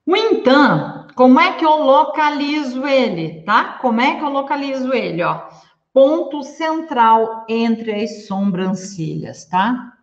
O 0.05 0.15
então, 0.15 1.07
como 1.15 1.39
é 1.39 1.53
que 1.53 1.65
eu 1.65 1.83
localizo 1.83 2.85
ele, 2.85 3.43
tá? 3.43 3.77
Como 3.81 4.01
é 4.01 4.15
que 4.15 4.23
eu 4.23 4.29
localizo 4.29 4.93
ele, 4.93 5.23
ó? 5.23 5.47
Ponto 5.93 6.41
central 6.43 7.45
entre 7.47 8.03
as 8.03 8.25
sobrancelhas, 8.25 9.45
tá? 9.45 9.93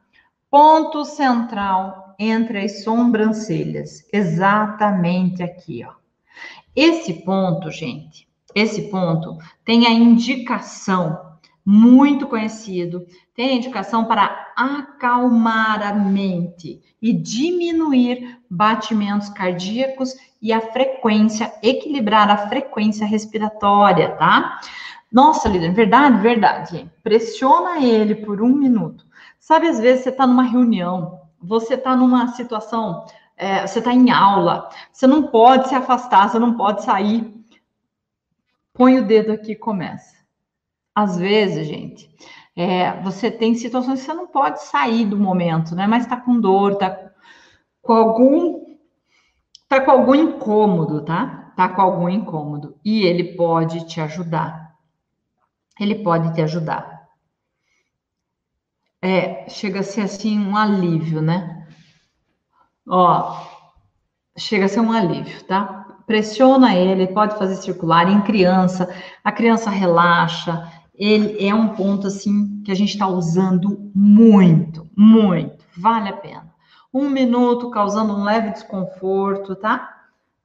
Ponto 0.50 1.04
central 1.04 2.14
entre 2.18 2.58
as 2.64 2.84
sobrancelhas, 2.84 4.06
exatamente 4.12 5.42
aqui, 5.42 5.84
ó. 5.84 5.92
Esse 6.74 7.24
ponto, 7.24 7.70
gente, 7.70 8.28
esse 8.54 8.82
ponto 8.90 9.36
tem 9.64 9.86
a 9.86 9.90
indicação 9.90 11.27
muito 11.70 12.26
conhecido, 12.26 13.06
tem 13.34 13.58
indicação 13.58 14.06
para 14.06 14.54
acalmar 14.56 15.86
a 15.86 15.92
mente 15.92 16.80
e 17.00 17.12
diminuir 17.12 18.40
batimentos 18.48 19.28
cardíacos 19.28 20.14
e 20.40 20.50
a 20.50 20.62
frequência, 20.62 21.52
equilibrar 21.62 22.30
a 22.30 22.48
frequência 22.48 23.06
respiratória, 23.06 24.12
tá? 24.12 24.62
Nossa, 25.12 25.46
líder, 25.46 25.74
verdade, 25.74 26.22
verdade. 26.22 26.90
Pressiona 27.02 27.84
ele 27.84 28.14
por 28.14 28.40
um 28.40 28.48
minuto. 28.48 29.04
Sabe, 29.38 29.68
às 29.68 29.78
vezes 29.78 30.04
você 30.04 30.08
está 30.08 30.26
numa 30.26 30.44
reunião, 30.44 31.20
você 31.38 31.74
está 31.74 31.94
numa 31.94 32.28
situação, 32.28 33.04
é, 33.36 33.66
você 33.66 33.80
está 33.80 33.92
em 33.92 34.10
aula, 34.10 34.70
você 34.90 35.06
não 35.06 35.24
pode 35.24 35.68
se 35.68 35.74
afastar, 35.74 36.30
você 36.30 36.38
não 36.38 36.54
pode 36.54 36.82
sair. 36.82 37.30
Põe 38.72 39.00
o 39.00 39.06
dedo 39.06 39.32
aqui 39.32 39.52
e 39.52 39.56
começa. 39.56 40.17
Às 40.98 41.16
vezes, 41.16 41.68
gente, 41.68 42.10
é, 42.56 43.00
você 43.02 43.30
tem 43.30 43.54
situações 43.54 44.00
que 44.00 44.06
você 44.06 44.12
não 44.12 44.26
pode 44.26 44.64
sair 44.64 45.06
do 45.06 45.16
momento, 45.16 45.76
né? 45.76 45.86
Mas 45.86 46.08
tá 46.08 46.16
com 46.16 46.40
dor, 46.40 46.74
tá 46.74 47.12
com 47.80 47.92
algum. 47.92 48.64
tá 49.68 49.80
com 49.80 49.92
algum 49.92 50.12
incômodo, 50.16 51.04
tá? 51.04 51.52
Tá 51.56 51.68
com 51.68 51.80
algum 51.80 52.08
incômodo. 52.08 52.80
E 52.84 53.02
ele 53.02 53.36
pode 53.36 53.86
te 53.86 54.00
ajudar. 54.00 54.74
Ele 55.78 56.02
pode 56.02 56.34
te 56.34 56.42
ajudar. 56.42 57.06
É, 59.00 59.48
chega 59.48 59.78
a 59.78 59.84
ser 59.84 60.00
assim 60.00 60.36
um 60.36 60.56
alívio, 60.56 61.22
né? 61.22 61.64
Ó, 62.88 63.40
chega 64.36 64.64
a 64.64 64.68
ser 64.68 64.80
um 64.80 64.90
alívio, 64.90 65.44
tá? 65.44 65.86
Pressiona 66.08 66.74
ele, 66.74 67.06
pode 67.06 67.38
fazer 67.38 67.54
circular 67.54 68.10
em 68.10 68.20
criança, 68.22 68.92
a 69.22 69.30
criança 69.30 69.70
relaxa, 69.70 70.68
ele 70.98 71.46
é 71.46 71.54
um 71.54 71.68
ponto 71.68 72.06
assim 72.06 72.60
que 72.64 72.72
a 72.72 72.74
gente 72.74 72.90
está 72.90 73.06
usando 73.06 73.90
muito, 73.94 74.88
muito, 74.96 75.64
vale 75.76 76.08
a 76.08 76.16
pena. 76.16 76.52
Um 76.92 77.08
minuto 77.08 77.70
causando 77.70 78.14
um 78.14 78.24
leve 78.24 78.50
desconforto, 78.50 79.54
tá? 79.54 79.96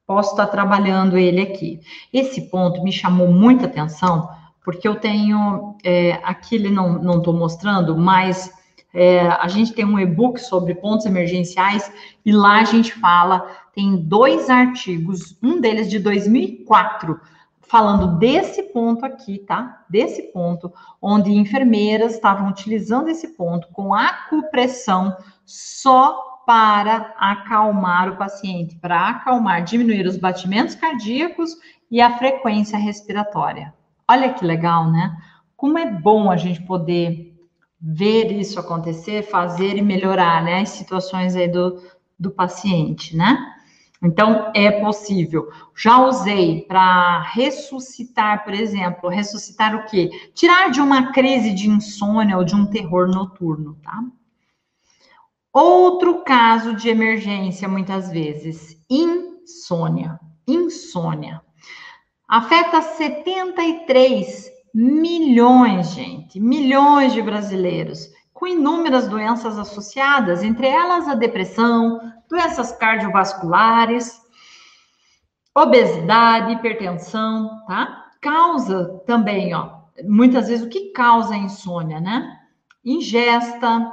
Posso 0.06 0.32
estar 0.32 0.46
trabalhando 0.46 1.18
ele 1.18 1.40
aqui. 1.40 1.80
Esse 2.12 2.42
ponto 2.42 2.82
me 2.84 2.92
chamou 2.92 3.32
muita 3.32 3.66
atenção, 3.66 4.28
porque 4.64 4.86
eu 4.86 4.94
tenho, 4.94 5.76
é, 5.82 6.20
aqui 6.22 6.54
ele 6.54 6.70
não 6.70 7.18
estou 7.18 7.34
mostrando, 7.34 7.96
mas 7.96 8.52
é, 8.94 9.26
a 9.26 9.48
gente 9.48 9.72
tem 9.72 9.84
um 9.84 9.98
e-book 9.98 10.38
sobre 10.38 10.74
pontos 10.76 11.04
emergenciais 11.04 11.92
e 12.24 12.30
lá 12.30 12.60
a 12.60 12.64
gente 12.64 12.92
fala, 12.92 13.44
tem 13.74 13.96
dois 13.96 14.48
artigos, 14.48 15.36
um 15.42 15.60
deles 15.60 15.90
de 15.90 15.98
2004, 15.98 17.20
falando 17.68 18.18
desse 18.18 18.62
ponto 18.64 19.04
aqui, 19.04 19.38
tá? 19.38 19.84
Desse 19.88 20.32
ponto, 20.32 20.72
onde 21.00 21.32
enfermeiras 21.32 22.14
estavam 22.14 22.48
utilizando 22.48 23.08
esse 23.08 23.28
ponto 23.28 23.68
com 23.72 23.94
acupressão 23.94 25.16
só 25.44 26.42
para 26.46 27.14
acalmar 27.18 28.10
o 28.10 28.16
paciente, 28.16 28.76
para 28.76 29.08
acalmar, 29.08 29.64
diminuir 29.64 30.06
os 30.06 30.16
batimentos 30.16 30.74
cardíacos 30.74 31.56
e 31.90 32.00
a 32.00 32.18
frequência 32.18 32.78
respiratória. 32.78 33.72
Olha 34.08 34.32
que 34.34 34.44
legal, 34.44 34.90
né? 34.90 35.16
Como 35.56 35.78
é 35.78 35.90
bom 35.90 36.30
a 36.30 36.36
gente 36.36 36.62
poder 36.62 37.34
ver 37.80 38.32
isso 38.32 38.58
acontecer, 38.58 39.22
fazer 39.22 39.76
e 39.76 39.82
melhorar, 39.82 40.42
né, 40.42 40.60
as 40.60 40.70
situações 40.70 41.36
aí 41.36 41.48
do, 41.48 41.82
do 42.18 42.30
paciente, 42.30 43.16
né? 43.16 43.53
Então, 44.04 44.52
é 44.54 44.70
possível. 44.70 45.48
Já 45.74 46.04
usei 46.04 46.60
para 46.68 47.22
ressuscitar, 47.22 48.44
por 48.44 48.52
exemplo, 48.52 49.08
ressuscitar 49.08 49.74
o 49.74 49.86
quê? 49.86 50.10
Tirar 50.34 50.70
de 50.70 50.78
uma 50.78 51.10
crise 51.10 51.54
de 51.54 51.70
insônia 51.70 52.36
ou 52.36 52.44
de 52.44 52.54
um 52.54 52.66
terror 52.66 53.08
noturno, 53.08 53.78
tá? 53.82 54.04
Outro 55.50 56.22
caso 56.22 56.74
de 56.74 56.90
emergência, 56.90 57.66
muitas 57.66 58.10
vezes, 58.10 58.76
insônia. 58.90 60.20
Insônia. 60.46 61.40
Afeta 62.28 62.82
73 62.82 64.52
milhões, 64.74 65.92
gente, 65.92 66.38
milhões 66.38 67.14
de 67.14 67.22
brasileiros 67.22 68.13
com 68.34 68.48
inúmeras 68.48 69.06
doenças 69.06 69.56
associadas, 69.56 70.42
entre 70.42 70.66
elas 70.66 71.08
a 71.08 71.14
depressão, 71.14 72.00
doenças 72.28 72.72
cardiovasculares, 72.72 74.20
obesidade, 75.54 76.52
hipertensão, 76.52 77.64
tá? 77.68 78.06
Causa 78.20 79.00
também, 79.06 79.54
ó, 79.54 79.70
muitas 80.02 80.48
vezes 80.48 80.66
o 80.66 80.68
que 80.68 80.90
causa 80.90 81.34
a 81.34 81.38
insônia, 81.38 82.00
né? 82.00 82.40
Ingesta 82.84 83.92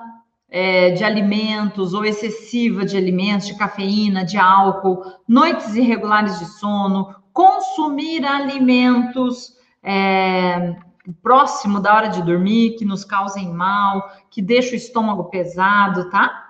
é, 0.50 0.90
de 0.90 1.04
alimentos 1.04 1.94
ou 1.94 2.04
excessiva 2.04 2.84
de 2.84 2.98
alimentos, 2.98 3.48
de 3.48 3.56
cafeína, 3.56 4.26
de 4.26 4.38
álcool, 4.38 5.04
noites 5.28 5.76
irregulares 5.76 6.40
de 6.40 6.46
sono, 6.46 7.16
consumir 7.32 8.26
alimentos 8.26 9.56
é, 9.84 10.76
próximo 11.22 11.80
da 11.80 11.96
hora 11.96 12.08
de 12.08 12.22
dormir, 12.22 12.76
que 12.78 12.86
nos 12.86 13.04
causem 13.04 13.52
mal, 13.52 14.12
que 14.30 14.42
deixa 14.42 14.74
o 14.74 14.78
estômago 14.78 15.26
pesado, 15.26 16.10
tá? 16.10 16.50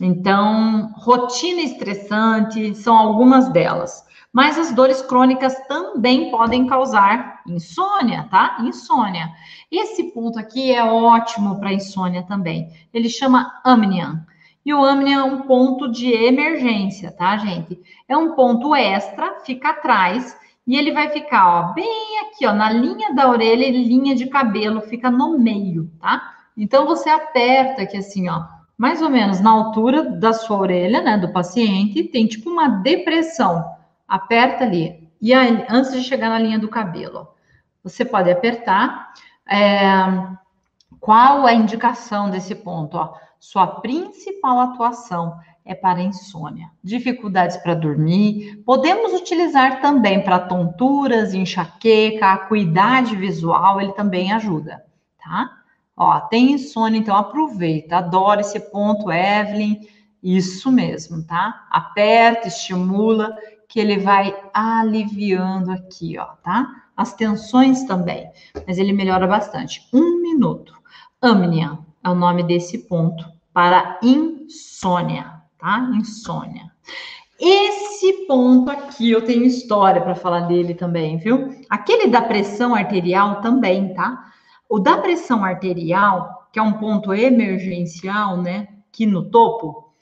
Então, 0.00 0.92
rotina 0.96 1.60
estressante 1.60 2.74
são 2.74 2.96
algumas 2.96 3.48
delas. 3.48 4.06
Mas 4.32 4.58
as 4.58 4.72
dores 4.72 5.00
crônicas 5.02 5.54
também 5.66 6.30
podem 6.30 6.66
causar 6.66 7.40
insônia, 7.46 8.28
tá? 8.30 8.58
Insônia. 8.60 9.30
Esse 9.72 10.12
ponto 10.12 10.38
aqui 10.38 10.70
é 10.72 10.84
ótimo 10.84 11.58
para 11.58 11.72
insônia 11.72 12.22
também. 12.22 12.70
Ele 12.92 13.08
chama 13.08 13.60
amnion. 13.64 14.16
E 14.64 14.74
o 14.74 14.84
amnion 14.84 15.18
é 15.18 15.24
um 15.24 15.42
ponto 15.42 15.90
de 15.90 16.12
emergência, 16.12 17.10
tá, 17.10 17.38
gente? 17.38 17.80
É 18.06 18.16
um 18.16 18.34
ponto 18.34 18.74
extra, 18.74 19.40
fica 19.40 19.70
atrás 19.70 20.36
e 20.68 20.76
ele 20.76 20.92
vai 20.92 21.08
ficar, 21.08 21.48
ó, 21.48 21.72
bem 21.72 22.20
aqui, 22.20 22.46
ó, 22.46 22.52
na 22.52 22.70
linha 22.70 23.14
da 23.14 23.26
orelha 23.26 23.64
e 23.64 23.84
linha 23.84 24.14
de 24.14 24.26
cabelo, 24.26 24.82
fica 24.82 25.10
no 25.10 25.38
meio, 25.38 25.90
tá? 25.98 26.34
Então 26.54 26.84
você 26.84 27.08
aperta 27.08 27.80
aqui 27.80 27.96
assim, 27.96 28.28
ó, 28.28 28.44
mais 28.76 29.00
ou 29.00 29.08
menos 29.08 29.40
na 29.40 29.50
altura 29.50 30.04
da 30.04 30.34
sua 30.34 30.58
orelha, 30.58 31.00
né, 31.00 31.16
do 31.16 31.32
paciente, 31.32 32.04
tem 32.04 32.26
tipo 32.26 32.50
uma 32.50 32.68
depressão. 32.68 33.64
Aperta 34.06 34.64
ali. 34.64 35.08
E 35.22 35.32
aí, 35.32 35.64
antes 35.70 35.90
de 35.92 36.02
chegar 36.02 36.28
na 36.28 36.38
linha 36.38 36.58
do 36.58 36.68
cabelo, 36.68 37.28
você 37.82 38.04
pode 38.04 38.30
apertar. 38.30 39.14
É, 39.48 39.80
qual 41.00 41.46
a 41.46 41.54
indicação 41.54 42.28
desse 42.28 42.54
ponto? 42.54 42.98
Ó? 42.98 43.14
Sua 43.40 43.66
principal 43.66 44.60
atuação 44.60 45.38
é 45.68 45.74
para 45.74 46.00
insônia, 46.02 46.70
dificuldades 46.82 47.58
para 47.58 47.74
dormir. 47.74 48.62
Podemos 48.64 49.12
utilizar 49.12 49.82
também 49.82 50.24
para 50.24 50.38
tonturas, 50.38 51.34
enxaqueca, 51.34 52.32
acuidade 52.32 53.14
visual, 53.14 53.78
ele 53.78 53.92
também 53.92 54.32
ajuda, 54.32 54.82
tá? 55.22 55.58
Ó, 55.94 56.18
tem 56.20 56.52
insônia, 56.52 56.98
então 56.98 57.14
aproveita, 57.14 57.98
adora 57.98 58.40
esse 58.40 58.58
ponto, 58.58 59.12
Evelyn, 59.12 59.86
isso 60.22 60.72
mesmo, 60.72 61.22
tá? 61.22 61.66
Aperta, 61.70 62.48
estimula, 62.48 63.36
que 63.68 63.78
ele 63.78 63.98
vai 63.98 64.34
aliviando 64.54 65.70
aqui, 65.70 66.16
ó, 66.18 66.28
tá? 66.42 66.66
As 66.96 67.12
tensões 67.12 67.84
também, 67.84 68.30
mas 68.66 68.78
ele 68.78 68.94
melhora 68.94 69.26
bastante. 69.26 69.86
Um 69.92 70.22
minuto. 70.22 70.72
Amnia 71.20 71.78
é 72.02 72.08
o 72.08 72.14
nome 72.14 72.42
desse 72.42 72.78
ponto 72.78 73.28
para 73.52 73.98
insônia 74.02 75.37
tá? 75.58 75.90
Insônia. 75.94 76.70
Esse 77.40 78.26
ponto 78.26 78.70
aqui 78.70 79.10
eu 79.10 79.24
tenho 79.24 79.44
história 79.44 80.00
para 80.00 80.14
falar 80.14 80.40
dele 80.40 80.74
também, 80.74 81.18
viu? 81.18 81.50
Aquele 81.70 82.08
da 82.08 82.20
pressão 82.20 82.74
arterial 82.74 83.40
também, 83.40 83.94
tá? 83.94 84.32
O 84.68 84.78
da 84.80 84.98
pressão 84.98 85.44
arterial, 85.44 86.48
que 86.52 86.58
é 86.58 86.62
um 86.62 86.74
ponto 86.74 87.14
emergencial, 87.14 88.36
né? 88.36 88.68
Aqui 88.88 89.06
no 89.06 89.30
topo, 89.30 89.92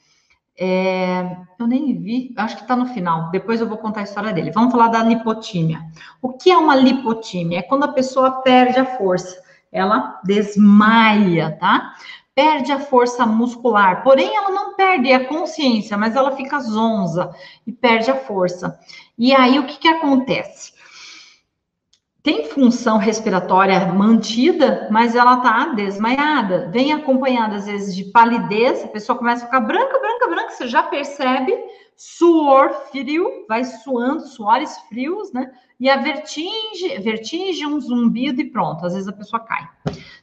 é... 0.59 1.37
eu 1.59 1.67
nem 1.67 1.99
vi, 1.99 2.33
acho 2.35 2.57
que 2.57 2.67
tá 2.67 2.75
no 2.75 2.87
final. 2.87 3.29
Depois 3.29 3.61
eu 3.61 3.67
vou 3.67 3.77
contar 3.77 3.99
a 3.99 4.05
história 4.05 4.33
dele. 4.33 4.49
Vamos 4.51 4.71
falar 4.71 4.87
da 4.87 5.03
lipotímia. 5.03 5.81
O 6.19 6.33
que 6.33 6.49
é 6.49 6.57
uma 6.57 6.75
lipotímia? 6.75 7.59
É 7.59 7.61
quando 7.61 7.83
a 7.83 7.93
pessoa 7.93 8.41
perde 8.41 8.79
a 8.79 8.97
força, 8.97 9.39
ela 9.71 10.19
desmaia, 10.23 11.55
tá? 11.59 11.93
Perde 12.37 12.71
a 12.71 12.79
força 12.79 13.25
muscular, 13.25 14.03
porém 14.03 14.35
ela 14.37 14.51
não 14.51 14.75
perde 14.75 15.11
a 15.11 15.25
consciência, 15.25 15.97
mas 15.97 16.15
ela 16.15 16.35
fica 16.35 16.59
zonza 16.59 17.33
e 17.65 17.71
perde 17.71 18.11
a 18.11 18.15
força. 18.15 18.79
E 19.17 19.33
aí 19.33 19.57
o 19.57 19.65
que, 19.65 19.79
que 19.79 19.87
acontece? 19.87 20.71
Tem 22.21 22.45
função 22.45 22.99
respiratória 22.99 23.87
mantida, 23.91 24.87
mas 24.91 25.15
ela 25.15 25.37
tá 25.37 25.69
desmaiada. 25.69 26.69
Vem 26.71 26.93
acompanhada 26.93 27.55
às 27.55 27.65
vezes 27.65 27.95
de 27.95 28.03
palidez, 28.11 28.83
a 28.83 28.87
pessoa 28.87 29.17
começa 29.17 29.41
a 29.41 29.47
ficar 29.47 29.61
branca, 29.61 29.97
branca, 29.97 30.27
branca, 30.27 30.49
você 30.51 30.67
já 30.67 30.83
percebe, 30.83 31.57
suor 31.95 32.71
frio, 32.91 33.47
vai 33.49 33.63
suando, 33.63 34.27
suores 34.27 34.77
frios, 34.89 35.33
né? 35.33 35.51
E 35.79 35.89
a 35.89 35.97
vertigem, 35.97 37.01
vertigem, 37.01 37.65
um 37.65 37.81
zumbido 37.81 38.39
e 38.41 38.51
pronto, 38.51 38.85
às 38.85 38.93
vezes 38.93 39.07
a 39.07 39.13
pessoa 39.13 39.39
cai. 39.39 39.67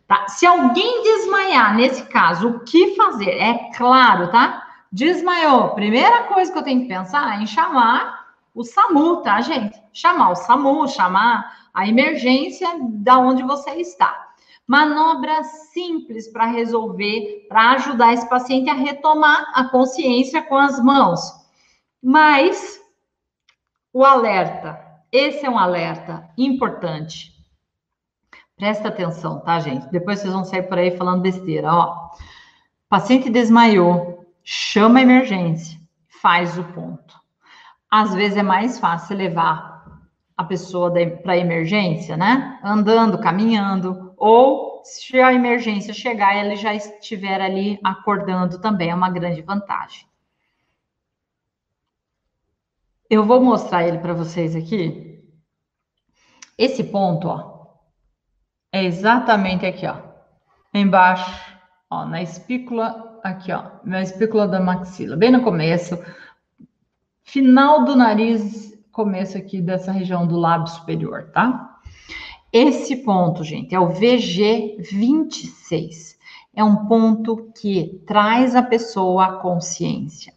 Tá? 0.06 0.28
Se 0.28 0.46
alguém 0.46 1.02
desmaiar, 1.02 1.74
nesse 1.74 2.04
caso, 2.04 2.48
o 2.48 2.60
que 2.60 2.94
fazer? 2.94 3.30
É 3.30 3.70
claro, 3.74 4.30
tá? 4.30 4.62
Desmaiou. 4.92 5.70
Primeira 5.70 6.24
coisa 6.24 6.52
que 6.52 6.58
eu 6.58 6.62
tenho 6.62 6.82
que 6.82 6.88
pensar 6.88 7.38
é 7.38 7.42
em 7.42 7.46
chamar 7.46 8.24
o 8.54 8.62
SAMU, 8.62 9.22
tá, 9.22 9.40
gente? 9.40 9.82
Chamar 9.92 10.30
o 10.30 10.36
SAMU, 10.36 10.86
chamar 10.88 11.68
a 11.72 11.88
emergência 11.88 12.68
da 12.80 13.18
onde 13.18 13.42
você 13.42 13.70
está. 13.72 14.28
Manobra 14.66 15.42
simples 15.42 16.28
para 16.28 16.46
resolver, 16.46 17.46
para 17.48 17.72
ajudar 17.72 18.14
esse 18.14 18.28
paciente 18.28 18.70
a 18.70 18.74
retomar 18.74 19.52
a 19.54 19.64
consciência 19.64 20.40
com 20.42 20.56
as 20.56 20.82
mãos. 20.82 21.20
Mas 22.02 22.80
o 23.92 24.04
alerta, 24.04 24.80
esse 25.10 25.44
é 25.44 25.50
um 25.50 25.58
alerta 25.58 26.30
importante. 26.38 27.33
Presta 28.56 28.88
atenção, 28.88 29.40
tá, 29.40 29.58
gente? 29.58 29.90
Depois 29.90 30.20
vocês 30.20 30.32
vão 30.32 30.44
sair 30.44 30.62
por 30.62 30.78
aí 30.78 30.96
falando 30.96 31.22
besteira. 31.22 31.72
Ó, 31.72 32.10
paciente 32.88 33.28
desmaiou, 33.28 34.26
chama 34.44 35.00
a 35.00 35.02
emergência, 35.02 35.78
faz 36.22 36.56
o 36.56 36.64
ponto. 36.64 37.18
Às 37.90 38.14
vezes 38.14 38.36
é 38.36 38.42
mais 38.42 38.78
fácil 38.78 39.16
levar 39.16 39.74
a 40.36 40.44
pessoa 40.44 40.92
para 41.22 41.36
emergência, 41.36 42.16
né? 42.16 42.60
Andando, 42.62 43.18
caminhando, 43.18 44.14
ou 44.16 44.82
se 44.84 45.18
a 45.20 45.32
emergência 45.32 45.94
chegar, 45.94 46.36
ele 46.36 46.56
já 46.56 46.74
estiver 46.74 47.40
ali 47.40 47.78
acordando 47.82 48.60
também, 48.60 48.90
é 48.90 48.94
uma 48.94 49.10
grande 49.10 49.42
vantagem. 49.42 50.06
Eu 53.08 53.24
vou 53.24 53.40
mostrar 53.40 53.86
ele 53.86 53.98
para 53.98 54.14
vocês 54.14 54.56
aqui. 54.56 55.22
Esse 56.56 56.84
ponto, 56.84 57.28
ó, 57.28 57.53
é 58.74 58.84
exatamente 58.84 59.64
aqui, 59.64 59.86
ó. 59.86 59.94
Embaixo, 60.74 61.40
ó, 61.88 62.04
na 62.04 62.20
espícula, 62.20 63.20
aqui, 63.22 63.52
ó, 63.52 63.66
na 63.84 64.02
espícula 64.02 64.48
da 64.48 64.58
maxila, 64.58 65.16
bem 65.16 65.30
no 65.30 65.42
começo, 65.42 65.96
final 67.22 67.84
do 67.84 67.94
nariz, 67.94 68.76
começo 68.90 69.38
aqui 69.38 69.60
dessa 69.60 69.92
região 69.92 70.26
do 70.26 70.36
lábio 70.36 70.66
superior, 70.66 71.30
tá? 71.32 71.78
Esse 72.52 72.96
ponto, 72.96 73.44
gente, 73.44 73.76
é 73.76 73.78
o 73.78 73.90
VG26. 73.90 76.16
É 76.52 76.64
um 76.64 76.86
ponto 76.86 77.52
que 77.56 78.02
traz 78.04 78.56
a 78.56 78.62
pessoa 78.62 79.26
à 79.26 79.32
consciência. 79.34 80.34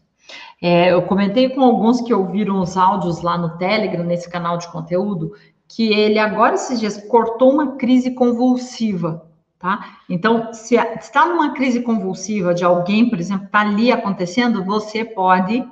É, 0.62 0.94
eu 0.94 1.02
comentei 1.02 1.50
com 1.50 1.62
alguns 1.62 2.02
que 2.02 2.14
ouviram 2.14 2.62
os 2.62 2.78
áudios 2.78 3.24
lá 3.24 3.36
no 3.36 3.58
Telegram, 3.58 4.04
nesse 4.04 4.30
canal 4.30 4.60
de 4.60 4.72
conteúdo, 4.72 5.34
que 5.68 5.92
ele 5.94 6.18
agora 6.18 6.56
esses 6.56 6.80
dias 6.80 6.98
cortou 7.08 7.52
uma 7.54 7.76
crise 7.76 8.12
convulsiva, 8.12 9.26
tá? 9.60 9.98
Então, 10.10 10.54
se 10.54 10.76
está 10.76 11.26
numa 11.26 11.54
crise 11.54 11.82
convulsiva 11.82 12.54
de 12.54 12.64
alguém, 12.64 13.10
por 13.10 13.20
exemplo, 13.20 13.46
está 13.46 13.62
ali 13.62 13.92
acontecendo, 13.92 14.64
você 14.64 15.04
pode 15.04 15.64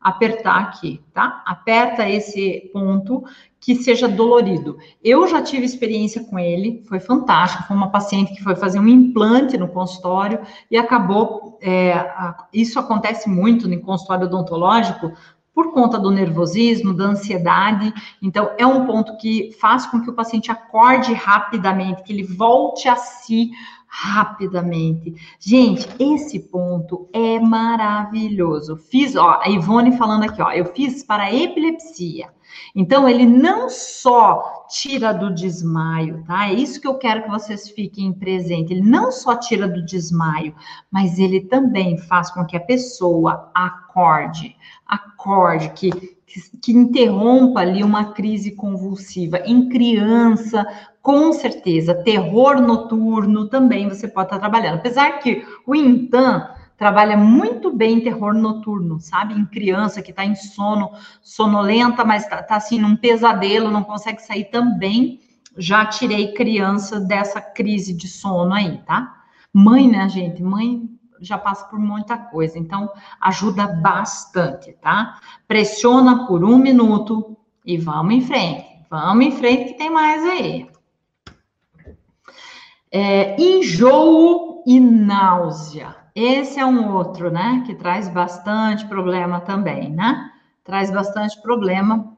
apertar 0.00 0.60
aqui, 0.60 1.00
tá? 1.12 1.42
Aperta 1.44 2.08
esse 2.08 2.70
ponto 2.72 3.24
que 3.60 3.74
seja 3.74 4.06
dolorido. 4.06 4.78
Eu 5.02 5.26
já 5.26 5.42
tive 5.42 5.64
experiência 5.64 6.22
com 6.22 6.38
ele, 6.38 6.84
foi 6.88 7.00
fantástico. 7.00 7.64
Foi 7.64 7.76
uma 7.76 7.90
paciente 7.90 8.32
que 8.32 8.42
foi 8.42 8.54
fazer 8.54 8.78
um 8.78 8.86
implante 8.86 9.58
no 9.58 9.68
consultório 9.68 10.40
e 10.70 10.76
acabou. 10.76 11.58
É, 11.60 11.94
isso 12.52 12.78
acontece 12.78 13.28
muito 13.28 13.68
no 13.68 13.80
consultório 13.80 14.26
odontológico 14.26 15.12
por 15.58 15.72
conta 15.72 15.98
do 15.98 16.12
nervosismo, 16.12 16.94
da 16.94 17.06
ansiedade. 17.06 17.92
Então, 18.22 18.52
é 18.56 18.64
um 18.64 18.86
ponto 18.86 19.16
que 19.16 19.50
faz 19.60 19.84
com 19.86 20.00
que 20.00 20.08
o 20.08 20.12
paciente 20.12 20.52
acorde 20.52 21.12
rapidamente, 21.12 22.04
que 22.04 22.12
ele 22.12 22.22
volte 22.22 22.88
a 22.88 22.94
si 22.94 23.50
rapidamente. 23.88 25.14
Gente, 25.40 25.88
esse 25.98 26.38
ponto 26.38 27.08
é 27.12 27.40
maravilhoso. 27.40 28.76
Fiz, 28.76 29.16
ó, 29.16 29.40
a 29.42 29.48
Ivone 29.48 29.96
falando 29.96 30.24
aqui, 30.24 30.42
ó, 30.42 30.52
eu 30.52 30.66
fiz 30.66 31.02
para 31.02 31.34
epilepsia. 31.34 32.28
Então, 32.74 33.08
ele 33.08 33.26
não 33.26 33.68
só 33.68 34.66
tira 34.68 35.12
do 35.12 35.32
desmaio, 35.32 36.24
tá? 36.26 36.48
É 36.48 36.54
isso 36.54 36.80
que 36.80 36.86
eu 36.86 36.96
quero 36.96 37.22
que 37.22 37.30
vocês 37.30 37.70
fiquem 37.70 38.12
presentes. 38.12 38.70
Ele 38.70 38.88
não 38.88 39.10
só 39.10 39.36
tira 39.36 39.68
do 39.68 39.84
desmaio, 39.84 40.54
mas 40.90 41.18
ele 41.18 41.40
também 41.42 41.98
faz 41.98 42.30
com 42.30 42.44
que 42.44 42.56
a 42.56 42.60
pessoa 42.60 43.50
acorde, 43.54 44.56
acorde, 44.86 45.70
que, 45.70 46.17
que, 46.60 46.72
interrompa 46.72 47.60
ali 47.60 47.82
uma 47.82 48.12
crise 48.12 48.52
convulsiva. 48.52 49.38
Em 49.46 49.68
criança, 49.68 50.66
com 51.00 51.32
certeza, 51.32 51.94
terror 51.94 52.60
noturno 52.60 53.48
também 53.48 53.88
você 53.88 54.06
pode 54.06 54.26
estar 54.26 54.38
trabalhando. 54.38 54.76
Apesar 54.76 55.18
que 55.18 55.44
o 55.66 55.74
Intan 55.74 56.48
trabalha 56.76 57.16
muito 57.16 57.74
bem 57.74 58.00
terror 58.00 58.34
noturno, 58.34 59.00
sabe? 59.00 59.34
Em 59.34 59.44
criança 59.44 60.02
que 60.02 60.10
está 60.10 60.24
em 60.24 60.36
sono, 60.36 60.92
sonolenta, 61.20 62.04
mas 62.04 62.22
está 62.22 62.42
tá, 62.42 62.56
assim 62.56 62.78
num 62.78 62.94
pesadelo, 62.94 63.70
não 63.70 63.82
consegue 63.82 64.22
sair 64.22 64.44
também. 64.44 65.20
Já 65.56 65.86
tirei 65.86 66.34
criança 66.34 67.00
dessa 67.00 67.40
crise 67.40 67.92
de 67.92 68.06
sono 68.06 68.52
aí, 68.54 68.78
tá? 68.86 69.16
Mãe, 69.52 69.88
né, 69.88 70.08
gente? 70.08 70.40
Mãe 70.40 70.88
já 71.20 71.38
passa 71.38 71.64
por 71.66 71.78
muita 71.78 72.16
coisa, 72.16 72.58
então 72.58 72.90
ajuda 73.20 73.66
bastante, 73.66 74.72
tá? 74.74 75.18
Pressiona 75.46 76.26
por 76.26 76.44
um 76.44 76.58
minuto 76.58 77.36
e 77.64 77.76
vamos 77.76 78.14
em 78.14 78.20
frente. 78.20 78.66
Vamos 78.90 79.26
em 79.26 79.32
frente 79.32 79.72
que 79.72 79.78
tem 79.78 79.90
mais 79.90 80.24
aí. 80.24 80.68
É, 82.90 83.40
enjoo 83.40 84.62
e 84.66 84.80
náusea. 84.80 85.94
Esse 86.14 86.58
é 86.58 86.66
um 86.66 86.94
outro, 86.94 87.30
né? 87.30 87.62
Que 87.66 87.74
traz 87.74 88.08
bastante 88.08 88.86
problema 88.86 89.40
também, 89.40 89.90
né? 89.90 90.30
Traz 90.64 90.90
bastante 90.90 91.40
problema. 91.40 92.16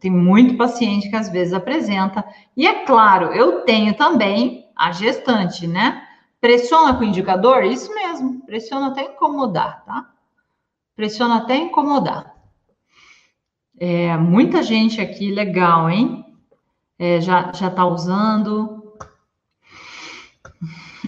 Tem 0.00 0.10
muito 0.10 0.56
paciente 0.56 1.10
que 1.10 1.16
às 1.16 1.28
vezes 1.28 1.52
apresenta. 1.52 2.24
E 2.56 2.66
é 2.66 2.84
claro, 2.84 3.26
eu 3.26 3.60
tenho 3.60 3.94
também 3.94 4.66
a 4.74 4.90
gestante, 4.90 5.66
né? 5.66 6.02
Pressiona 6.42 6.92
com 6.92 7.02
o 7.02 7.04
indicador? 7.04 7.62
Isso 7.62 7.94
mesmo, 7.94 8.44
pressiona 8.44 8.88
até 8.88 9.04
incomodar, 9.04 9.84
tá? 9.84 10.10
Pressiona 10.96 11.36
até 11.36 11.54
incomodar. 11.54 12.34
É, 13.78 14.16
muita 14.16 14.60
gente 14.60 15.00
aqui, 15.00 15.30
legal, 15.30 15.88
hein? 15.88 16.24
É, 16.98 17.20
já, 17.20 17.52
já 17.52 17.70
tá 17.70 17.86
usando 17.86 18.92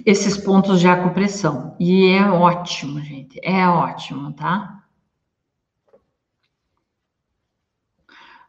esses 0.06 0.36
pontos 0.36 0.78
de 0.78 0.86
acupressão. 0.86 1.74
E 1.80 2.10
é 2.10 2.30
ótimo, 2.30 3.00
gente. 3.00 3.40
É 3.42 3.66
ótimo, 3.68 4.32
tá? 4.34 4.84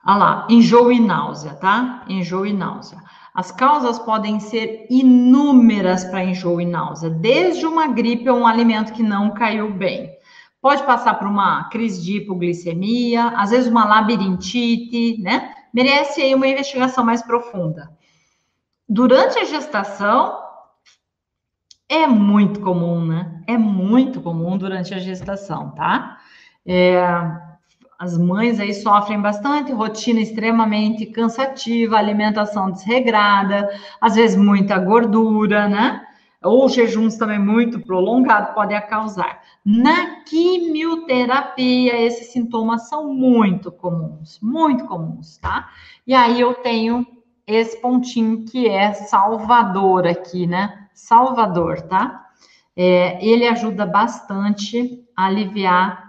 Olha 0.05 0.17
lá, 0.17 0.47
enjoo 0.51 0.91
e 0.91 0.99
náusea, 0.99 1.55
tá? 1.55 2.05
Enjoo 2.07 2.45
e 2.45 2.53
náusea. 2.53 3.01
As 3.36 3.51
causas 3.51 3.99
podem 3.99 4.39
ser 4.39 4.88
inúmeras 4.89 6.05
para 6.05 6.23
enjoo 6.23 6.61
e 6.61 6.65
náusea, 6.65 7.09
desde 7.09 7.65
uma 7.65 7.88
gripe 7.88 8.29
ou 8.29 8.39
um 8.39 8.47
alimento 8.47 8.93
que 8.93 9.03
não 9.03 9.31
caiu 9.31 9.73
bem. 9.73 10.15
Pode 10.61 10.83
passar 10.83 11.19
por 11.19 11.27
uma 11.27 11.65
crise 11.65 12.01
de 12.01 12.17
hipoglicemia, 12.17 13.27
às 13.36 13.49
vezes 13.49 13.69
uma 13.69 13.83
labirintite, 13.83 15.21
né? 15.21 15.53
Merece 15.73 16.21
aí 16.21 16.33
uma 16.33 16.47
investigação 16.47 17.03
mais 17.03 17.21
profunda. 17.21 17.91
Durante 18.88 19.38
a 19.38 19.43
gestação, 19.43 20.39
é 21.89 22.07
muito 22.07 22.61
comum, 22.61 23.05
né? 23.05 23.43
É 23.45 23.57
muito 23.57 24.21
comum 24.21 24.57
durante 24.57 24.93
a 24.93 24.99
gestação, 24.99 25.71
tá? 25.71 26.19
É, 26.65 27.05
as 27.98 28.18
mães 28.18 28.60
aí 28.60 28.74
sofrem 28.74 29.22
bastante, 29.22 29.72
rotina 29.72 30.20
extremamente 30.20 31.06
cansativa, 31.06 31.98
alimentação 31.98 32.72
desregrada, 32.72 33.70
às 34.02 34.16
vezes 34.16 34.38
muita 34.38 34.78
gordura, 34.78 35.68
né? 35.68 36.06
Ou 36.43 36.70
jejuns 36.70 37.18
também 37.18 37.39
muito 37.39 37.80
prolongados 37.80 38.54
podem 38.54 38.80
causar. 38.88 39.41
Na 39.66 40.22
quimioterapia, 40.24 42.00
esses 42.00 42.32
sintomas 42.32 42.88
são 42.88 43.12
muito 43.12 43.72
comuns, 43.72 44.39
muito 44.41 44.86
comuns, 44.86 45.38
tá? 45.38 45.70
E 46.06 46.14
aí 46.14 46.39
eu 46.39 46.54
tenho 46.54 47.06
esse 47.48 47.82
pontinho 47.82 48.46
que 48.46 48.68
é 48.68 48.93
salvador 48.93 50.06
aqui, 50.06 50.46
né? 50.46 50.88
Salvador, 50.93 51.82
tá? 51.82 52.28
É, 52.76 53.26
ele 53.26 53.48
ajuda 53.48 53.86
bastante 53.86 55.04
a 55.16 55.26
aliviar 55.28 56.05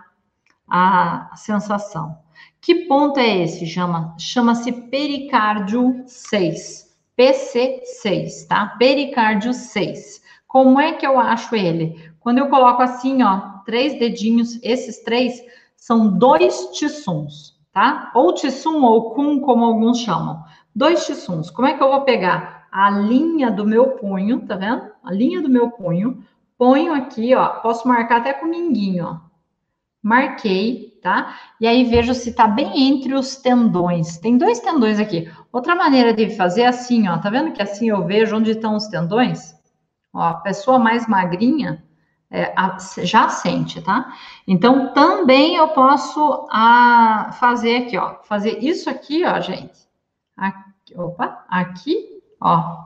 a 0.68 1.30
sensação. 1.36 2.18
Que 2.60 2.86
ponto 2.86 3.18
é 3.18 3.42
esse? 3.42 3.66
Chama, 3.66 4.14
chama-se 4.18 4.72
pericárdio 4.72 6.02
6. 6.06 6.86
PC6, 7.18 8.46
tá? 8.48 8.74
Pericárdio 8.78 9.52
6. 9.52 10.22
Como 10.46 10.80
é 10.80 10.92
que 10.92 11.06
eu 11.06 11.18
acho 11.18 11.54
ele? 11.54 12.12
Quando 12.20 12.38
eu 12.38 12.48
coloco 12.48 12.82
assim, 12.82 13.22
ó, 13.22 13.60
três 13.64 13.98
dedinhos, 13.98 14.58
esses 14.62 15.02
três 15.02 15.40
são 15.76 16.18
dois 16.18 16.70
tissuns, 16.72 17.58
tá? 17.72 18.10
Ou 18.14 18.34
tissum 18.34 18.82
ou 18.84 19.14
cum, 19.14 19.40
como 19.40 19.64
alguns 19.64 20.00
chamam. 20.00 20.42
Dois 20.74 21.06
tissuns. 21.06 21.50
Como 21.50 21.68
é 21.68 21.74
que 21.74 21.82
eu 21.82 21.88
vou 21.88 22.02
pegar? 22.02 22.56
a 22.76 22.90
linha 22.90 23.50
do 23.50 23.64
meu 23.64 23.92
punho, 23.92 24.46
tá 24.46 24.54
vendo? 24.54 24.90
A 25.02 25.10
linha 25.10 25.40
do 25.40 25.48
meu 25.48 25.70
punho, 25.70 26.22
ponho 26.58 26.92
aqui, 26.92 27.34
ó, 27.34 27.48
posso 27.60 27.88
marcar 27.88 28.18
até 28.18 28.34
com 28.34 28.44
minguinho, 28.44 29.06
ó. 29.06 29.25
Marquei, 30.06 30.98
tá? 31.02 31.36
E 31.60 31.66
aí 31.66 31.84
vejo 31.84 32.14
se 32.14 32.34
tá 32.34 32.46
bem 32.46 32.88
entre 32.88 33.14
os 33.14 33.36
tendões. 33.36 34.18
Tem 34.18 34.36
dois 34.36 34.60
tendões 34.60 35.00
aqui. 35.00 35.30
Outra 35.52 35.74
maneira 35.74 36.12
de 36.12 36.36
fazer 36.36 36.62
é 36.62 36.66
assim, 36.66 37.08
ó, 37.08 37.18
tá 37.18 37.30
vendo 37.30 37.52
que 37.52 37.62
assim 37.62 37.88
eu 37.88 38.04
vejo 38.04 38.36
onde 38.36 38.50
estão 38.50 38.76
os 38.76 38.86
tendões? 38.88 39.54
Ó, 40.12 40.20
a 40.22 40.34
pessoa 40.34 40.78
mais 40.78 41.08
magrinha 41.08 41.82
é, 42.30 42.54
já 43.02 43.28
sente, 43.28 43.80
tá? 43.80 44.12
Então, 44.46 44.92
também 44.92 45.56
eu 45.56 45.68
posso 45.68 46.46
a, 46.50 47.30
fazer 47.38 47.84
aqui, 47.84 47.96
ó, 47.96 48.16
fazer 48.24 48.58
isso 48.62 48.90
aqui, 48.90 49.24
ó, 49.24 49.40
gente. 49.40 49.86
Aqui, 50.36 50.96
opa, 50.96 51.44
aqui 51.48 52.16
Ó. 52.40 52.84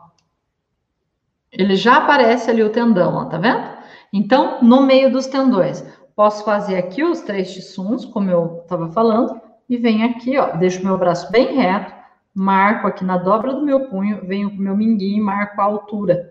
Ele 1.50 1.74
já 1.74 1.96
aparece 1.96 2.50
ali 2.50 2.62
o 2.62 2.70
tendão, 2.70 3.14
ó, 3.14 3.24
tá 3.24 3.36
vendo? 3.38 3.78
Então, 4.12 4.62
no 4.62 4.82
meio 4.82 5.10
dos 5.10 5.26
tendões, 5.26 5.84
posso 6.20 6.44
fazer 6.44 6.76
aqui 6.76 7.02
os 7.02 7.22
três 7.22 7.50
tissuns, 7.50 8.04
como 8.04 8.30
eu 8.30 8.60
estava 8.62 8.90
falando, 8.90 9.40
e 9.66 9.78
venho 9.78 10.04
aqui, 10.04 10.36
ó, 10.36 10.54
deixo 10.54 10.84
meu 10.84 10.98
braço 10.98 11.32
bem 11.32 11.56
reto, 11.56 11.94
marco 12.34 12.86
aqui 12.86 13.02
na 13.02 13.16
dobra 13.16 13.54
do 13.54 13.64
meu 13.64 13.88
punho, 13.88 14.20
venho 14.26 14.50
com 14.50 14.56
o 14.56 14.60
meu 14.60 14.76
minguinho 14.76 15.16
e 15.16 15.20
marco 15.22 15.58
a 15.58 15.64
altura. 15.64 16.30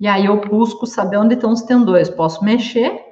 E 0.00 0.08
aí 0.08 0.26
eu 0.26 0.40
busco 0.40 0.84
saber 0.84 1.18
onde 1.18 1.34
estão 1.34 1.52
os 1.52 1.62
tendões. 1.62 2.10
Posso 2.10 2.44
mexer 2.44 3.04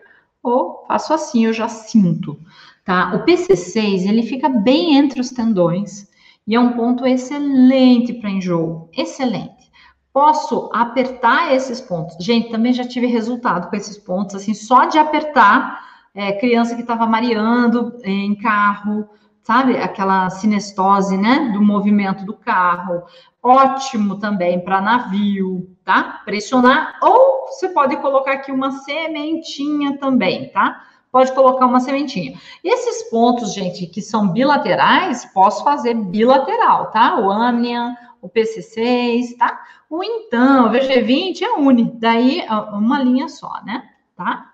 ou 0.42 0.84
faço 0.88 1.14
assim, 1.14 1.46
eu 1.46 1.52
já 1.52 1.68
sinto, 1.68 2.36
tá? 2.84 3.14
O 3.14 3.24
PC6, 3.24 4.04
ele 4.04 4.24
fica 4.24 4.48
bem 4.48 4.96
entre 4.96 5.20
os 5.20 5.30
tendões 5.30 6.08
e 6.44 6.56
é 6.56 6.58
um 6.58 6.72
ponto 6.72 7.06
excelente 7.06 8.14
para 8.14 8.28
enjoo, 8.28 8.88
excelente. 8.92 9.70
Posso 10.12 10.68
apertar 10.74 11.54
esses 11.54 11.80
pontos. 11.80 12.16
Gente, 12.18 12.50
também 12.50 12.72
já 12.72 12.84
tive 12.84 13.06
resultado 13.06 13.70
com 13.70 13.76
esses 13.76 13.96
pontos, 13.96 14.34
assim, 14.34 14.52
só 14.52 14.86
de 14.86 14.98
apertar, 14.98 15.91
é, 16.14 16.32
criança 16.32 16.74
que 16.74 16.82
estava 16.82 17.06
mareando 17.06 17.98
em 18.04 18.34
carro, 18.34 19.08
sabe? 19.42 19.76
Aquela 19.76 20.28
sinestose, 20.30 21.16
né? 21.16 21.50
Do 21.52 21.62
movimento 21.62 22.24
do 22.24 22.34
carro. 22.34 23.02
Ótimo 23.42 24.18
também 24.18 24.60
para 24.60 24.80
navio, 24.80 25.68
tá? 25.84 26.22
Pressionar. 26.24 26.98
Ou 27.02 27.46
você 27.46 27.68
pode 27.68 27.96
colocar 27.96 28.32
aqui 28.32 28.52
uma 28.52 28.72
sementinha 28.72 29.98
também, 29.98 30.48
tá? 30.50 30.82
Pode 31.10 31.32
colocar 31.32 31.66
uma 31.66 31.80
sementinha. 31.80 32.38
Esses 32.64 33.10
pontos, 33.10 33.52
gente, 33.52 33.86
que 33.86 34.00
são 34.00 34.28
bilaterais, 34.28 35.26
posso 35.26 35.62
fazer 35.62 35.94
bilateral, 35.94 36.90
tá? 36.90 37.18
O 37.18 37.30
Amnian, 37.30 37.94
o 38.22 38.28
PC6, 38.28 39.36
tá? 39.36 39.60
O 39.90 40.02
então, 40.02 40.68
o 40.68 40.70
VG20 40.70 41.42
é 41.42 41.52
uni, 41.52 41.92
daí 41.98 42.46
uma 42.72 43.02
linha 43.02 43.28
só, 43.28 43.60
né? 43.64 43.90
Tá? 44.16 44.51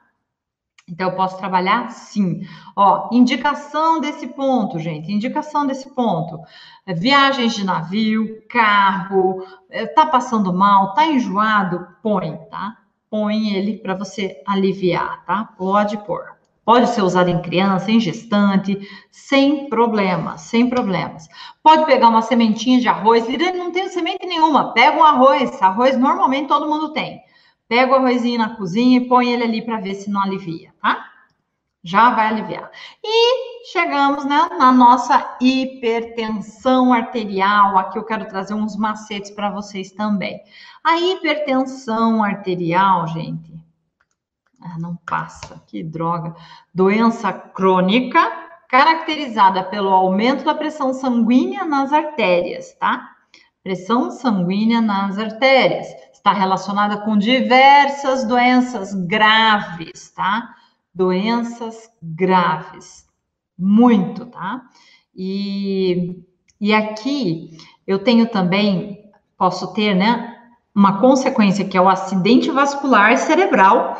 Então, 0.89 1.11
eu 1.11 1.17
posso 1.17 1.37
trabalhar 1.37 1.91
sim. 1.91 2.41
Ó, 2.75 3.09
indicação 3.13 4.01
desse 4.01 4.27
ponto, 4.29 4.79
gente, 4.79 5.13
indicação 5.13 5.67
desse 5.67 5.95
ponto. 5.95 6.41
É, 6.87 6.95
viagens 6.95 7.55
de 7.55 7.65
navio, 7.65 8.43
carro, 8.49 9.45
é, 9.71 9.87
tá 9.87 10.07
passando 10.07 10.53
mal, 10.53 10.95
tá 10.95 11.07
enjoado, 11.07 11.87
põe, 12.03 12.37
tá? 12.51 12.79
Põe 13.11 13.55
ele 13.55 13.77
para 13.79 13.95
você 13.95 14.43
aliviar, 14.47 15.25
tá? 15.25 15.45
Pode 15.57 15.99
pôr. 15.99 16.39
Pode 16.65 16.91
ser 16.91 17.01
usado 17.01 17.31
em 17.31 17.41
criança, 17.41 17.91
em 17.91 17.99
gestante, 17.99 18.79
sem 19.11 19.71
problemas, 19.71 20.43
sem 20.43 20.69
problemas. 20.69 21.27
Pode 21.63 21.87
pegar 21.87 22.09
uma 22.09 22.21
sementinha 22.21 22.79
de 22.79 22.87
arroz, 22.87 23.27
Lirane 23.27 23.57
não 23.57 23.73
tem 23.73 23.89
semente 23.89 24.27
nenhuma, 24.27 24.75
pega 24.75 24.99
um 24.99 25.03
arroz, 25.03 25.63
arroz 25.63 25.97
normalmente 25.97 26.49
todo 26.49 26.69
mundo 26.69 26.93
tem. 26.93 27.23
Pega 27.69 27.93
o 27.93 27.97
arrozinho 27.97 28.39
na 28.39 28.57
cozinha 28.57 28.99
e 28.99 29.07
põe 29.07 29.31
ele 29.31 29.45
ali 29.45 29.63
para 29.63 29.79
ver 29.79 29.95
se 29.95 30.11
não 30.11 30.23
alivia, 30.23 30.73
tá? 30.81 31.05
Já 31.85 32.11
vai 32.11 32.29
aliviar. 32.29 32.71
E 33.05 33.71
chegamos 33.71 34.25
né, 34.25 34.49
na 34.59 34.73
nossa 34.73 35.37
hipertensão 35.41 36.93
arterial. 36.93 37.77
Aqui 37.77 37.99
eu 37.99 38.05
quero 38.05 38.27
trazer 38.27 38.55
uns 38.55 38.75
macetes 38.77 39.31
para 39.31 39.51
vocês 39.51 39.93
também. 39.93 40.41
A 40.83 40.99
hipertensão 40.99 42.25
arterial, 42.25 43.07
gente, 43.09 43.53
ah, 44.61 44.79
não 44.79 44.97
passa, 45.07 45.63
que 45.67 45.83
droga. 45.83 46.35
Doença 46.75 47.33
crônica 47.33 48.21
caracterizada 48.69 49.63
pelo 49.63 49.91
aumento 49.91 50.45
da 50.45 50.55
pressão 50.55 50.93
sanguínea 50.93 51.65
nas 51.65 51.93
artérias, 51.93 52.73
tá? 52.75 53.15
Pressão 53.63 54.11
sanguínea 54.11 54.81
nas 54.81 55.19
artérias 55.19 55.87
está 56.29 56.33
relacionada 56.33 56.99
com 56.99 57.17
diversas 57.17 58.25
doenças 58.25 58.93
graves, 59.07 60.11
tá? 60.11 60.55
Doenças 60.95 61.89
graves, 62.03 63.07
muito, 63.59 64.27
tá? 64.27 64.63
E, 65.17 66.23
e 66.61 66.75
aqui 66.75 67.57
eu 67.87 67.99
tenho 67.99 68.27
também, 68.27 69.11
posso 69.39 69.73
ter, 69.73 69.95
né, 69.95 70.37
uma 70.75 71.01
consequência 71.01 71.65
que 71.65 71.79
é 71.79 71.81
o 71.81 71.89
acidente 71.89 72.51
vascular 72.51 73.17
cerebral 73.17 73.99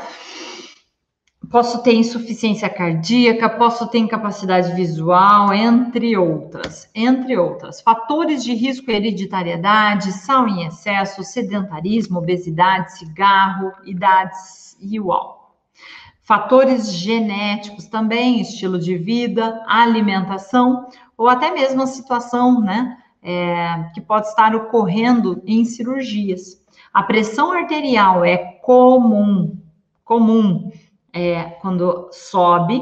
posso 1.51 1.83
ter 1.83 1.95
insuficiência 1.95 2.69
cardíaca, 2.69 3.49
posso 3.49 3.87
ter 3.89 3.99
incapacidade 3.99 4.75
visual, 4.75 5.53
entre 5.53 6.17
outras, 6.17 6.89
entre 6.95 7.37
outras. 7.37 7.81
Fatores 7.81 8.45
de 8.45 8.55
risco 8.55 8.91
hereditariedade, 8.91 10.13
sal 10.13 10.47
em 10.47 10.67
excesso, 10.67 11.23
sedentarismo, 11.23 12.19
obesidade, 12.19 12.99
cigarro, 12.99 13.73
idades 13.85 14.77
e 14.81 15.01
o. 15.01 15.39
Fatores 16.23 16.93
genéticos 16.93 17.87
também, 17.87 18.41
estilo 18.41 18.79
de 18.79 18.97
vida, 18.97 19.63
alimentação, 19.67 20.87
ou 21.17 21.29
até 21.29 21.51
mesmo 21.51 21.83
a 21.83 21.87
situação, 21.87 22.61
né, 22.61 22.99
é, 23.23 23.91
que 23.95 24.01
pode 24.01 24.27
estar 24.27 24.55
ocorrendo 24.55 25.43
em 25.47 25.65
cirurgias. 25.65 26.63
A 26.93 27.03
pressão 27.03 27.51
arterial 27.51 28.25
é 28.25 28.37
comum, 28.37 29.57
comum 30.05 30.71
é, 31.19 31.57
quando 31.61 32.09
sobe, 32.13 32.81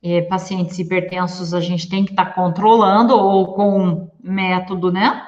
é, 0.00 0.22
pacientes 0.22 0.78
hipertensos 0.78 1.52
a 1.52 1.60
gente 1.60 1.88
tem 1.88 2.04
que 2.04 2.12
estar 2.12 2.26
tá 2.26 2.30
controlando 2.32 3.14
ou 3.16 3.54
com 3.54 4.08
método, 4.22 4.92
né, 4.92 5.26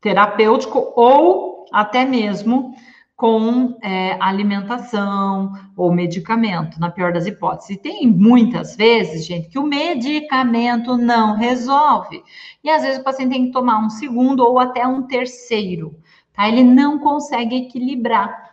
terapêutico 0.00 0.92
ou 0.96 1.66
até 1.70 2.06
mesmo 2.06 2.74
com 3.14 3.76
é, 3.82 4.16
alimentação 4.18 5.52
ou 5.76 5.92
medicamento, 5.92 6.80
na 6.80 6.90
pior 6.90 7.12
das 7.12 7.26
hipóteses. 7.26 7.76
E 7.76 7.76
tem 7.76 8.06
muitas 8.06 8.74
vezes, 8.74 9.26
gente, 9.26 9.50
que 9.50 9.58
o 9.58 9.62
medicamento 9.62 10.96
não 10.96 11.36
resolve. 11.36 12.22
E 12.64 12.70
às 12.70 12.80
vezes 12.80 12.98
o 12.98 13.04
paciente 13.04 13.32
tem 13.32 13.44
que 13.44 13.52
tomar 13.52 13.84
um 13.84 13.90
segundo 13.90 14.40
ou 14.40 14.58
até 14.58 14.86
um 14.86 15.02
terceiro, 15.02 15.94
tá? 16.32 16.48
Ele 16.48 16.64
não 16.64 16.98
consegue 16.98 17.56
equilibrar. 17.56 18.49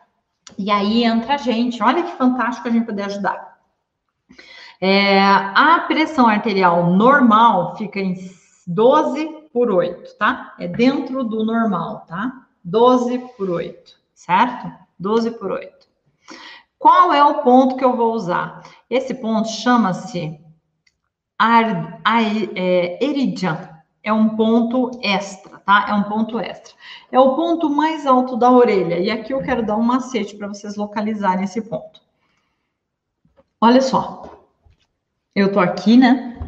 E 0.58 0.70
aí 0.72 1.04
entra 1.04 1.36
a 1.36 1.38
gente, 1.38 1.82
olha 1.82 2.04
que 2.04 2.18
fantástico 2.18 2.68
a 2.68 2.72
gente 2.72 2.86
poder 2.86 3.04
ajudar. 3.04 3.58
É, 4.80 5.20
a 5.20 5.86
pressão 5.88 6.28
arterial 6.28 6.92
normal 6.94 7.76
fica 7.78 8.00
em 8.00 8.16
12 8.66 9.50
por 9.52 9.72
8, 9.72 10.18
tá? 10.18 10.54
É 10.60 10.68
dentro 10.68 11.24
do 11.24 11.44
normal, 11.44 12.06
tá? 12.08 12.48
12 12.64 13.18
por 13.36 13.50
8, 13.50 13.96
certo? 14.14 14.72
12 15.00 15.32
por 15.32 15.52
8. 15.52 15.88
Qual 16.78 17.12
é 17.12 17.24
o 17.24 17.42
ponto 17.42 17.76
que 17.76 17.84
eu 17.84 17.96
vou 17.96 18.14
usar? 18.14 18.62
Esse 18.90 19.16
ponto 19.16 19.48
chama-se 19.50 20.40
é, 22.56 23.04
Eridian. 23.04 23.70
É 24.04 24.14
um 24.14 24.36
ponto 24.36 24.92
extra 25.02 25.57
tá? 25.68 25.86
É 25.90 25.94
um 25.94 26.04
ponto 26.04 26.40
extra. 26.40 26.74
É 27.12 27.20
o 27.20 27.36
ponto 27.36 27.70
mais 27.70 28.08
alto 28.08 28.38
da 28.38 28.50
orelha. 28.50 28.98
E 29.00 29.12
aqui 29.12 29.34
eu 29.34 29.44
quero 29.44 29.66
dar 29.66 29.76
um 29.76 29.84
macete 29.84 30.38
para 30.38 30.48
vocês 30.48 30.78
localizarem 30.78 31.44
esse 31.44 31.62
ponto. 31.62 32.02
Olha 33.60 33.82
só. 33.82 34.24
Eu 35.36 35.52
tô 35.52 35.60
aqui, 35.60 35.98
né? 35.98 36.40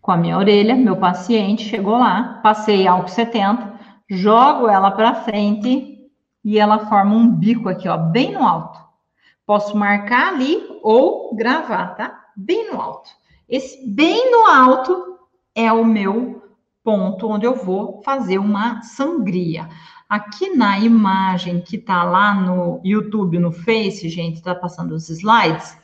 Com 0.00 0.12
a 0.12 0.16
minha 0.16 0.38
orelha, 0.38 0.76
meu 0.76 0.96
paciente 0.96 1.64
chegou 1.64 1.98
lá, 1.98 2.40
passei 2.42 2.86
álcool 2.86 3.08
70, 3.08 3.78
jogo 4.08 4.68
ela 4.68 4.90
para 4.90 5.14
frente 5.14 6.10
e 6.44 6.58
ela 6.58 6.86
forma 6.86 7.14
um 7.14 7.28
bico 7.28 7.68
aqui, 7.68 7.88
ó, 7.88 7.96
bem 7.96 8.32
no 8.32 8.44
alto. 8.44 8.80
Posso 9.44 9.76
marcar 9.76 10.34
ali 10.34 10.60
ou 10.82 11.34
gravar, 11.34 11.94
tá? 11.94 12.24
Bem 12.36 12.72
no 12.72 12.80
alto. 12.80 13.10
Esse 13.48 13.86
bem 13.86 14.30
no 14.30 14.46
alto 14.46 15.18
é 15.54 15.72
o 15.72 15.84
meu 15.84 16.42
ponto 16.82 17.28
onde 17.28 17.46
eu 17.46 17.54
vou 17.54 18.02
fazer 18.02 18.38
uma 18.38 18.82
sangria. 18.82 19.68
Aqui 20.08 20.50
na 20.50 20.78
imagem 20.78 21.60
que 21.60 21.78
tá 21.78 22.02
lá 22.02 22.34
no 22.34 22.80
YouTube, 22.84 23.38
no 23.38 23.50
Face, 23.50 24.08
gente, 24.08 24.42
tá 24.42 24.54
passando 24.54 24.92
os 24.92 25.08
slides, 25.08 25.76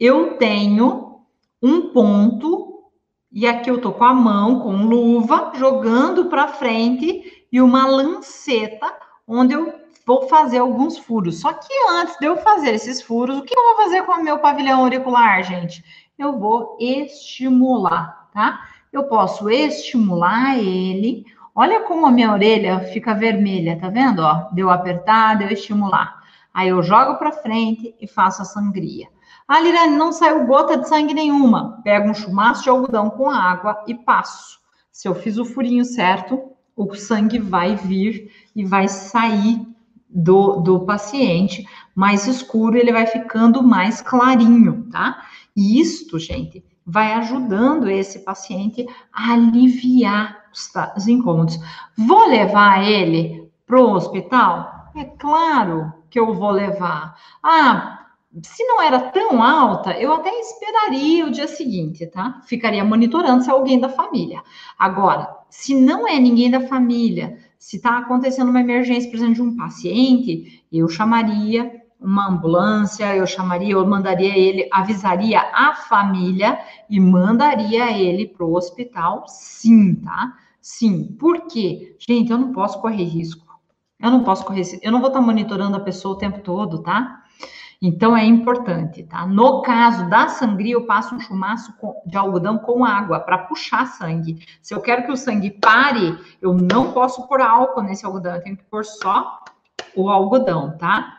eu 0.00 0.38
tenho 0.38 1.20
um 1.62 1.92
ponto 1.92 2.90
e 3.30 3.46
aqui 3.46 3.70
eu 3.70 3.80
tô 3.80 3.92
com 3.92 4.04
a 4.04 4.14
mão 4.14 4.60
com 4.60 4.86
luva 4.86 5.52
jogando 5.54 6.26
para 6.26 6.48
frente 6.48 7.46
e 7.52 7.60
uma 7.60 7.86
lanceta 7.86 8.90
onde 9.26 9.52
eu 9.52 9.74
vou 10.06 10.26
fazer 10.28 10.58
alguns 10.58 10.96
furos. 10.96 11.40
Só 11.40 11.52
que 11.52 11.72
antes 11.90 12.18
de 12.18 12.26
eu 12.26 12.38
fazer 12.38 12.74
esses 12.74 13.02
furos, 13.02 13.38
o 13.38 13.42
que 13.42 13.54
eu 13.54 13.62
vou 13.62 13.84
fazer 13.84 14.02
com 14.04 14.12
o 14.12 14.24
meu 14.24 14.38
pavilhão 14.38 14.80
auricular, 14.80 15.42
gente? 15.42 15.84
Eu 16.18 16.38
vou 16.38 16.78
estimular, 16.80 18.30
tá? 18.32 18.66
Eu 18.92 19.04
posso 19.04 19.48
estimular 19.50 20.58
ele. 20.58 21.24
Olha 21.54 21.82
como 21.82 22.06
a 22.06 22.10
minha 22.10 22.32
orelha 22.32 22.80
fica 22.92 23.14
vermelha, 23.14 23.78
tá 23.78 23.88
vendo? 23.88 24.20
Ó, 24.20 24.48
deu 24.52 24.70
apertar, 24.70 25.36
deu 25.36 25.48
estimular. 25.48 26.22
Aí 26.52 26.68
eu 26.68 26.82
jogo 26.82 27.16
para 27.16 27.32
frente 27.32 27.94
e 28.00 28.06
faço 28.06 28.42
a 28.42 28.44
sangria. 28.44 29.08
Ah, 29.46 29.60
Lirane, 29.60 29.96
não 29.96 30.12
saiu 30.12 30.46
gota 30.46 30.76
de 30.76 30.88
sangue 30.88 31.14
nenhuma. 31.14 31.80
Pego 31.82 32.10
um 32.10 32.14
chumaço 32.14 32.62
de 32.62 32.70
algodão 32.70 33.10
com 33.10 33.30
água 33.30 33.82
e 33.86 33.94
passo. 33.94 34.58
Se 34.90 35.08
eu 35.08 35.14
fiz 35.14 35.38
o 35.38 35.44
furinho 35.44 35.84
certo, 35.84 36.52
o 36.76 36.94
sangue 36.94 37.38
vai 37.38 37.74
vir 37.76 38.30
e 38.54 38.64
vai 38.64 38.88
sair 38.88 39.66
do, 40.08 40.56
do 40.56 40.80
paciente 40.80 41.66
mais 41.94 42.26
escuro, 42.26 42.76
ele 42.76 42.92
vai 42.92 43.06
ficando 43.06 43.62
mais 43.62 44.00
clarinho, 44.00 44.88
tá? 44.90 45.24
E 45.56 45.80
isto, 45.80 46.18
gente, 46.18 46.64
vai 46.88 47.12
ajudando 47.12 47.90
esse 47.90 48.20
paciente 48.20 48.86
a 49.12 49.34
aliviar 49.34 50.48
os, 50.96 51.06
incômodos. 51.06 51.58
Vou 51.96 52.26
levar 52.26 52.82
ele 52.82 53.46
para 53.66 53.78
o 53.78 53.92
hospital? 53.92 54.90
É 54.96 55.04
claro 55.04 55.92
que 56.08 56.18
eu 56.18 56.32
vou 56.32 56.50
levar. 56.50 57.14
Ah, 57.42 58.06
se 58.42 58.64
não 58.64 58.80
era 58.80 58.98
tão 58.98 59.42
alta, 59.42 59.92
eu 59.98 60.12
até 60.14 60.30
esperaria 60.40 61.26
o 61.26 61.30
dia 61.30 61.46
seguinte, 61.46 62.06
tá? 62.06 62.40
Ficaria 62.46 62.82
monitorando 62.82 63.44
se 63.44 63.50
é 63.50 63.52
alguém 63.52 63.78
da 63.78 63.90
família. 63.90 64.42
Agora, 64.78 65.28
se 65.50 65.74
não 65.74 66.08
é 66.08 66.18
ninguém 66.18 66.50
da 66.50 66.60
família, 66.60 67.38
se 67.58 67.76
está 67.76 67.98
acontecendo 67.98 68.48
uma 68.48 68.60
emergência, 68.60 69.10
por 69.10 69.16
exemplo, 69.16 69.34
de 69.34 69.42
um 69.42 69.56
paciente, 69.56 70.64
eu 70.72 70.88
chamaria 70.88 71.77
uma 72.00 72.28
ambulância, 72.28 73.14
eu 73.16 73.26
chamaria, 73.26 73.72
eu 73.72 73.86
mandaria 73.86 74.36
ele, 74.36 74.68
avisaria 74.72 75.40
a 75.52 75.74
família 75.74 76.58
e 76.88 77.00
mandaria 77.00 77.90
ele 77.90 78.26
para 78.26 78.46
o 78.46 78.54
hospital, 78.54 79.24
sim, 79.26 79.96
tá? 79.96 80.34
Sim. 80.60 81.16
Por 81.18 81.46
quê? 81.46 81.96
Gente, 81.98 82.30
eu 82.30 82.38
não 82.38 82.52
posso 82.52 82.80
correr 82.80 83.04
risco. 83.04 83.46
Eu 84.00 84.12
não 84.12 84.22
posso 84.22 84.44
correr, 84.44 84.62
eu 84.80 84.92
não 84.92 85.00
vou 85.00 85.08
estar 85.08 85.20
monitorando 85.20 85.76
a 85.76 85.80
pessoa 85.80 86.14
o 86.14 86.18
tempo 86.18 86.40
todo, 86.40 86.82
tá? 86.82 87.24
Então 87.80 88.16
é 88.16 88.24
importante, 88.24 89.04
tá? 89.04 89.24
No 89.26 89.62
caso 89.62 90.08
da 90.08 90.28
sangria, 90.28 90.74
eu 90.74 90.86
passo 90.86 91.14
um 91.14 91.20
chumaço 91.20 91.72
de 92.06 92.16
algodão 92.16 92.58
com 92.58 92.84
água 92.84 93.20
para 93.20 93.38
puxar 93.38 93.86
sangue. 93.86 94.44
Se 94.60 94.74
eu 94.74 94.80
quero 94.80 95.04
que 95.04 95.12
o 95.12 95.16
sangue 95.16 95.50
pare, 95.50 96.16
eu 96.42 96.54
não 96.54 96.92
posso 96.92 97.26
pôr 97.28 97.40
álcool 97.40 97.82
nesse 97.82 98.04
algodão, 98.04 98.34
eu 98.34 98.42
tenho 98.42 98.56
que 98.56 98.64
pôr 98.64 98.84
só 98.84 99.40
o 99.96 100.08
algodão, 100.08 100.76
tá? 100.76 101.17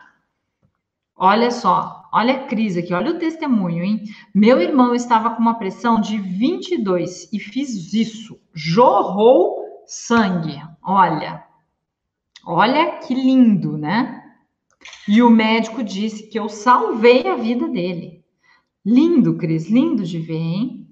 Olha 1.22 1.50
só, 1.50 2.08
olha 2.10 2.32
a 2.34 2.46
crise 2.46 2.80
aqui, 2.80 2.94
olha 2.94 3.10
o 3.10 3.18
testemunho, 3.18 3.84
hein? 3.84 4.04
Meu 4.34 4.58
irmão 4.58 4.94
estava 4.94 5.28
com 5.28 5.42
uma 5.42 5.58
pressão 5.58 6.00
de 6.00 6.16
22 6.16 7.30
e 7.30 7.38
fiz 7.38 7.92
isso, 7.92 8.40
jorrou 8.54 9.84
sangue. 9.84 10.58
Olha, 10.82 11.44
olha 12.42 12.92
que 13.00 13.12
lindo, 13.14 13.76
né? 13.76 14.24
E 15.06 15.22
o 15.22 15.28
médico 15.28 15.84
disse 15.84 16.26
que 16.26 16.38
eu 16.38 16.48
salvei 16.48 17.28
a 17.28 17.36
vida 17.36 17.68
dele. 17.68 18.24
Lindo, 18.82 19.36
Cris, 19.36 19.68
lindo 19.68 20.04
de 20.04 20.18
ver, 20.18 20.38
hein? 20.38 20.88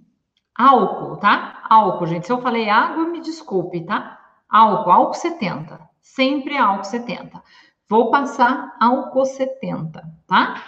Álcool, 0.54 1.16
tá? 1.16 1.64
Álcool, 1.70 2.06
gente. 2.06 2.26
Se 2.26 2.32
eu 2.32 2.42
falei 2.42 2.68
água, 2.68 3.06
me 3.06 3.22
desculpe, 3.22 3.80
tá? 3.80 4.20
Álcool, 4.46 4.90
álcool 4.90 5.14
70. 5.14 5.80
Sempre 6.02 6.58
álcool 6.58 6.84
70. 6.84 7.42
Vou 7.88 8.10
passar 8.10 8.76
álcool 8.78 9.24
70, 9.24 10.17
tá? 10.28 10.62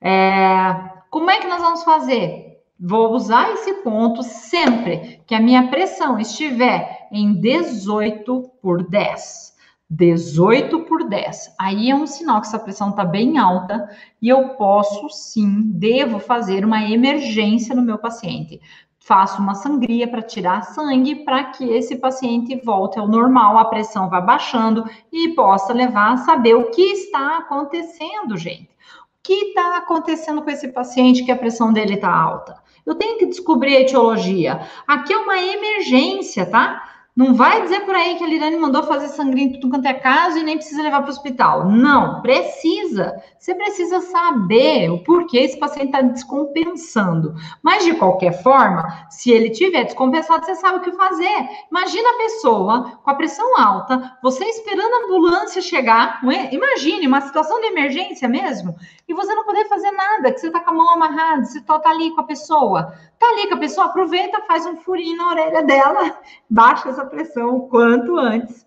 É, 0.00 0.98
como 1.10 1.30
é 1.30 1.40
que 1.40 1.48
nós 1.48 1.60
vamos 1.60 1.82
fazer? 1.82 2.58
Vou 2.78 3.12
usar 3.12 3.50
esse 3.54 3.82
ponto 3.82 4.22
sempre 4.22 5.20
que 5.26 5.34
a 5.34 5.40
minha 5.40 5.68
pressão 5.68 6.20
estiver 6.20 7.08
em 7.10 7.40
18 7.40 8.52
por 8.62 8.88
10. 8.88 9.48
18 9.90 10.80
por 10.84 11.08
10. 11.08 11.54
Aí 11.58 11.90
é 11.90 11.94
um 11.94 12.06
sinal 12.06 12.40
que 12.40 12.46
essa 12.46 12.58
pressão 12.58 12.90
está 12.90 13.04
bem 13.04 13.38
alta 13.38 13.88
e 14.20 14.28
eu 14.28 14.50
posso 14.50 15.08
sim, 15.08 15.62
devo 15.64 16.20
fazer 16.20 16.64
uma 16.64 16.84
emergência 16.84 17.74
no 17.74 17.82
meu 17.82 17.98
paciente. 17.98 18.60
Faço 19.00 19.40
uma 19.40 19.54
sangria 19.54 20.06
para 20.06 20.22
tirar 20.22 20.62
sangue 20.62 21.24
para 21.24 21.44
que 21.44 21.64
esse 21.70 21.96
paciente 21.96 22.60
volte 22.62 22.98
ao 22.98 23.08
normal, 23.08 23.56
a 23.56 23.64
pressão 23.64 24.10
vá 24.10 24.20
baixando 24.20 24.84
e 25.10 25.34
possa 25.34 25.72
levar 25.72 26.12
a 26.12 26.16
saber 26.18 26.54
o 26.54 26.70
que 26.70 26.82
está 26.82 27.38
acontecendo, 27.38 28.36
gente. 28.36 28.68
O 28.68 29.22
que 29.22 29.32
está 29.32 29.78
acontecendo 29.78 30.42
com 30.42 30.50
esse 30.50 30.68
paciente 30.68 31.24
que 31.24 31.30
a 31.30 31.36
pressão 31.36 31.72
dele 31.72 31.94
está 31.94 32.12
alta? 32.12 32.62
Eu 32.84 32.94
tenho 32.94 33.18
que 33.18 33.26
descobrir 33.26 33.76
a 33.76 33.80
etiologia. 33.80 34.60
Aqui 34.86 35.12
é 35.12 35.18
uma 35.18 35.38
emergência, 35.38 36.46
tá? 36.46 36.97
Não 37.18 37.34
vai 37.34 37.62
dizer 37.62 37.80
por 37.80 37.96
aí 37.96 38.14
que 38.14 38.22
a 38.22 38.28
Lirane 38.28 38.56
mandou 38.56 38.84
fazer 38.84 39.08
sangria 39.08 39.42
em 39.42 39.52
tudo 39.54 39.70
quanto 39.70 39.88
é 39.88 39.94
caso 39.94 40.38
e 40.38 40.44
nem 40.44 40.56
precisa 40.56 40.84
levar 40.84 41.00
para 41.00 41.08
o 41.08 41.12
hospital. 41.12 41.68
Não, 41.68 42.22
precisa. 42.22 43.20
Você 43.36 43.56
precisa 43.56 44.00
saber 44.02 44.88
o 44.88 45.02
porquê 45.02 45.38
esse 45.38 45.58
paciente 45.58 45.86
está 45.86 46.00
descompensando. 46.00 47.34
Mas, 47.60 47.84
de 47.84 47.94
qualquer 47.94 48.40
forma, 48.40 49.08
se 49.10 49.32
ele 49.32 49.50
tiver 49.50 49.82
descompensado, 49.82 50.46
você 50.46 50.54
sabe 50.54 50.78
o 50.78 50.80
que 50.80 50.92
fazer. 50.92 51.48
Imagina 51.68 52.08
a 52.08 52.18
pessoa 52.18 53.00
com 53.02 53.10
a 53.10 53.14
pressão 53.16 53.58
alta, 53.58 54.16
você 54.22 54.44
esperando 54.44 54.92
a 54.92 55.04
ambulância 55.06 55.60
chegar. 55.60 56.20
É? 56.24 56.54
Imagine 56.54 57.08
uma 57.08 57.20
situação 57.20 57.60
de 57.60 57.66
emergência 57.66 58.28
mesmo, 58.28 58.76
e 59.08 59.14
você 59.14 59.34
não 59.34 59.44
poder 59.44 59.66
fazer 59.66 59.90
nada, 59.90 60.30
que 60.30 60.38
você 60.38 60.46
está 60.46 60.60
com 60.60 60.70
a 60.70 60.74
mão 60.74 60.90
amarrada, 60.90 61.44
você 61.44 61.58
está 61.58 61.80
ali 61.84 62.12
com 62.14 62.20
a 62.20 62.24
pessoa. 62.24 62.94
Está 63.14 63.26
ali 63.30 63.48
com 63.48 63.54
a 63.54 63.58
pessoa, 63.58 63.86
aproveita, 63.86 64.42
faz 64.42 64.64
um 64.64 64.76
furinho 64.76 65.16
na 65.16 65.30
orelha 65.30 65.62
dela, 65.64 66.16
baixa 66.48 66.88
essa 66.88 67.07
pressão 67.08 67.56
o 67.56 67.68
quanto 67.68 68.16
antes. 68.16 68.66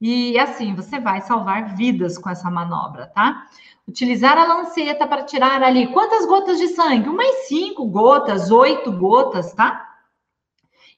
E 0.00 0.38
assim, 0.38 0.74
você 0.74 0.98
vai 0.98 1.20
salvar 1.20 1.76
vidas 1.76 2.16
com 2.16 2.30
essa 2.30 2.50
manobra, 2.50 3.06
tá? 3.08 3.46
Utilizar 3.86 4.38
a 4.38 4.46
lanceta 4.46 5.06
para 5.06 5.24
tirar 5.24 5.62
ali 5.62 5.88
quantas 5.92 6.24
gotas 6.26 6.58
de 6.58 6.68
sangue? 6.68 7.08
Umas 7.08 7.48
cinco 7.48 7.84
gotas, 7.86 8.50
oito 8.50 8.90
gotas, 8.92 9.52
tá? 9.52 9.88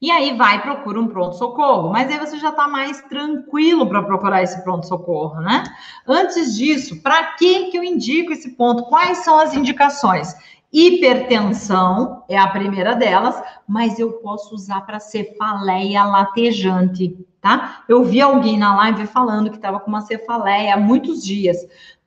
E 0.02 0.10
aí 0.10 0.36
vai 0.36 0.60
procura 0.60 1.00
um 1.00 1.06
pronto-socorro, 1.06 1.90
mas 1.90 2.10
aí 2.10 2.18
você 2.18 2.36
já 2.36 2.50
está 2.50 2.66
mais 2.66 3.00
tranquilo 3.02 3.88
para 3.88 4.02
procurar 4.02 4.42
esse 4.42 4.60
pronto-socorro, 4.64 5.40
né? 5.40 5.62
Antes 6.06 6.56
disso, 6.56 7.00
para 7.00 7.34
que 7.34 7.70
que 7.70 7.78
eu 7.78 7.84
indico 7.84 8.32
esse 8.32 8.50
ponto? 8.56 8.84
Quais 8.86 9.18
são 9.18 9.38
as 9.38 9.54
indicações? 9.54 10.34
Hipertensão 10.72 12.24
é 12.28 12.38
a 12.38 12.48
primeira 12.48 12.94
delas, 12.94 13.40
mas 13.68 13.98
eu 13.98 14.14
posso 14.14 14.54
usar 14.54 14.80
para 14.86 14.98
cefaleia 14.98 16.02
latejante, 16.04 17.14
tá? 17.42 17.84
Eu 17.86 18.02
vi 18.02 18.22
alguém 18.22 18.58
na 18.58 18.74
live 18.76 19.06
falando 19.06 19.50
que 19.50 19.56
estava 19.56 19.78
com 19.78 19.88
uma 19.88 20.00
cefaleia 20.00 20.74
há 20.74 20.78
muitos 20.78 21.22
dias. 21.22 21.58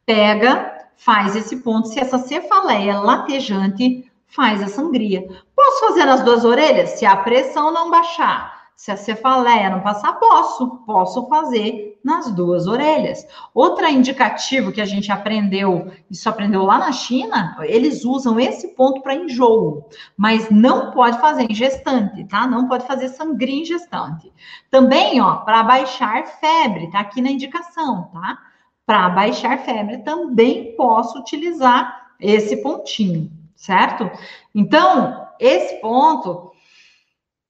Pega, 0.03 0.89
faz 0.97 1.35
esse 1.35 1.57
ponto. 1.57 1.89
Se 1.89 1.99
essa 1.99 2.17
cefaleia 2.17 2.99
latejante, 2.99 4.11
faz 4.25 4.63
a 4.63 4.67
sangria. 4.67 5.27
Posso 5.55 5.87
fazer 5.87 6.05
nas 6.05 6.23
duas 6.23 6.43
orelhas? 6.43 6.91
Se 6.91 7.05
a 7.05 7.15
pressão 7.17 7.71
não 7.71 7.91
baixar. 7.91 8.65
Se 8.75 8.91
a 8.91 8.97
cefaleia 8.97 9.69
não 9.69 9.81
passar, 9.81 10.13
posso. 10.13 10.77
Posso 10.87 11.27
fazer 11.27 11.94
nas 12.05 12.31
duas 12.31 12.67
orelhas. 12.67 13.27
Outra 13.51 13.89
indicativo 13.89 14.71
que 14.71 14.79
a 14.79 14.85
gente 14.85 15.11
aprendeu, 15.11 15.91
isso 16.07 16.29
aprendeu 16.29 16.61
lá 16.61 16.77
na 16.77 16.91
China, 16.91 17.57
eles 17.63 18.05
usam 18.05 18.39
esse 18.39 18.75
ponto 18.75 19.01
para 19.01 19.15
enjoo, 19.15 19.89
mas 20.15 20.47
não 20.51 20.91
pode 20.91 21.19
fazer 21.19 21.47
em 21.49 21.55
gestante, 21.55 22.23
tá? 22.25 22.45
Não 22.45 22.67
pode 22.67 22.85
fazer 22.85 23.09
sangria 23.09 23.59
em 23.59 23.65
gestante. 23.65 24.31
Também, 24.69 25.19
ó, 25.19 25.37
para 25.37 25.63
baixar 25.63 26.27
febre, 26.27 26.91
tá 26.91 26.99
aqui 26.99 27.23
na 27.23 27.31
indicação, 27.31 28.11
tá? 28.13 28.37
Para 28.85 29.09
baixar 29.09 29.57
febre, 29.65 29.97
também 30.03 30.75
posso 30.75 31.17
utilizar 31.17 32.11
esse 32.19 32.57
pontinho, 32.57 33.31
certo? 33.55 34.11
Então, 34.53 35.25
esse 35.39 35.81
ponto 35.81 36.51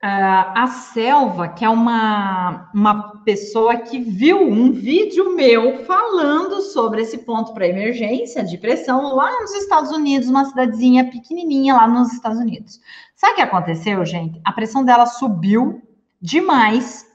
a 0.08 0.68
Selva, 0.68 1.48
que 1.48 1.66
é 1.66 1.70
uma, 1.70 2.70
uma 2.74 3.22
pessoa 3.24 3.78
que 3.78 4.00
viu 4.00 4.40
um 4.40 4.72
vídeo 4.72 5.36
meu 5.36 5.84
falando 5.86 6.62
sobre 6.62 7.02
esse 7.02 7.18
ponto 7.20 7.54
para 7.54 7.68
emergência 7.68 8.44
de 8.44 8.56
pressão 8.56 9.16
lá 9.16 9.42
nos 9.42 9.52
Estados 9.56 9.92
Unidos, 9.92 10.30
uma 10.30 10.46
cidadezinha 10.46 11.10
pequenininha 11.10 11.74
lá 11.74 11.88
nos 11.88 12.14
Estados 12.14 12.38
Unidos. 12.38 12.80
Sabe 13.16 13.34
o 13.34 13.36
que 13.38 13.42
aconteceu, 13.42 14.06
gente? 14.06 14.40
A 14.46 14.52
pressão 14.52 14.86
dela 14.86 15.08
subiu 15.08 15.82
demais, 16.22 17.08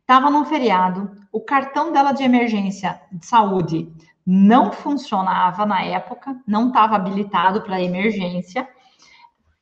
estava 0.00 0.28
num 0.28 0.44
feriado, 0.44 1.12
o 1.30 1.40
cartão 1.40 1.92
dela 1.92 2.10
de 2.10 2.24
emergência 2.24 3.00
de 3.12 3.24
saúde 3.24 3.92
não 4.26 4.72
funcionava 4.72 5.64
na 5.64 5.82
época, 5.82 6.36
não 6.48 6.66
estava 6.68 6.96
habilitado 6.96 7.62
para 7.62 7.80
emergência, 7.80 8.68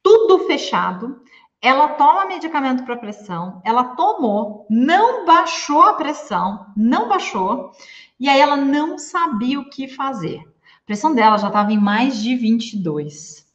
tudo 0.02 0.46
fechado 0.46 1.20
ela 1.62 1.90
toma 1.90 2.26
medicamento 2.26 2.82
para 2.82 2.96
pressão, 2.96 3.62
ela 3.64 3.94
tomou, 3.94 4.66
não 4.68 5.24
baixou 5.24 5.80
a 5.82 5.94
pressão, 5.94 6.66
não 6.76 7.08
baixou, 7.08 7.70
e 8.18 8.28
aí 8.28 8.40
ela 8.40 8.56
não 8.56 8.98
sabia 8.98 9.60
o 9.60 9.70
que 9.70 9.86
fazer. 9.86 10.40
A 10.40 10.84
pressão 10.84 11.14
dela 11.14 11.38
já 11.38 11.46
estava 11.46 11.72
em 11.72 11.78
mais 11.78 12.20
de 12.20 12.34
22. 12.34 13.46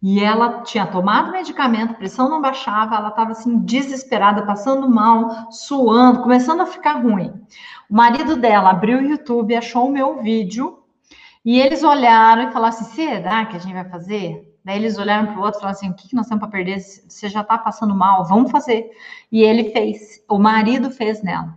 E 0.00 0.22
ela 0.22 0.62
tinha 0.62 0.86
tomado 0.86 1.32
medicamento, 1.32 1.96
pressão 1.96 2.28
não 2.28 2.40
baixava, 2.40 2.94
ela 2.94 3.08
estava 3.08 3.32
assim 3.32 3.58
desesperada, 3.58 4.46
passando 4.46 4.88
mal, 4.88 5.50
suando, 5.50 6.22
começando 6.22 6.60
a 6.60 6.66
ficar 6.66 7.02
ruim. 7.02 7.32
O 7.90 7.94
marido 7.94 8.36
dela 8.36 8.70
abriu 8.70 8.98
o 8.98 9.02
YouTube, 9.02 9.56
achou 9.56 9.88
o 9.88 9.92
meu 9.92 10.22
vídeo, 10.22 10.78
e 11.44 11.60
eles 11.60 11.82
olharam 11.82 12.48
e 12.48 12.52
falaram 12.52 12.74
assim: 12.76 12.94
será 12.94 13.46
que 13.46 13.56
a 13.56 13.58
gente 13.58 13.74
vai 13.74 13.88
fazer? 13.88 14.55
Daí 14.66 14.78
eles 14.78 14.98
olharam 14.98 15.28
para 15.28 15.38
o 15.38 15.44
outro 15.44 15.60
e 15.60 15.60
falaram 15.60 15.78
assim: 15.78 15.90
o 15.90 15.94
que, 15.94 16.08
que 16.08 16.16
nós 16.16 16.26
temos 16.26 16.40
para 16.40 16.50
perder? 16.50 16.80
Você 16.80 17.28
já 17.28 17.42
está 17.42 17.56
passando 17.56 17.94
mal, 17.94 18.24
vamos 18.24 18.50
fazer. 18.50 18.90
E 19.30 19.40
ele 19.40 19.70
fez, 19.70 20.20
o 20.28 20.40
marido 20.40 20.90
fez 20.90 21.22
nela. 21.22 21.56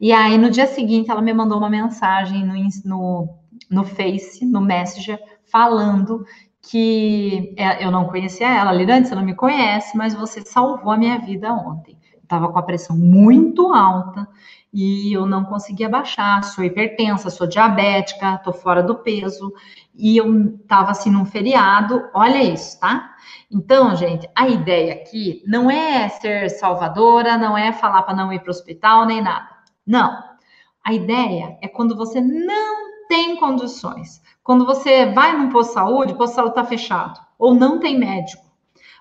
E 0.00 0.10
aí 0.10 0.38
no 0.38 0.50
dia 0.50 0.66
seguinte 0.66 1.10
ela 1.10 1.20
me 1.20 1.34
mandou 1.34 1.58
uma 1.58 1.68
mensagem 1.68 2.46
no, 2.46 2.54
no, 2.86 3.28
no 3.70 3.84
Face, 3.84 4.42
no 4.46 4.62
Messenger, 4.62 5.20
falando 5.44 6.24
que 6.62 7.54
é, 7.58 7.84
eu 7.84 7.90
não 7.90 8.06
conhecia 8.06 8.48
ela, 8.48 8.72
Lirante, 8.72 9.08
você 9.08 9.14
não 9.14 9.22
me 9.22 9.34
conhece, 9.34 9.94
mas 9.94 10.14
você 10.14 10.40
salvou 10.40 10.90
a 10.90 10.96
minha 10.96 11.18
vida 11.18 11.52
ontem. 11.52 11.98
Estava 12.22 12.48
com 12.48 12.58
a 12.58 12.62
pressão 12.62 12.96
muito 12.96 13.74
alta 13.74 14.26
e 14.72 15.12
eu 15.12 15.26
não 15.26 15.44
conseguia 15.44 15.90
baixar. 15.90 16.42
Sou 16.42 16.64
hipertensa, 16.64 17.28
sou 17.28 17.46
diabética, 17.46 18.38
tô 18.38 18.50
fora 18.50 18.82
do 18.82 18.94
peso 18.94 19.52
e 19.96 20.16
eu 20.16 20.58
tava 20.68 20.90
assim 20.90 21.10
num 21.10 21.24
feriado. 21.24 22.08
Olha 22.14 22.42
isso, 22.42 22.78
tá? 22.78 23.14
Então, 23.50 23.96
gente, 23.96 24.28
a 24.34 24.48
ideia 24.48 24.94
aqui 24.94 25.42
não 25.46 25.70
é 25.70 26.08
ser 26.08 26.50
salvadora, 26.50 27.38
não 27.38 27.56
é 27.56 27.72
falar 27.72 28.02
para 28.02 28.14
não 28.14 28.32
ir 28.32 28.40
para 28.40 28.48
o 28.48 28.50
hospital 28.50 29.06
nem 29.06 29.22
nada. 29.22 29.48
Não. 29.86 30.16
A 30.84 30.92
ideia 30.92 31.56
é 31.60 31.68
quando 31.68 31.96
você 31.96 32.20
não 32.20 33.06
tem 33.08 33.36
condições. 33.36 34.20
Quando 34.42 34.66
você 34.66 35.06
vai 35.06 35.36
num 35.36 35.48
posto 35.48 35.70
de 35.70 35.74
saúde, 35.74 36.12
o 36.12 36.16
posto 36.16 36.32
de 36.32 36.36
saúde 36.36 36.52
está 36.52 36.64
fechado 36.64 37.20
ou 37.38 37.54
não 37.54 37.80
tem 37.80 37.98
médico 37.98 38.46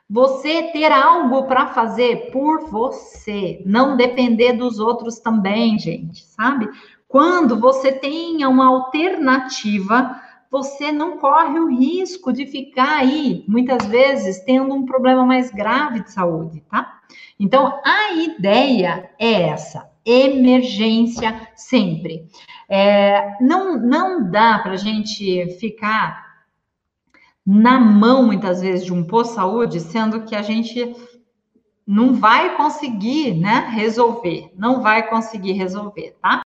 você 0.10 0.64
ter 0.72 0.91
algo 0.91 1.43
para 1.43 1.68
fazer 1.68 2.30
por 2.32 2.70
você, 2.70 3.62
não 3.66 3.98
depender 3.98 4.54
dos 4.54 4.80
outros 4.80 5.20
também, 5.20 5.80
gente, 5.80 6.24
sabe? 6.24 6.70
Quando 7.08 7.60
você 7.60 7.91
tenha 7.91 8.48
uma 8.48 8.68
alternativa 8.68 10.22
você 10.52 10.91
não 10.91 11.18
corre 11.18 11.60
o 11.60 11.70
risco 11.70 12.32
de 12.32 12.46
ficar 12.46 12.98
aí, 12.98 13.43
muitas 13.48 13.86
vezes, 13.86 14.39
tendo 14.43 14.74
um 14.74 14.86
problema 14.86 15.26
mais 15.26 15.52
grave 15.52 16.02
de 16.02 16.12
saúde, 16.12 16.62
tá? 16.70 17.02
Então, 17.39 17.80
a 17.84 18.14
ideia 18.14 19.10
é 19.20 19.50
essa: 19.50 19.89
emergência 20.06 21.50
sempre. 21.56 22.28
É, 22.70 23.38
não, 23.41 23.78
não 23.78 24.30
dá 24.30 24.60
para 24.60 24.74
a 24.74 24.78
gente 24.78 25.58
ficar 25.60 26.26
na 27.46 27.80
mão, 27.80 28.26
muitas 28.26 28.62
vezes, 28.62 28.86
de 28.86 28.93
um 28.93 29.06
posto 29.06 29.36
saúde, 29.36 29.80
sendo 29.80 30.26
que 30.26 30.36
a 30.36 30.41
gente 30.41 30.96
não 31.86 32.16
vai 32.16 32.56
conseguir, 32.58 33.36
né, 33.36 33.68
resolver, 33.70 34.52
não 34.56 34.82
vai 34.82 35.08
conseguir 35.08 35.52
resolver, 35.52 36.18
tá? 36.20 36.43